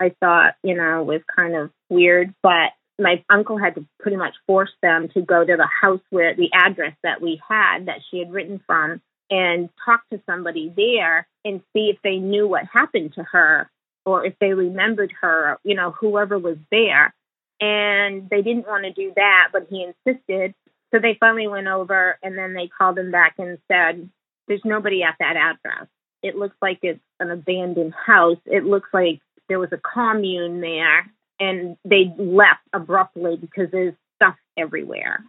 I 0.00 0.14
thought, 0.20 0.54
you 0.62 0.74
know, 0.74 1.02
was 1.02 1.22
kind 1.34 1.54
of 1.54 1.70
weird. 1.88 2.34
But 2.42 2.72
my 2.98 3.24
uncle 3.30 3.58
had 3.58 3.74
to 3.76 3.86
pretty 3.98 4.16
much 4.16 4.34
force 4.46 4.72
them 4.82 5.08
to 5.14 5.22
go 5.22 5.44
to 5.44 5.56
the 5.56 5.68
house 5.82 6.00
where 6.10 6.34
the 6.34 6.50
address 6.52 6.94
that 7.02 7.20
we 7.20 7.40
had 7.48 7.86
that 7.86 8.00
she 8.10 8.18
had 8.18 8.32
written 8.32 8.60
from 8.66 9.00
and 9.30 9.70
talk 9.84 10.02
to 10.10 10.20
somebody 10.26 10.72
there 10.74 11.26
and 11.44 11.62
see 11.72 11.90
if 11.94 11.98
they 12.02 12.16
knew 12.16 12.46
what 12.46 12.64
happened 12.72 13.14
to 13.14 13.22
her 13.22 13.70
or 14.04 14.24
if 14.24 14.34
they 14.40 14.52
remembered 14.52 15.12
her, 15.20 15.58
you 15.64 15.74
know, 15.74 15.92
whoever 15.92 16.38
was 16.38 16.56
there. 16.70 17.14
And 17.60 18.28
they 18.30 18.42
didn't 18.42 18.66
want 18.66 18.84
to 18.84 18.92
do 18.92 19.12
that, 19.16 19.48
but 19.52 19.66
he 19.68 19.84
insisted. 19.84 20.54
So 20.92 20.98
they 21.00 21.16
finally 21.20 21.46
went 21.46 21.68
over 21.68 22.18
and 22.22 22.36
then 22.36 22.54
they 22.54 22.68
called 22.68 22.98
him 22.98 23.10
back 23.10 23.34
and 23.38 23.58
said, 23.68 24.08
There's 24.48 24.64
nobody 24.64 25.02
at 25.02 25.16
that 25.20 25.36
address. 25.36 25.86
It 26.22 26.36
looks 26.36 26.56
like 26.60 26.80
it's 26.82 27.00
an 27.18 27.30
abandoned 27.30 27.94
house. 27.94 28.38
It 28.46 28.64
looks 28.64 28.88
like 28.92 29.20
there 29.48 29.58
was 29.58 29.72
a 29.72 29.78
commune 29.78 30.60
there 30.60 31.10
and 31.38 31.76
they 31.84 32.14
left 32.18 32.60
abruptly 32.72 33.36
because 33.36 33.70
there's 33.72 33.94
stuff 34.16 34.36
everywhere. 34.56 35.24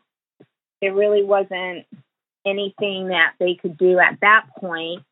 There 0.82 0.94
really 0.94 1.24
wasn't 1.24 1.86
anything 2.46 3.10
that 3.10 3.34
they 3.39 3.56
could 3.62 3.78
do 3.78 4.00
at 4.00 4.20
that 4.22 4.48
point. 4.58 5.04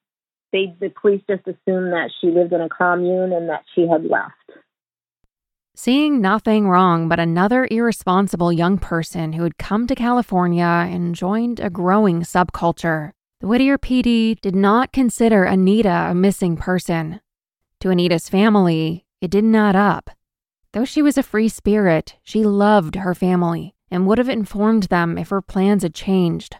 They 0.52 0.76
the 0.80 0.90
police 0.90 1.22
just 1.30 1.48
assumed 1.48 1.94
that 1.94 2.10
she 2.20 2.28
lived 2.28 2.54
in 2.54 2.62
a 2.62 2.70
commune 2.70 3.32
and 3.32 3.50
that 3.50 3.64
she 3.76 3.88
had 3.88 4.04
left. 4.04 4.34
Seeing 5.76 6.20
nothing 6.20 6.68
wrong 6.68 7.08
but 7.08 7.20
another 7.20 7.68
irresponsible 7.72 8.52
young 8.52 8.78
person 8.78 9.34
who 9.34 9.44
had 9.44 9.58
come 9.58 9.88
to 9.88 9.96
California 9.96 10.66
and 10.66 11.16
joined 11.16 11.60
a 11.62 11.70
growing 11.70 12.22
subculture, 12.22 13.12
the 13.40 13.48
Whittier 13.48 13.78
PD 13.78 14.40
did 14.42 14.56
not 14.56 14.92
consider 14.92 15.46
Anita 15.46 16.08
a 16.10 16.14
missing 16.14 16.58
person. 16.58 17.22
To 17.80 17.90
Anita's 17.90 18.28
family, 18.28 19.06
it 19.22 19.32
didn't 19.32 19.56
add 19.56 19.78
up. 19.78 20.10
Though 20.74 20.84
she 20.84 21.02
was 21.02 21.18
a 21.18 21.24
free 21.24 21.48
spirit, 21.48 22.16
she 22.22 22.44
loved 22.44 22.96
her 22.96 23.16
family 23.16 23.76
and 23.90 24.06
would 24.06 24.18
have 24.18 24.30
informed 24.30 24.84
them 24.84 25.18
if 25.18 25.30
her 25.30 25.42
plans 25.42 25.84
had 25.84 25.96
changed. 25.96 26.58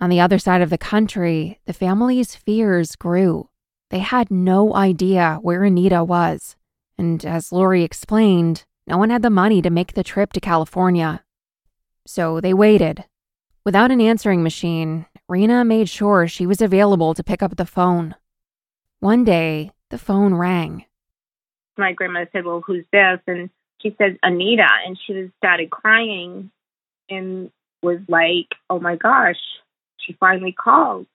On 0.00 0.10
the 0.10 0.20
other 0.20 0.38
side 0.38 0.62
of 0.62 0.70
the 0.70 0.78
country, 0.78 1.60
the 1.66 1.72
family's 1.72 2.36
fears 2.36 2.96
grew. 2.96 3.48
They 3.90 3.98
had 3.98 4.30
no 4.30 4.74
idea 4.74 5.38
where 5.42 5.64
Anita 5.64 6.02
was. 6.04 6.56
And 6.96 7.24
as 7.24 7.52
Lori 7.52 7.82
explained, 7.82 8.64
no 8.86 8.96
one 8.96 9.10
had 9.10 9.22
the 9.22 9.30
money 9.30 9.60
to 9.60 9.70
make 9.70 9.94
the 9.94 10.04
trip 10.04 10.32
to 10.32 10.40
California. 10.40 11.24
So 12.06 12.40
they 12.40 12.54
waited. 12.54 13.04
Without 13.64 13.90
an 13.90 14.00
answering 14.00 14.42
machine, 14.42 15.06
Rena 15.28 15.64
made 15.64 15.88
sure 15.88 16.26
she 16.26 16.46
was 16.46 16.60
available 16.60 17.14
to 17.14 17.24
pick 17.24 17.42
up 17.42 17.56
the 17.56 17.66
phone. 17.66 18.14
One 19.00 19.24
day, 19.24 19.72
the 19.90 19.98
phone 19.98 20.34
rang. 20.34 20.84
My 21.76 21.92
grandmother 21.92 22.28
said, 22.32 22.44
Well, 22.44 22.62
who's 22.64 22.84
this? 22.92 23.20
And 23.26 23.50
she 23.80 23.94
said, 23.98 24.18
Anita. 24.22 24.68
And 24.86 24.98
she 25.06 25.12
just 25.12 25.34
started 25.38 25.70
crying 25.70 26.50
and 27.08 27.50
was 27.82 27.98
like, 28.08 28.48
Oh 28.68 28.78
my 28.78 28.96
gosh, 28.96 29.40
she 29.98 30.16
finally 30.18 30.52
called. 30.52 31.06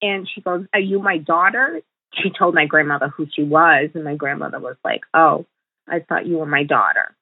And 0.00 0.28
she 0.32 0.40
goes, 0.40 0.66
Are 0.72 0.80
you 0.80 1.00
my 1.00 1.18
daughter? 1.18 1.80
She 2.14 2.30
told 2.30 2.54
my 2.54 2.66
grandmother 2.66 3.08
who 3.08 3.26
she 3.34 3.42
was. 3.42 3.90
And 3.94 4.04
my 4.04 4.16
grandmother 4.16 4.60
was 4.60 4.76
like, 4.84 5.02
Oh, 5.14 5.46
I 5.88 6.00
thought 6.00 6.26
you 6.26 6.38
were 6.38 6.46
my 6.46 6.64
daughter. 6.64 7.16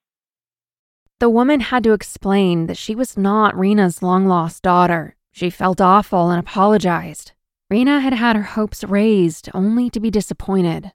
The 1.20 1.30
woman 1.30 1.61
had 1.61 1.84
to 1.84 1.92
explain 1.92 2.66
that 2.66 2.78
she 2.78 2.94
was 2.94 3.16
not 3.16 3.58
Rena's 3.58 4.02
long 4.02 4.26
lost 4.26 4.62
daughter. 4.62 5.16
She 5.32 5.50
felt 5.50 5.80
awful 5.80 6.30
and 6.30 6.40
apologized. 6.40 7.32
Rena 7.70 8.00
had 8.00 8.12
had 8.12 8.36
her 8.36 8.42
hopes 8.42 8.82
raised 8.82 9.48
only 9.54 9.90
to 9.90 10.00
be 10.00 10.10
disappointed. 10.10 10.92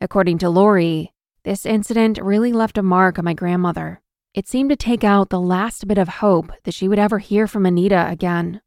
According 0.00 0.38
to 0.38 0.50
Lori, 0.50 1.12
this 1.44 1.64
incident 1.64 2.18
really 2.20 2.52
left 2.52 2.78
a 2.78 2.82
mark 2.82 3.18
on 3.18 3.24
my 3.24 3.34
grandmother. 3.34 4.00
It 4.34 4.48
seemed 4.48 4.70
to 4.70 4.76
take 4.76 5.04
out 5.04 5.30
the 5.30 5.40
last 5.40 5.86
bit 5.86 5.98
of 5.98 6.08
hope 6.08 6.52
that 6.64 6.74
she 6.74 6.88
would 6.88 6.98
ever 6.98 7.18
hear 7.18 7.46
from 7.46 7.66
Anita 7.66 8.08
again. 8.08 8.60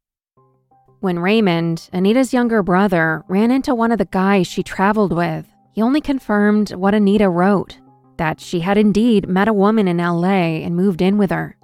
When 0.99 1.19
Raymond, 1.19 1.89
Anita's 1.91 2.33
younger 2.33 2.63
brother, 2.63 3.23
ran 3.27 3.51
into 3.51 3.75
one 3.75 3.91
of 3.91 3.97
the 3.97 4.05
guys 4.05 4.47
she 4.47 4.63
traveled 4.63 5.11
with, 5.11 5.45
he 5.73 5.81
only 5.81 6.01
confirmed 6.01 6.73
what 6.73 6.93
Anita 6.93 7.29
wrote 7.29 7.79
that 8.17 8.39
she 8.39 8.61
had 8.61 8.77
indeed 8.77 9.27
met 9.27 9.47
a 9.47 9.53
woman 9.53 9.87
in 9.87 9.97
LA 9.97 10.63
and 10.63 10.75
moved 10.75 11.01
in 11.01 11.17
with 11.17 11.31
her. 11.31 11.57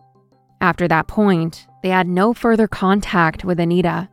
After 0.59 0.87
that 0.87 1.07
point, 1.07 1.65
they 1.81 1.89
had 1.89 2.07
no 2.07 2.33
further 2.33 2.67
contact 2.67 3.43
with 3.43 3.59
Anita. 3.59 4.09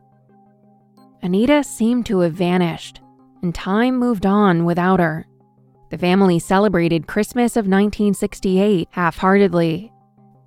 Anita 1.21 1.63
seemed 1.63 2.05
to 2.07 2.19
have 2.19 2.33
vanished, 2.33 3.01
and 3.41 3.53
time 3.53 3.97
moved 3.97 4.25
on 4.25 4.65
without 4.65 4.99
her. 4.99 5.27
The 5.89 5.97
family 5.97 6.39
celebrated 6.39 7.07
Christmas 7.07 7.53
of 7.53 7.65
1968 7.65 8.87
half 8.91 9.17
heartedly. 9.17 9.91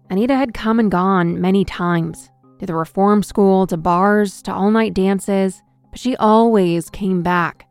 Anita 0.08 0.36
had 0.36 0.54
come 0.54 0.78
and 0.78 0.90
gone 0.90 1.40
many 1.40 1.64
times 1.64 2.30
to 2.58 2.66
the 2.66 2.74
reform 2.74 3.22
school, 3.22 3.66
to 3.66 3.76
bars, 3.76 4.40
to 4.42 4.54
all 4.54 4.70
night 4.70 4.94
dances, 4.94 5.62
but 5.90 5.98
she 5.98 6.16
always 6.16 6.88
came 6.90 7.22
back. 7.22 7.66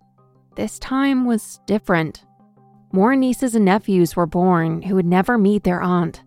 This 0.56 0.78
time 0.80 1.26
was 1.26 1.62
different. 1.66 2.26
More 2.92 3.16
nieces 3.16 3.56
and 3.56 3.64
nephews 3.64 4.18
were 4.18 4.26
born 4.26 4.82
who 4.82 4.96
would 4.96 5.06
never 5.06 5.38
meet 5.38 5.64
their 5.64 5.82
aunt. 5.82 6.24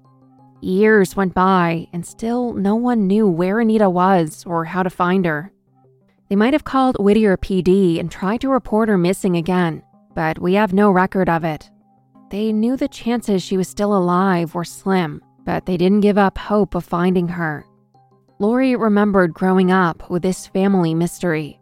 Years 0.65 1.15
went 1.15 1.35
by, 1.35 1.89
and 1.93 2.07
still 2.07 2.55
no 2.55 2.75
one 2.75 3.07
knew 3.07 3.29
where 3.29 3.61
Anita 3.61 3.91
was 3.91 4.45
or 4.47 4.65
how 4.65 4.83
to 4.83 4.89
find 4.89 5.27
her. 5.27 5.53
They 6.31 6.37
might 6.37 6.55
have 6.55 6.65
called 6.65 6.97
Whittier 6.99 7.37
PD 7.37 8.01
and 8.01 8.11
tried 8.11 8.41
to 8.41 8.49
report 8.49 8.89
her 8.89 8.97
missing 8.97 9.37
again, 9.37 9.83
but 10.15 10.39
we 10.39 10.55
have 10.55 10.73
no 10.73 10.91
record 10.91 11.29
of 11.29 11.45
it. 11.45 11.71
They 12.31 12.51
knew 12.51 12.79
the 12.79 12.89
chances 12.89 13.43
she 13.43 13.59
was 13.59 13.69
still 13.69 13.95
alive 13.95 14.55
were 14.55 14.65
slim, 14.65 15.21
but 15.45 15.67
they 15.67 15.77
didn't 15.77 16.01
give 16.01 16.17
up 16.17 16.39
hope 16.39 16.75
of 16.75 16.83
finding 16.83 17.29
her. 17.29 17.67
Lori 18.39 18.75
remembered 18.75 19.35
growing 19.35 19.71
up 19.71 20.09
with 20.09 20.23
this 20.23 20.47
family 20.47 20.95
mystery. 20.95 21.61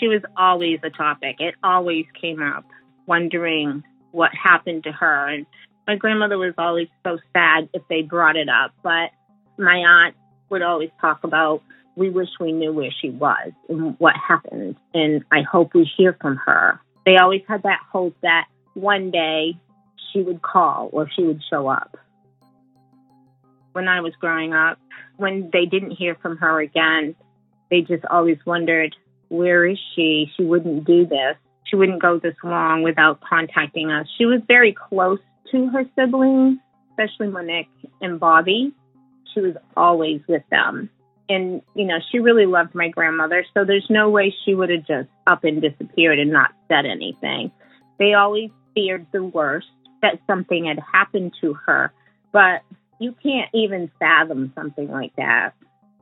She 0.00 0.08
was 0.08 0.22
always 0.36 0.80
a 0.82 0.90
topic. 0.90 1.36
It 1.38 1.54
always 1.62 2.06
came 2.20 2.42
up, 2.42 2.64
wondering 3.06 3.84
what 4.10 4.32
happened 4.34 4.82
to 4.84 4.92
her. 4.92 5.28
And 5.28 5.46
my 5.88 5.96
grandmother 5.96 6.36
was 6.36 6.52
always 6.58 6.88
so 7.02 7.18
sad 7.32 7.70
if 7.72 7.82
they 7.88 8.02
brought 8.02 8.36
it 8.36 8.50
up, 8.50 8.72
but 8.82 9.10
my 9.56 9.78
aunt 9.78 10.14
would 10.50 10.60
always 10.60 10.90
talk 11.00 11.24
about, 11.24 11.62
we 11.96 12.10
wish 12.10 12.28
we 12.38 12.52
knew 12.52 12.72
where 12.74 12.90
she 13.00 13.08
was 13.08 13.52
and 13.70 13.98
what 13.98 14.14
happened. 14.14 14.76
And 14.92 15.24
I 15.32 15.40
hope 15.50 15.72
we 15.74 15.90
hear 15.96 16.14
from 16.20 16.36
her. 16.44 16.78
They 17.06 17.16
always 17.16 17.40
had 17.48 17.62
that 17.62 17.80
hope 17.90 18.14
that 18.20 18.48
one 18.74 19.10
day 19.10 19.58
she 20.12 20.20
would 20.20 20.42
call 20.42 20.90
or 20.92 21.08
she 21.10 21.24
would 21.24 21.40
show 21.48 21.66
up. 21.68 21.96
When 23.72 23.88
I 23.88 24.02
was 24.02 24.12
growing 24.20 24.52
up, 24.52 24.78
when 25.16 25.48
they 25.54 25.64
didn't 25.64 25.92
hear 25.92 26.16
from 26.16 26.36
her 26.36 26.60
again, 26.60 27.14
they 27.70 27.80
just 27.80 28.04
always 28.04 28.36
wondered, 28.44 28.94
where 29.28 29.64
is 29.64 29.78
she? 29.94 30.30
She 30.36 30.44
wouldn't 30.44 30.84
do 30.84 31.06
this. 31.06 31.36
She 31.64 31.76
wouldn't 31.76 32.02
go 32.02 32.18
this 32.18 32.36
long 32.44 32.82
without 32.82 33.20
contacting 33.22 33.90
us. 33.90 34.06
She 34.18 34.26
was 34.26 34.40
very 34.46 34.74
close 34.74 35.18
to 35.52 35.68
her 35.68 35.84
siblings, 35.96 36.58
especially 36.90 37.28
Monique 37.28 37.68
and 38.00 38.18
Bobby. 38.18 38.72
She 39.34 39.40
was 39.40 39.54
always 39.76 40.20
with 40.28 40.42
them. 40.50 40.90
And, 41.28 41.60
you 41.74 41.84
know, 41.84 41.98
she 42.10 42.20
really 42.20 42.46
loved 42.46 42.74
my 42.74 42.88
grandmother, 42.88 43.44
so 43.52 43.64
there's 43.64 43.86
no 43.90 44.08
way 44.08 44.34
she 44.44 44.54
would 44.54 44.70
have 44.70 44.86
just 44.86 45.08
up 45.26 45.44
and 45.44 45.60
disappeared 45.60 46.18
and 46.18 46.32
not 46.32 46.52
said 46.68 46.86
anything. 46.86 47.52
They 47.98 48.14
always 48.14 48.50
feared 48.74 49.06
the 49.12 49.22
worst, 49.22 49.66
that 50.00 50.20
something 50.26 50.66
had 50.66 50.78
happened 50.92 51.34
to 51.40 51.54
her, 51.54 51.92
but 52.32 52.62
you 53.00 53.14
can't 53.22 53.50
even 53.52 53.90
fathom 53.98 54.52
something 54.54 54.88
like 54.90 55.14
that. 55.16 55.54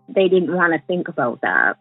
They 0.09 0.29
didn't 0.29 0.55
want 0.55 0.73
to 0.75 0.87
think 0.87 1.09
about 1.09 1.41
that, 1.41 1.77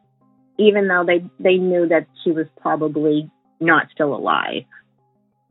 even 0.58 0.88
though 0.88 1.04
they, 1.06 1.24
they 1.40 1.58
knew 1.58 1.88
that 1.90 2.08
she 2.24 2.32
was 2.32 2.48
probably 2.60 3.30
not 3.60 3.88
still 3.92 4.16
alive. 4.16 4.64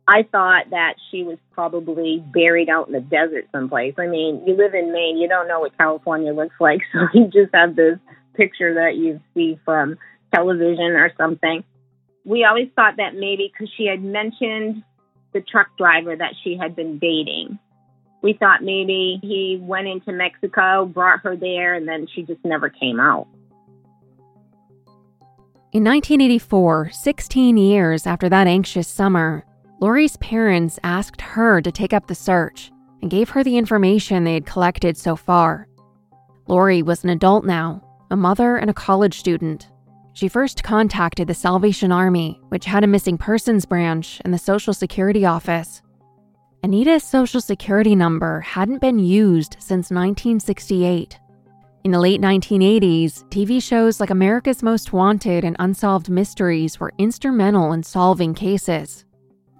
I 0.06 0.22
thought 0.30 0.70
that 0.70 0.94
she 1.10 1.22
was 1.22 1.38
probably 1.52 2.22
buried 2.32 2.68
out 2.68 2.88
in 2.88 2.92
the 2.92 3.00
desert 3.00 3.48
someplace. 3.52 3.94
I 3.98 4.06
mean, 4.06 4.42
you 4.46 4.54
live 4.54 4.74
in 4.74 4.92
Maine, 4.92 5.16
you 5.16 5.28
don't 5.28 5.48
know 5.48 5.60
what 5.60 5.76
California 5.78 6.32
looks 6.32 6.56
like, 6.60 6.80
so 6.92 7.06
you 7.14 7.26
just 7.26 7.54
have 7.54 7.74
this 7.74 7.98
picture 8.34 8.74
that 8.74 8.96
you 8.96 9.20
see 9.32 9.58
from 9.64 9.96
television 10.34 10.92
or 10.92 11.10
something. 11.16 11.64
We 12.24 12.44
always 12.44 12.68
thought 12.76 12.96
that 12.98 13.14
maybe 13.14 13.50
because 13.52 13.72
she 13.76 13.86
had 13.86 14.02
mentioned 14.02 14.82
the 15.32 15.40
truck 15.40 15.68
driver 15.78 16.14
that 16.16 16.34
she 16.42 16.56
had 16.56 16.76
been 16.76 16.98
dating. 16.98 17.58
We 18.22 18.32
thought 18.32 18.62
maybe 18.62 19.18
he 19.22 19.58
went 19.60 19.86
into 19.86 20.12
Mexico, 20.12 20.86
brought 20.86 21.20
her 21.20 21.36
there, 21.36 21.74
and 21.74 21.86
then 21.86 22.06
she 22.14 22.22
just 22.22 22.42
never 22.44 22.70
came 22.70 22.98
out. 22.98 23.26
In 25.72 25.82
1984, 25.82 26.90
16 26.90 27.56
years 27.56 28.06
after 28.06 28.28
that 28.28 28.46
anxious 28.46 28.88
summer, 28.88 29.44
Lori's 29.80 30.16
parents 30.18 30.78
asked 30.84 31.20
her 31.20 31.60
to 31.60 31.72
take 31.72 31.92
up 31.92 32.06
the 32.06 32.14
search 32.14 32.70
and 33.02 33.10
gave 33.10 33.30
her 33.30 33.44
the 33.44 33.58
information 33.58 34.24
they 34.24 34.34
had 34.34 34.46
collected 34.46 34.96
so 34.96 35.16
far. 35.16 35.68
Lori 36.46 36.82
was 36.82 37.04
an 37.04 37.10
adult 37.10 37.44
now, 37.44 37.82
a 38.10 38.16
mother 38.16 38.56
and 38.56 38.70
a 38.70 38.74
college 38.74 39.18
student. 39.18 39.68
She 40.12 40.28
first 40.28 40.62
contacted 40.62 41.26
the 41.26 41.34
Salvation 41.34 41.90
Army, 41.90 42.40
which 42.48 42.66
had 42.66 42.84
a 42.84 42.86
missing 42.86 43.18
persons 43.18 43.66
branch, 43.66 44.20
and 44.24 44.32
the 44.32 44.38
Social 44.38 44.72
Security 44.72 45.26
office. 45.26 45.82
Anita's 46.62 47.02
Social 47.02 47.40
Security 47.40 47.96
number 47.96 48.40
hadn't 48.40 48.80
been 48.80 48.98
used 48.98 49.56
since 49.58 49.90
1968. 49.90 51.18
In 51.82 51.90
the 51.90 52.00
late 52.00 52.22
1980s, 52.22 53.24
TV 53.28 53.62
shows 53.62 54.00
like 54.00 54.08
America's 54.08 54.62
Most 54.62 54.92
Wanted 54.92 55.44
and 55.44 55.56
Unsolved 55.58 56.08
Mysteries 56.08 56.80
were 56.80 56.94
instrumental 56.96 57.72
in 57.72 57.82
solving 57.82 58.32
cases. 58.32 59.04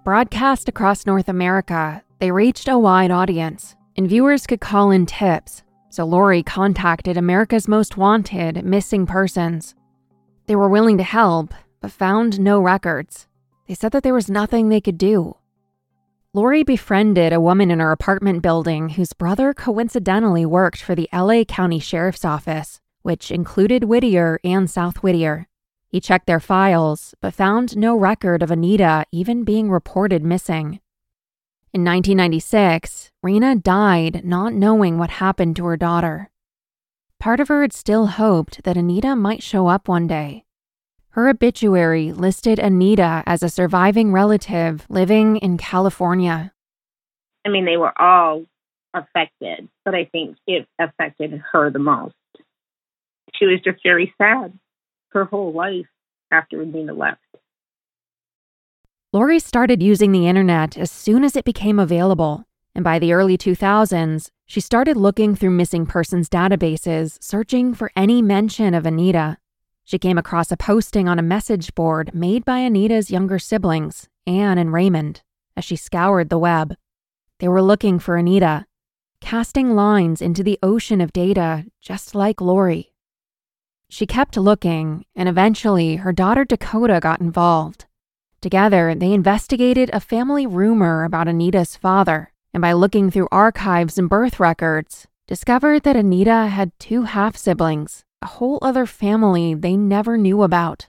Broadcast 0.05 0.69
across 0.69 1.07
North 1.07 1.27
America, 1.29 2.03
they 2.19 2.29
reached 2.29 2.67
a 2.67 2.77
wide 2.77 3.09
audience, 3.09 3.75
and 3.97 4.07
viewers 4.07 4.45
could 4.45 4.61
call 4.61 4.91
in 4.91 5.07
tips, 5.07 5.63
so 5.89 6.05
Lori 6.05 6.43
contacted 6.43 7.17
America's 7.17 7.67
Most 7.67 7.97
Wanted 7.97 8.63
missing 8.63 9.07
persons. 9.07 9.73
They 10.45 10.55
were 10.55 10.69
willing 10.69 10.99
to 10.99 11.03
help, 11.03 11.55
but 11.81 11.91
found 11.91 12.39
no 12.39 12.61
records. 12.61 13.25
They 13.67 13.73
said 13.73 13.93
that 13.93 14.03
there 14.03 14.13
was 14.13 14.29
nothing 14.29 14.69
they 14.69 14.79
could 14.79 14.99
do. 14.99 15.37
Lori 16.35 16.61
befriended 16.61 17.33
a 17.33 17.41
woman 17.41 17.71
in 17.71 17.79
her 17.79 17.91
apartment 17.91 18.43
building 18.43 18.89
whose 18.89 19.13
brother 19.13 19.55
coincidentally 19.55 20.45
worked 20.45 20.83
for 20.83 20.93
the 20.93 21.09
LA 21.11 21.45
County 21.45 21.79
Sheriff's 21.79 22.23
Office, 22.23 22.79
which 23.01 23.31
included 23.31 23.85
Whittier 23.85 24.39
and 24.43 24.69
South 24.69 24.97
Whittier. 24.97 25.47
He 25.95 26.01
checked 26.01 26.27
their 26.27 26.41
files, 26.41 27.15
but 27.21 27.33
found 27.33 27.77
no 27.77 27.95
record 27.95 28.43
of 28.43 28.51
Anita 28.51 29.05
even 29.13 29.45
being 29.45 29.71
reported 29.71 30.25
missing. 30.25 30.81
In 31.71 31.85
1996, 31.85 33.11
Rena 33.23 33.55
died 33.55 34.25
not 34.25 34.51
knowing 34.51 34.97
what 34.97 35.09
happened 35.09 35.55
to 35.55 35.65
her 35.67 35.77
daughter. 35.77 36.29
Part 37.17 37.39
of 37.39 37.47
her 37.47 37.61
had 37.61 37.71
still 37.71 38.07
hoped 38.07 38.63
that 38.65 38.75
Anita 38.75 39.15
might 39.15 39.41
show 39.41 39.67
up 39.67 39.87
one 39.87 40.05
day. 40.05 40.43
Her 41.11 41.29
obituary 41.29 42.11
listed 42.11 42.59
Anita 42.59 43.23
as 43.25 43.41
a 43.41 43.47
surviving 43.47 44.11
relative 44.11 44.85
living 44.89 45.37
in 45.37 45.57
California. 45.57 46.51
I 47.45 47.49
mean, 47.49 47.63
they 47.63 47.77
were 47.77 47.97
all 47.97 48.43
affected, 48.93 49.69
but 49.85 49.95
I 49.95 50.03
think 50.11 50.35
it 50.45 50.67
affected 50.77 51.41
her 51.53 51.69
the 51.69 51.79
most. 51.79 52.15
She 53.33 53.45
was 53.45 53.61
just 53.63 53.81
very 53.81 54.13
sad 54.17 54.59
her 55.15 55.25
whole 55.25 55.51
life 55.51 55.87
after 56.31 56.61
Anita 56.61 56.93
left. 56.93 57.19
Lori 59.11 59.39
started 59.39 59.81
using 59.81 60.11
the 60.11 60.27
internet 60.27 60.77
as 60.77 60.91
soon 60.91 61.23
as 61.23 61.35
it 61.35 61.45
became 61.45 61.79
available, 61.79 62.43
and 62.75 62.83
by 62.83 62.99
the 62.99 63.13
early 63.13 63.37
2000s, 63.37 64.29
she 64.45 64.59
started 64.59 64.97
looking 64.97 65.33
through 65.33 65.51
missing 65.51 65.85
persons 65.85 66.29
databases, 66.29 67.17
searching 67.23 67.73
for 67.73 67.91
any 67.95 68.21
mention 68.21 68.73
of 68.73 68.85
Anita. 68.85 69.37
She 69.85 69.97
came 69.97 70.17
across 70.17 70.51
a 70.51 70.57
posting 70.57 71.07
on 71.07 71.17
a 71.17 71.23
message 71.23 71.73
board 71.75 72.13
made 72.13 72.43
by 72.43 72.59
Anita's 72.59 73.09
younger 73.09 73.39
siblings, 73.39 74.09
Anne 74.27 74.57
and 74.57 74.73
Raymond, 74.73 75.21
as 75.55 75.63
she 75.63 75.77
scoured 75.77 76.29
the 76.29 76.37
web. 76.37 76.75
They 77.39 77.47
were 77.47 77.61
looking 77.61 77.99
for 77.99 78.17
Anita, 78.17 78.65
casting 79.21 79.75
lines 79.75 80.21
into 80.21 80.43
the 80.43 80.59
ocean 80.61 80.99
of 80.99 81.13
data 81.13 81.65
just 81.81 82.15
like 82.15 82.41
Lori. 82.41 82.94
She 83.89 84.05
kept 84.05 84.37
looking, 84.37 85.05
and 85.15 85.29
eventually 85.29 85.97
her 85.97 86.11
daughter 86.11 86.43
Dakota 86.43 86.99
got 87.01 87.21
involved. 87.21 87.85
Together, 88.41 88.93
they 88.93 89.13
investigated 89.13 89.89
a 89.91 89.99
family 89.99 90.45
rumor 90.45 91.03
about 91.03 91.27
Anita's 91.27 91.75
father, 91.75 92.31
and 92.53 92.61
by 92.61 92.73
looking 92.73 93.09
through 93.09 93.27
archives 93.31 93.97
and 93.97 94.09
birth 94.09 94.39
records, 94.39 95.07
discovered 95.27 95.83
that 95.83 95.95
Anita 95.95 96.47
had 96.47 96.71
two 96.79 97.03
half 97.03 97.35
siblings, 97.35 98.03
a 98.21 98.27
whole 98.27 98.59
other 98.61 98.85
family 98.85 99.53
they 99.53 99.75
never 99.75 100.17
knew 100.17 100.43
about. 100.43 100.87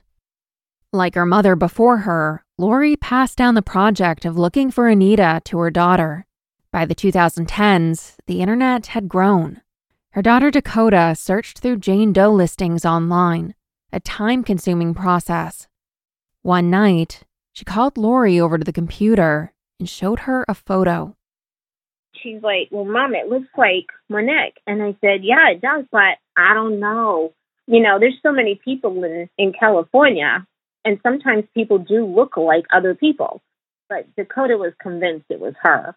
Like 0.93 1.15
her 1.15 1.25
mother 1.25 1.55
before 1.55 1.97
her, 1.97 2.43
Lori 2.57 2.95
passed 2.95 3.37
down 3.37 3.55
the 3.55 3.61
project 3.61 4.25
of 4.25 4.37
looking 4.37 4.71
for 4.71 4.87
Anita 4.87 5.41
to 5.45 5.57
her 5.59 5.69
daughter. 5.69 6.25
By 6.71 6.85
the 6.85 6.95
2010s, 6.95 8.15
the 8.25 8.41
internet 8.41 8.87
had 8.87 9.09
grown. 9.09 9.61
Her 10.11 10.21
daughter 10.21 10.49
Dakota 10.49 11.13
searched 11.15 11.59
through 11.59 11.77
Jane 11.77 12.13
Doe 12.13 12.31
listings 12.31 12.85
online, 12.85 13.53
a 13.91 13.99
time 13.99 14.43
consuming 14.43 14.93
process. 14.93 15.67
One 16.41 16.69
night, 16.69 17.23
she 17.53 17.65
called 17.65 17.97
Lori 17.97 18.39
over 18.39 18.57
to 18.57 18.63
the 18.63 18.71
computer 18.71 19.53
and 19.79 19.87
showed 19.87 20.19
her 20.19 20.45
a 20.47 20.53
photo. 20.53 21.15
She's 22.15 22.41
like, 22.41 22.69
Well, 22.71 22.85
mom, 22.85 23.13
it 23.13 23.29
looks 23.29 23.49
like 23.57 23.87
Monique. 24.09 24.59
And 24.65 24.81
I 24.81 24.95
said, 25.01 25.23
Yeah, 25.23 25.49
it 25.51 25.61
does, 25.61 25.85
but 25.91 26.17
I 26.35 26.53
don't 26.53 26.79
know. 26.79 27.33
You 27.67 27.83
know, 27.83 27.99
there's 27.99 28.17
so 28.23 28.31
many 28.31 28.59
people 28.63 29.03
in, 29.03 29.29
in 29.37 29.53
California, 29.53 30.47
and 30.85 30.99
sometimes 31.03 31.43
people 31.53 31.79
do 31.79 32.05
look 32.05 32.37
like 32.37 32.65
other 32.73 32.95
people. 32.95 33.41
But 33.89 34.07
Dakota 34.15 34.57
was 34.57 34.73
convinced 34.81 35.25
it 35.29 35.39
was 35.39 35.53
her. 35.61 35.95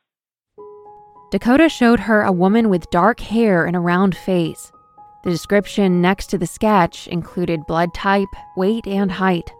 Dakota 1.30 1.68
showed 1.68 2.00
her 2.00 2.22
a 2.22 2.32
woman 2.32 2.68
with 2.68 2.90
dark 2.90 3.20
hair 3.20 3.64
and 3.64 3.76
a 3.76 3.80
round 3.80 4.16
face. 4.16 4.72
The 5.22 5.30
description 5.30 6.00
next 6.00 6.26
to 6.28 6.38
the 6.38 6.46
sketch 6.46 7.06
included 7.06 7.66
blood 7.66 7.94
type, 7.94 8.28
weight, 8.56 8.86
and 8.86 9.12
height. 9.12 9.52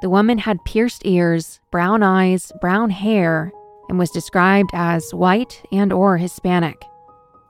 The 0.00 0.08
woman 0.08 0.38
had 0.38 0.64
pierced 0.64 1.04
ears, 1.04 1.60
brown 1.70 2.02
eyes, 2.02 2.50
brown 2.62 2.88
hair, 2.88 3.52
and 3.90 3.98
was 3.98 4.10
described 4.10 4.70
as 4.72 5.12
white 5.12 5.62
and 5.70 5.92
or 5.92 6.16
Hispanic. 6.16 6.82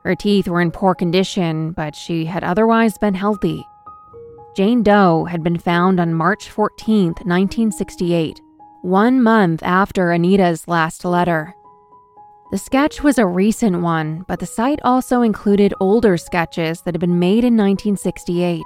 Her 0.03 0.17
teeth 0.17 0.49
were 0.49 0.61
in 0.61 0.73
poor 0.73 0.95
condition, 0.97 1.71
but 1.73 1.95
she 1.95 2.25
had 2.25 2.43
otherwise 2.43 2.99
been 2.99 3.15
healthy. 3.15 3.65
Jane 4.57 4.83
Doe 4.83 5.27
had 5.27 5.45
been 5.45 5.59
found 5.59 6.01
on 6.01 6.15
March 6.15 6.51
14, 6.51 7.09
1968, 7.09 8.41
one 8.83 9.23
month 9.23 9.63
after 9.63 10.11
Anita's 10.11 10.67
last 10.67 11.05
letter. 11.05 11.55
The 12.51 12.59
sketch 12.59 13.01
was 13.01 13.17
a 13.17 13.27
recent 13.27 13.81
one, 13.81 14.25
but 14.27 14.41
the 14.41 14.47
site 14.47 14.81
also 14.83 15.23
included 15.23 15.73
older 15.79 16.17
sketches 16.17 16.83
that 16.83 16.95
had 16.95 17.01
been 17.01 17.21
made 17.21 17.45
in 17.45 17.57
1968. 17.57 18.65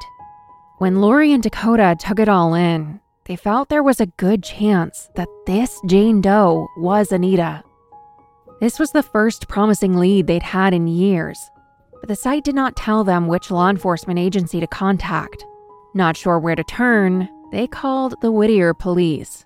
When 0.79 1.03
Lori 1.03 1.33
and 1.33 1.43
Dakota 1.43 1.95
took 1.99 2.19
it 2.19 2.27
all 2.27 2.55
in, 2.55 3.01
they 3.27 3.37
felt 3.37 3.69
there 3.69 3.83
was 3.83 4.01
a 4.01 4.07
good 4.07 4.43
chance 4.43 5.11
that 5.17 5.29
this 5.47 5.83
Jane 5.85 6.23
Doe 6.23 6.67
was 6.79 7.13
Anita. 7.13 7.63
This 8.59 8.79
was 8.79 8.91
the 8.93 9.03
first 9.03 9.49
promising 9.49 9.99
lead 9.99 10.29
they'd 10.29 10.43
had 10.43 10.73
in 10.73 10.87
years, 10.87 11.39
but 12.01 12.09
the 12.09 12.17
site 12.17 12.45
did 12.45 12.55
not 12.55 12.77
tell 12.77 13.05
them 13.05 13.27
which 13.27 13.51
law 13.51 13.69
enforcement 13.69 14.19
agency 14.19 14.61
to 14.61 14.67
contact. 14.67 15.45
Not 15.93 16.17
sure 16.17 16.39
where 16.39 16.57
to 16.57 16.65
turn, 16.65 17.29
they 17.53 17.67
called 17.67 18.15
the 18.23 18.33
Whittier 18.33 18.73
police. 18.73 19.45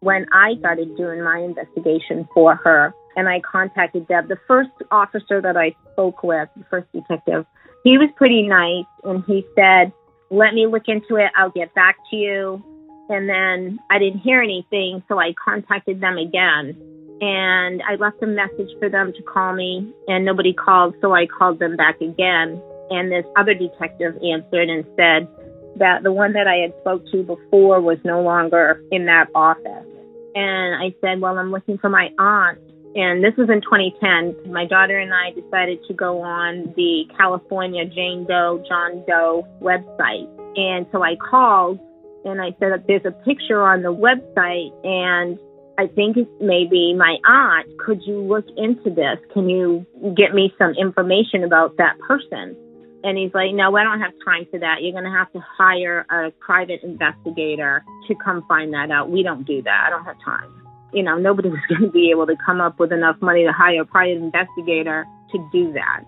When 0.00 0.26
I 0.30 0.56
started 0.58 0.94
doing 0.98 1.22
my 1.22 1.38
investigation 1.38 2.28
for 2.34 2.56
her, 2.56 2.94
and 3.16 3.28
I 3.28 3.40
contacted 3.40 4.08
Deb, 4.08 4.28
the 4.28 4.38
first 4.46 4.70
officer 4.90 5.40
that 5.40 5.56
I 5.56 5.74
spoke 5.92 6.22
with, 6.22 6.48
the 6.56 6.64
first 6.70 6.86
detective, 6.92 7.46
he 7.84 7.98
was 7.98 8.10
pretty 8.16 8.42
nice 8.42 8.86
and 9.04 9.24
he 9.26 9.44
said, 9.54 9.92
Let 10.30 10.54
me 10.54 10.66
look 10.66 10.84
into 10.86 11.16
it. 11.16 11.30
I'll 11.36 11.50
get 11.50 11.74
back 11.74 11.96
to 12.10 12.16
you. 12.16 12.62
And 13.08 13.28
then 13.28 13.80
I 13.90 13.98
didn't 13.98 14.20
hear 14.20 14.40
anything, 14.40 15.02
so 15.08 15.18
I 15.18 15.34
contacted 15.44 16.00
them 16.00 16.16
again. 16.16 16.76
And 17.20 17.82
I 17.82 17.96
left 17.96 18.22
a 18.22 18.26
message 18.26 18.70
for 18.78 18.88
them 18.88 19.12
to 19.12 19.22
call 19.22 19.52
me, 19.52 19.92
and 20.06 20.24
nobody 20.24 20.54
called, 20.54 20.94
so 21.02 21.12
I 21.12 21.26
called 21.26 21.58
them 21.58 21.76
back 21.76 22.00
again. 22.00 22.62
And 22.88 23.10
this 23.10 23.24
other 23.36 23.52
detective 23.52 24.16
answered 24.22 24.70
and 24.70 24.84
said 24.96 25.28
that 25.76 26.02
the 26.02 26.12
one 26.12 26.32
that 26.34 26.46
I 26.46 26.56
had 26.56 26.72
spoke 26.80 27.04
to 27.10 27.22
before 27.22 27.80
was 27.80 27.98
no 28.04 28.22
longer 28.22 28.82
in 28.92 29.06
that 29.06 29.26
office. 29.34 29.86
And 30.34 30.74
I 30.76 30.94
said, 31.00 31.20
Well, 31.20 31.36
I'm 31.36 31.50
looking 31.50 31.78
for 31.78 31.88
my 31.88 32.10
aunt. 32.18 32.58
And 32.96 33.22
this 33.22 33.34
was 33.36 33.48
in 33.48 33.60
2010. 33.60 34.52
My 34.52 34.66
daughter 34.66 34.98
and 34.98 35.14
I 35.14 35.30
decided 35.30 35.78
to 35.86 35.94
go 35.94 36.22
on 36.22 36.74
the 36.76 37.04
California 37.16 37.86
Jane 37.86 38.26
Doe, 38.26 38.64
John 38.68 39.04
Doe 39.06 39.46
website. 39.60 40.28
And 40.56 40.86
so 40.90 41.02
I 41.04 41.14
called 41.16 41.78
and 42.24 42.40
I 42.40 42.54
said, 42.58 42.84
There's 42.86 43.04
a 43.04 43.12
picture 43.12 43.62
on 43.62 43.82
the 43.82 43.94
website, 43.94 44.72
and 44.84 45.38
I 45.78 45.86
think 45.86 46.16
it's 46.16 46.30
maybe 46.40 46.92
my 46.94 47.16
aunt. 47.24 47.78
Could 47.78 48.02
you 48.04 48.20
look 48.20 48.46
into 48.56 48.90
this? 48.90 49.18
Can 49.32 49.48
you 49.48 49.86
get 50.16 50.34
me 50.34 50.52
some 50.58 50.74
information 50.74 51.44
about 51.44 51.76
that 51.78 51.98
person? 52.00 52.56
And 53.02 53.16
he's 53.16 53.32
like, 53.32 53.54
No, 53.54 53.74
I 53.76 53.84
don't 53.84 54.00
have 54.00 54.12
time 54.24 54.46
for 54.50 54.58
that. 54.58 54.82
You're 54.82 54.92
going 54.92 55.04
to 55.04 55.10
have 55.10 55.32
to 55.32 55.40
hire 55.40 56.04
a 56.10 56.32
private 56.40 56.82
investigator 56.82 57.84
to 58.08 58.14
come 58.16 58.44
find 58.48 58.72
that 58.74 58.90
out. 58.90 59.10
We 59.10 59.22
don't 59.22 59.46
do 59.46 59.62
that. 59.62 59.84
I 59.86 59.90
don't 59.90 60.04
have 60.04 60.16
time. 60.24 60.59
You 60.92 61.02
know, 61.02 61.16
nobody 61.16 61.48
was 61.48 61.60
going 61.68 61.82
to 61.82 61.90
be 61.90 62.10
able 62.10 62.26
to 62.26 62.36
come 62.44 62.60
up 62.60 62.78
with 62.78 62.92
enough 62.92 63.16
money 63.20 63.44
to 63.44 63.52
hire 63.52 63.82
a 63.82 63.86
private 63.86 64.18
investigator 64.18 65.06
to 65.32 65.48
do 65.52 65.72
that. 65.72 66.04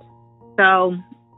So 0.57 0.97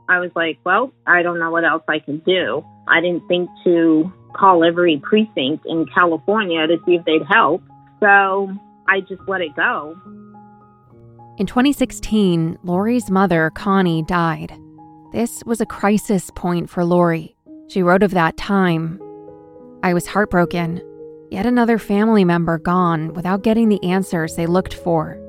I 0.09 0.19
was 0.19 0.31
like, 0.35 0.59
Well, 0.65 0.93
I 1.07 1.23
don't 1.23 1.39
know 1.39 1.51
what 1.51 1.65
else 1.65 1.83
I 1.89 1.99
can 1.99 2.19
do. 2.21 2.65
I 2.89 3.01
didn't 3.01 3.27
think 3.29 3.49
to 3.65 4.13
call 4.35 4.65
every 4.65 4.99
precinct 5.03 5.65
in 5.67 5.87
California 5.95 6.67
to 6.67 6.77
see 6.85 6.97
if 6.97 7.05
they'd 7.05 7.25
help. 7.29 7.63
So 8.01 8.51
I 8.89 9.01
just 9.01 9.23
let 9.29 9.41
it 9.41 9.55
go. 9.57 9.97
In 11.39 11.47
2016, 11.47 12.59
Lori's 12.63 13.11
mother, 13.11 13.51
Connie, 13.55 14.03
died. 14.03 14.57
This 15.13 15.43
was 15.45 15.61
a 15.61 15.67
crisis 15.67 16.31
point 16.35 16.69
for 16.69 16.85
Lori. 16.85 17.35
She 17.69 17.83
wrote 17.83 18.03
of 18.03 18.13
that 18.13 18.37
time 18.37 19.01
I 19.83 19.93
was 19.93 20.07
heartbroken. 20.07 20.81
Yet 21.31 21.47
another 21.47 21.79
family 21.79 22.25
member 22.25 22.59
gone 22.59 23.13
without 23.15 23.43
getting 23.43 23.69
the 23.69 23.83
answers 23.83 24.37
they 24.37 24.47
looked 24.47 24.75
for. 24.75 25.21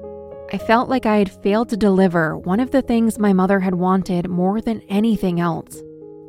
I 0.54 0.58
felt 0.58 0.90
like 0.90 1.06
I 1.06 1.18
had 1.18 1.32
failed 1.32 1.70
to 1.70 1.78
deliver 1.78 2.38
one 2.38 2.60
of 2.60 2.72
the 2.72 2.82
things 2.82 3.18
my 3.18 3.34
mother 3.34 3.60
had 3.60 3.76
wanted 3.76 4.30
more 4.30 4.62
than 4.62 4.82
anything 4.90 5.40
else. 5.40 5.82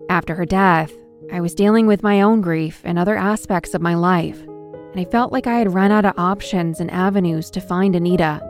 After 0.08 0.34
her 0.34 0.46
death, 0.46 0.92
I 1.32 1.40
was 1.40 1.54
dealing 1.54 1.86
with 1.86 2.02
my 2.02 2.22
own 2.22 2.40
grief 2.40 2.80
and 2.84 2.98
other 2.98 3.16
aspects 3.16 3.74
of 3.74 3.82
my 3.82 3.94
life, 3.94 4.40
and 4.40 4.98
I 5.00 5.04
felt 5.04 5.32
like 5.32 5.46
I 5.46 5.58
had 5.58 5.74
run 5.74 5.90
out 5.90 6.04
of 6.04 6.18
options 6.18 6.80
and 6.80 6.90
avenues 6.90 7.50
to 7.50 7.60
find 7.60 7.94
Anita. 7.94 8.40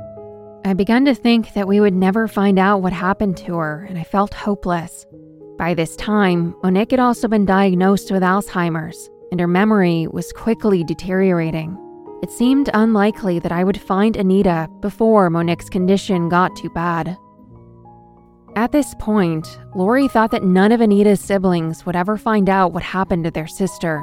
I 0.64 0.74
began 0.74 1.04
to 1.06 1.14
think 1.14 1.54
that 1.54 1.68
we 1.68 1.80
would 1.80 1.94
never 1.94 2.28
find 2.28 2.58
out 2.58 2.82
what 2.82 2.92
happened 2.92 3.36
to 3.38 3.56
her, 3.56 3.86
and 3.88 3.98
I 3.98 4.04
felt 4.04 4.34
hopeless. 4.34 5.06
By 5.58 5.74
this 5.74 5.96
time, 5.96 6.54
Monique 6.62 6.90
had 6.90 7.00
also 7.00 7.28
been 7.28 7.46
diagnosed 7.46 8.10
with 8.10 8.22
Alzheimer's, 8.22 9.08
and 9.30 9.40
her 9.40 9.46
memory 9.46 10.06
was 10.08 10.32
quickly 10.32 10.84
deteriorating. 10.84 11.76
It 12.22 12.30
seemed 12.30 12.70
unlikely 12.72 13.38
that 13.40 13.52
I 13.52 13.64
would 13.64 13.80
find 13.80 14.16
Anita 14.16 14.68
before 14.80 15.30
Monique's 15.30 15.68
condition 15.68 16.28
got 16.28 16.56
too 16.56 16.70
bad. 16.70 17.16
At 18.56 18.72
this 18.72 18.94
point, 18.98 19.46
Lori 19.74 20.08
thought 20.08 20.30
that 20.30 20.42
none 20.42 20.72
of 20.72 20.80
Anita's 20.80 21.20
siblings 21.20 21.84
would 21.84 21.94
ever 21.94 22.16
find 22.16 22.48
out 22.48 22.72
what 22.72 22.82
happened 22.82 23.24
to 23.24 23.30
their 23.30 23.46
sister. 23.46 24.00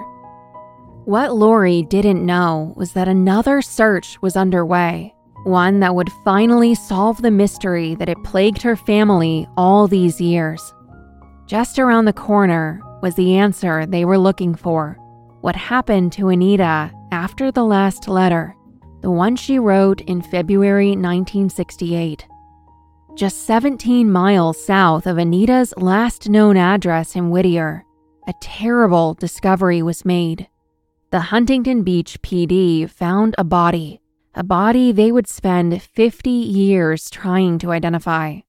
What 1.05 1.36
Lori 1.36 1.82
didn't 1.84 2.26
know 2.26 2.74
was 2.78 2.93
that 2.93 3.07
another 3.07 3.61
search 3.61 4.21
was 4.21 4.38
underway 4.38 5.15
one 5.43 5.82
that 5.82 5.93
would 5.93 6.09
finally 6.24 6.74
solve 6.74 7.21
the 7.21 7.32
mystery 7.32 7.95
that 7.95 8.07
had 8.07 8.24
plagued 8.24 8.61
her 8.61 8.76
family 8.76 9.47
all 9.57 9.88
these 9.88 10.21
years. 10.21 10.74
Just 11.47 11.80
around 11.80 12.05
the 12.05 12.13
corner 12.13 12.82
was 13.01 13.15
the 13.15 13.36
answer 13.36 13.86
they 13.86 14.05
were 14.05 14.17
looking 14.17 14.55
for 14.55 14.97
what 15.44 15.58
happened 15.58 16.14
to 16.14 16.30
Anita 16.30 16.89
after 17.12 17.52
the 17.52 17.66
last 17.66 18.08
letter, 18.08 18.56
the 19.02 19.12
one 19.12 19.36
she 19.36 19.60
wrote 19.60 20.00
in 20.00 20.22
February 20.22 20.91
1968. 20.91 22.26
Just 23.16 23.46
17 23.46 24.10
miles 24.10 24.64
south 24.64 25.06
of 25.06 25.20
Anita's 25.20 25.74
last 25.76 26.30
known 26.30 26.56
address 26.56 27.18
in 27.18 27.30
Whittier, 27.30 27.84
a 28.26 28.34
terrible 28.39 29.16
discovery 29.16 29.82
was 29.82 30.06
made. 30.06 30.48
The 31.12 31.20
Huntington 31.20 31.84
Beach 31.84 32.22
PD 32.22 32.89
found 32.89 33.36
a 33.38 33.44
body 33.44 34.00
a 34.36 34.44
body 34.44 34.94
they 34.94 35.12
would 35.12 35.28
spend 35.28 35.84
50 35.84 36.30
years 36.30 37.10
trying 37.10 37.60
to 37.60 37.72
identify 37.72 38.39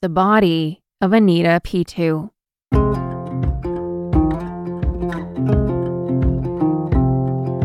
the 0.00 0.08
body 0.08 0.80
of 1.02 1.12
Anita 1.12 1.60
Piteau. 1.62 2.32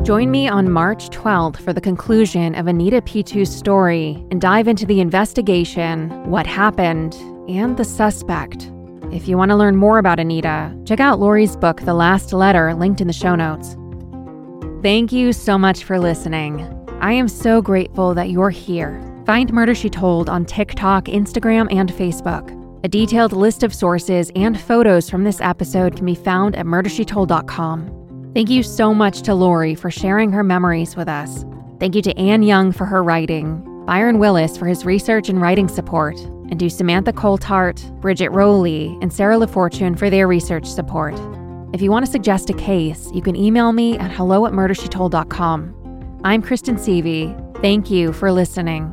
Join 0.06 0.30
me 0.30 0.48
on 0.48 0.72
March 0.72 1.10
12th 1.10 1.58
for 1.58 1.74
the 1.74 1.82
conclusion 1.82 2.54
of 2.54 2.68
Anita 2.68 3.02
Piteau's 3.02 3.50
story 3.50 4.24
and 4.30 4.40
dive 4.40 4.68
into 4.68 4.86
the 4.86 5.00
investigation, 5.00 6.12
what 6.30 6.46
happened, 6.46 7.16
and 7.50 7.76
the 7.76 7.86
suspect. 7.86 8.72
If 9.12 9.28
you 9.28 9.36
want 9.36 9.50
to 9.50 9.56
learn 9.56 9.78
more 9.78 9.98
about 9.98 10.20
Anita, 10.20 10.78
check 10.86 11.00
out 11.00 11.20
Lori's 11.20 11.58
book, 11.58 11.82
The 11.82 11.96
Last 11.96 12.34
Letter, 12.34 12.76
linked 12.76 13.02
in 13.02 13.08
the 13.08 13.14
show 13.14 13.34
notes. 13.34 13.76
Thank 14.84 15.12
you 15.12 15.34
so 15.34 15.58
much 15.58 15.84
for 15.84 15.98
listening. 15.98 16.62
I 17.02 17.14
am 17.14 17.28
so 17.28 17.60
grateful 17.60 18.14
that 18.14 18.30
you're 18.30 18.52
here. 18.52 19.02
Find 19.26 19.52
Murder 19.52 19.74
She 19.74 19.90
Told 19.90 20.30
on 20.30 20.46
TikTok, 20.46 21.06
Instagram, 21.06 21.68
and 21.72 21.92
Facebook. 21.92 22.54
A 22.84 22.88
detailed 22.88 23.34
list 23.34 23.64
of 23.64 23.74
sources 23.74 24.32
and 24.36 24.62
photos 24.62 25.10
from 25.10 25.24
this 25.24 25.42
episode 25.42 25.96
can 25.96 26.06
be 26.06 26.14
found 26.14 26.56
at 26.56 26.68
murdershetold.com. 26.68 28.05
Thank 28.36 28.50
you 28.50 28.64
so 28.64 28.94
much 28.94 29.22
to 29.22 29.34
Lori 29.34 29.76
for 29.76 29.90
sharing 29.90 30.34
her 30.34 30.44
memories 30.44 30.98
with 30.98 31.08
us. 31.08 31.46
Thank 31.80 31.96
you 31.96 32.02
to 32.02 32.18
Anne 32.18 32.44
Young 32.44 32.74
for 32.74 32.84
her 32.84 33.02
writing, 33.02 33.64
Byron 33.86 34.20
Willis 34.20 34.58
for 34.58 34.66
his 34.66 34.84
research 34.84 35.30
and 35.30 35.42
writing 35.42 35.70
support, 35.70 36.20
and 36.20 36.60
to 36.60 36.70
Samantha 36.70 37.14
Coltart, 37.14 37.90
Bridget 38.02 38.28
Rowley, 38.32 38.98
and 39.02 39.14
Sarah 39.14 39.38
LaFortune 39.38 39.98
for 39.98 40.10
their 40.10 40.28
research 40.28 40.66
support. 40.66 41.16
If 41.74 41.82
you 41.82 41.92
want 41.92 42.06
to 42.06 42.12
suggest 42.12 42.50
a 42.50 42.54
case, 42.54 43.10
you 43.14 43.22
can 43.22 43.38
email 43.38 43.72
me 43.72 43.98
at 44.00 44.12
hello 44.12 44.46
at 44.46 44.52
murdershetold.com. 44.52 46.20
I'm 46.26 46.42
Kristen 46.42 46.76
Seavey. 46.76 47.62
Thank 47.62 47.90
you 47.90 48.12
for 48.12 48.34
listening. 48.34 48.92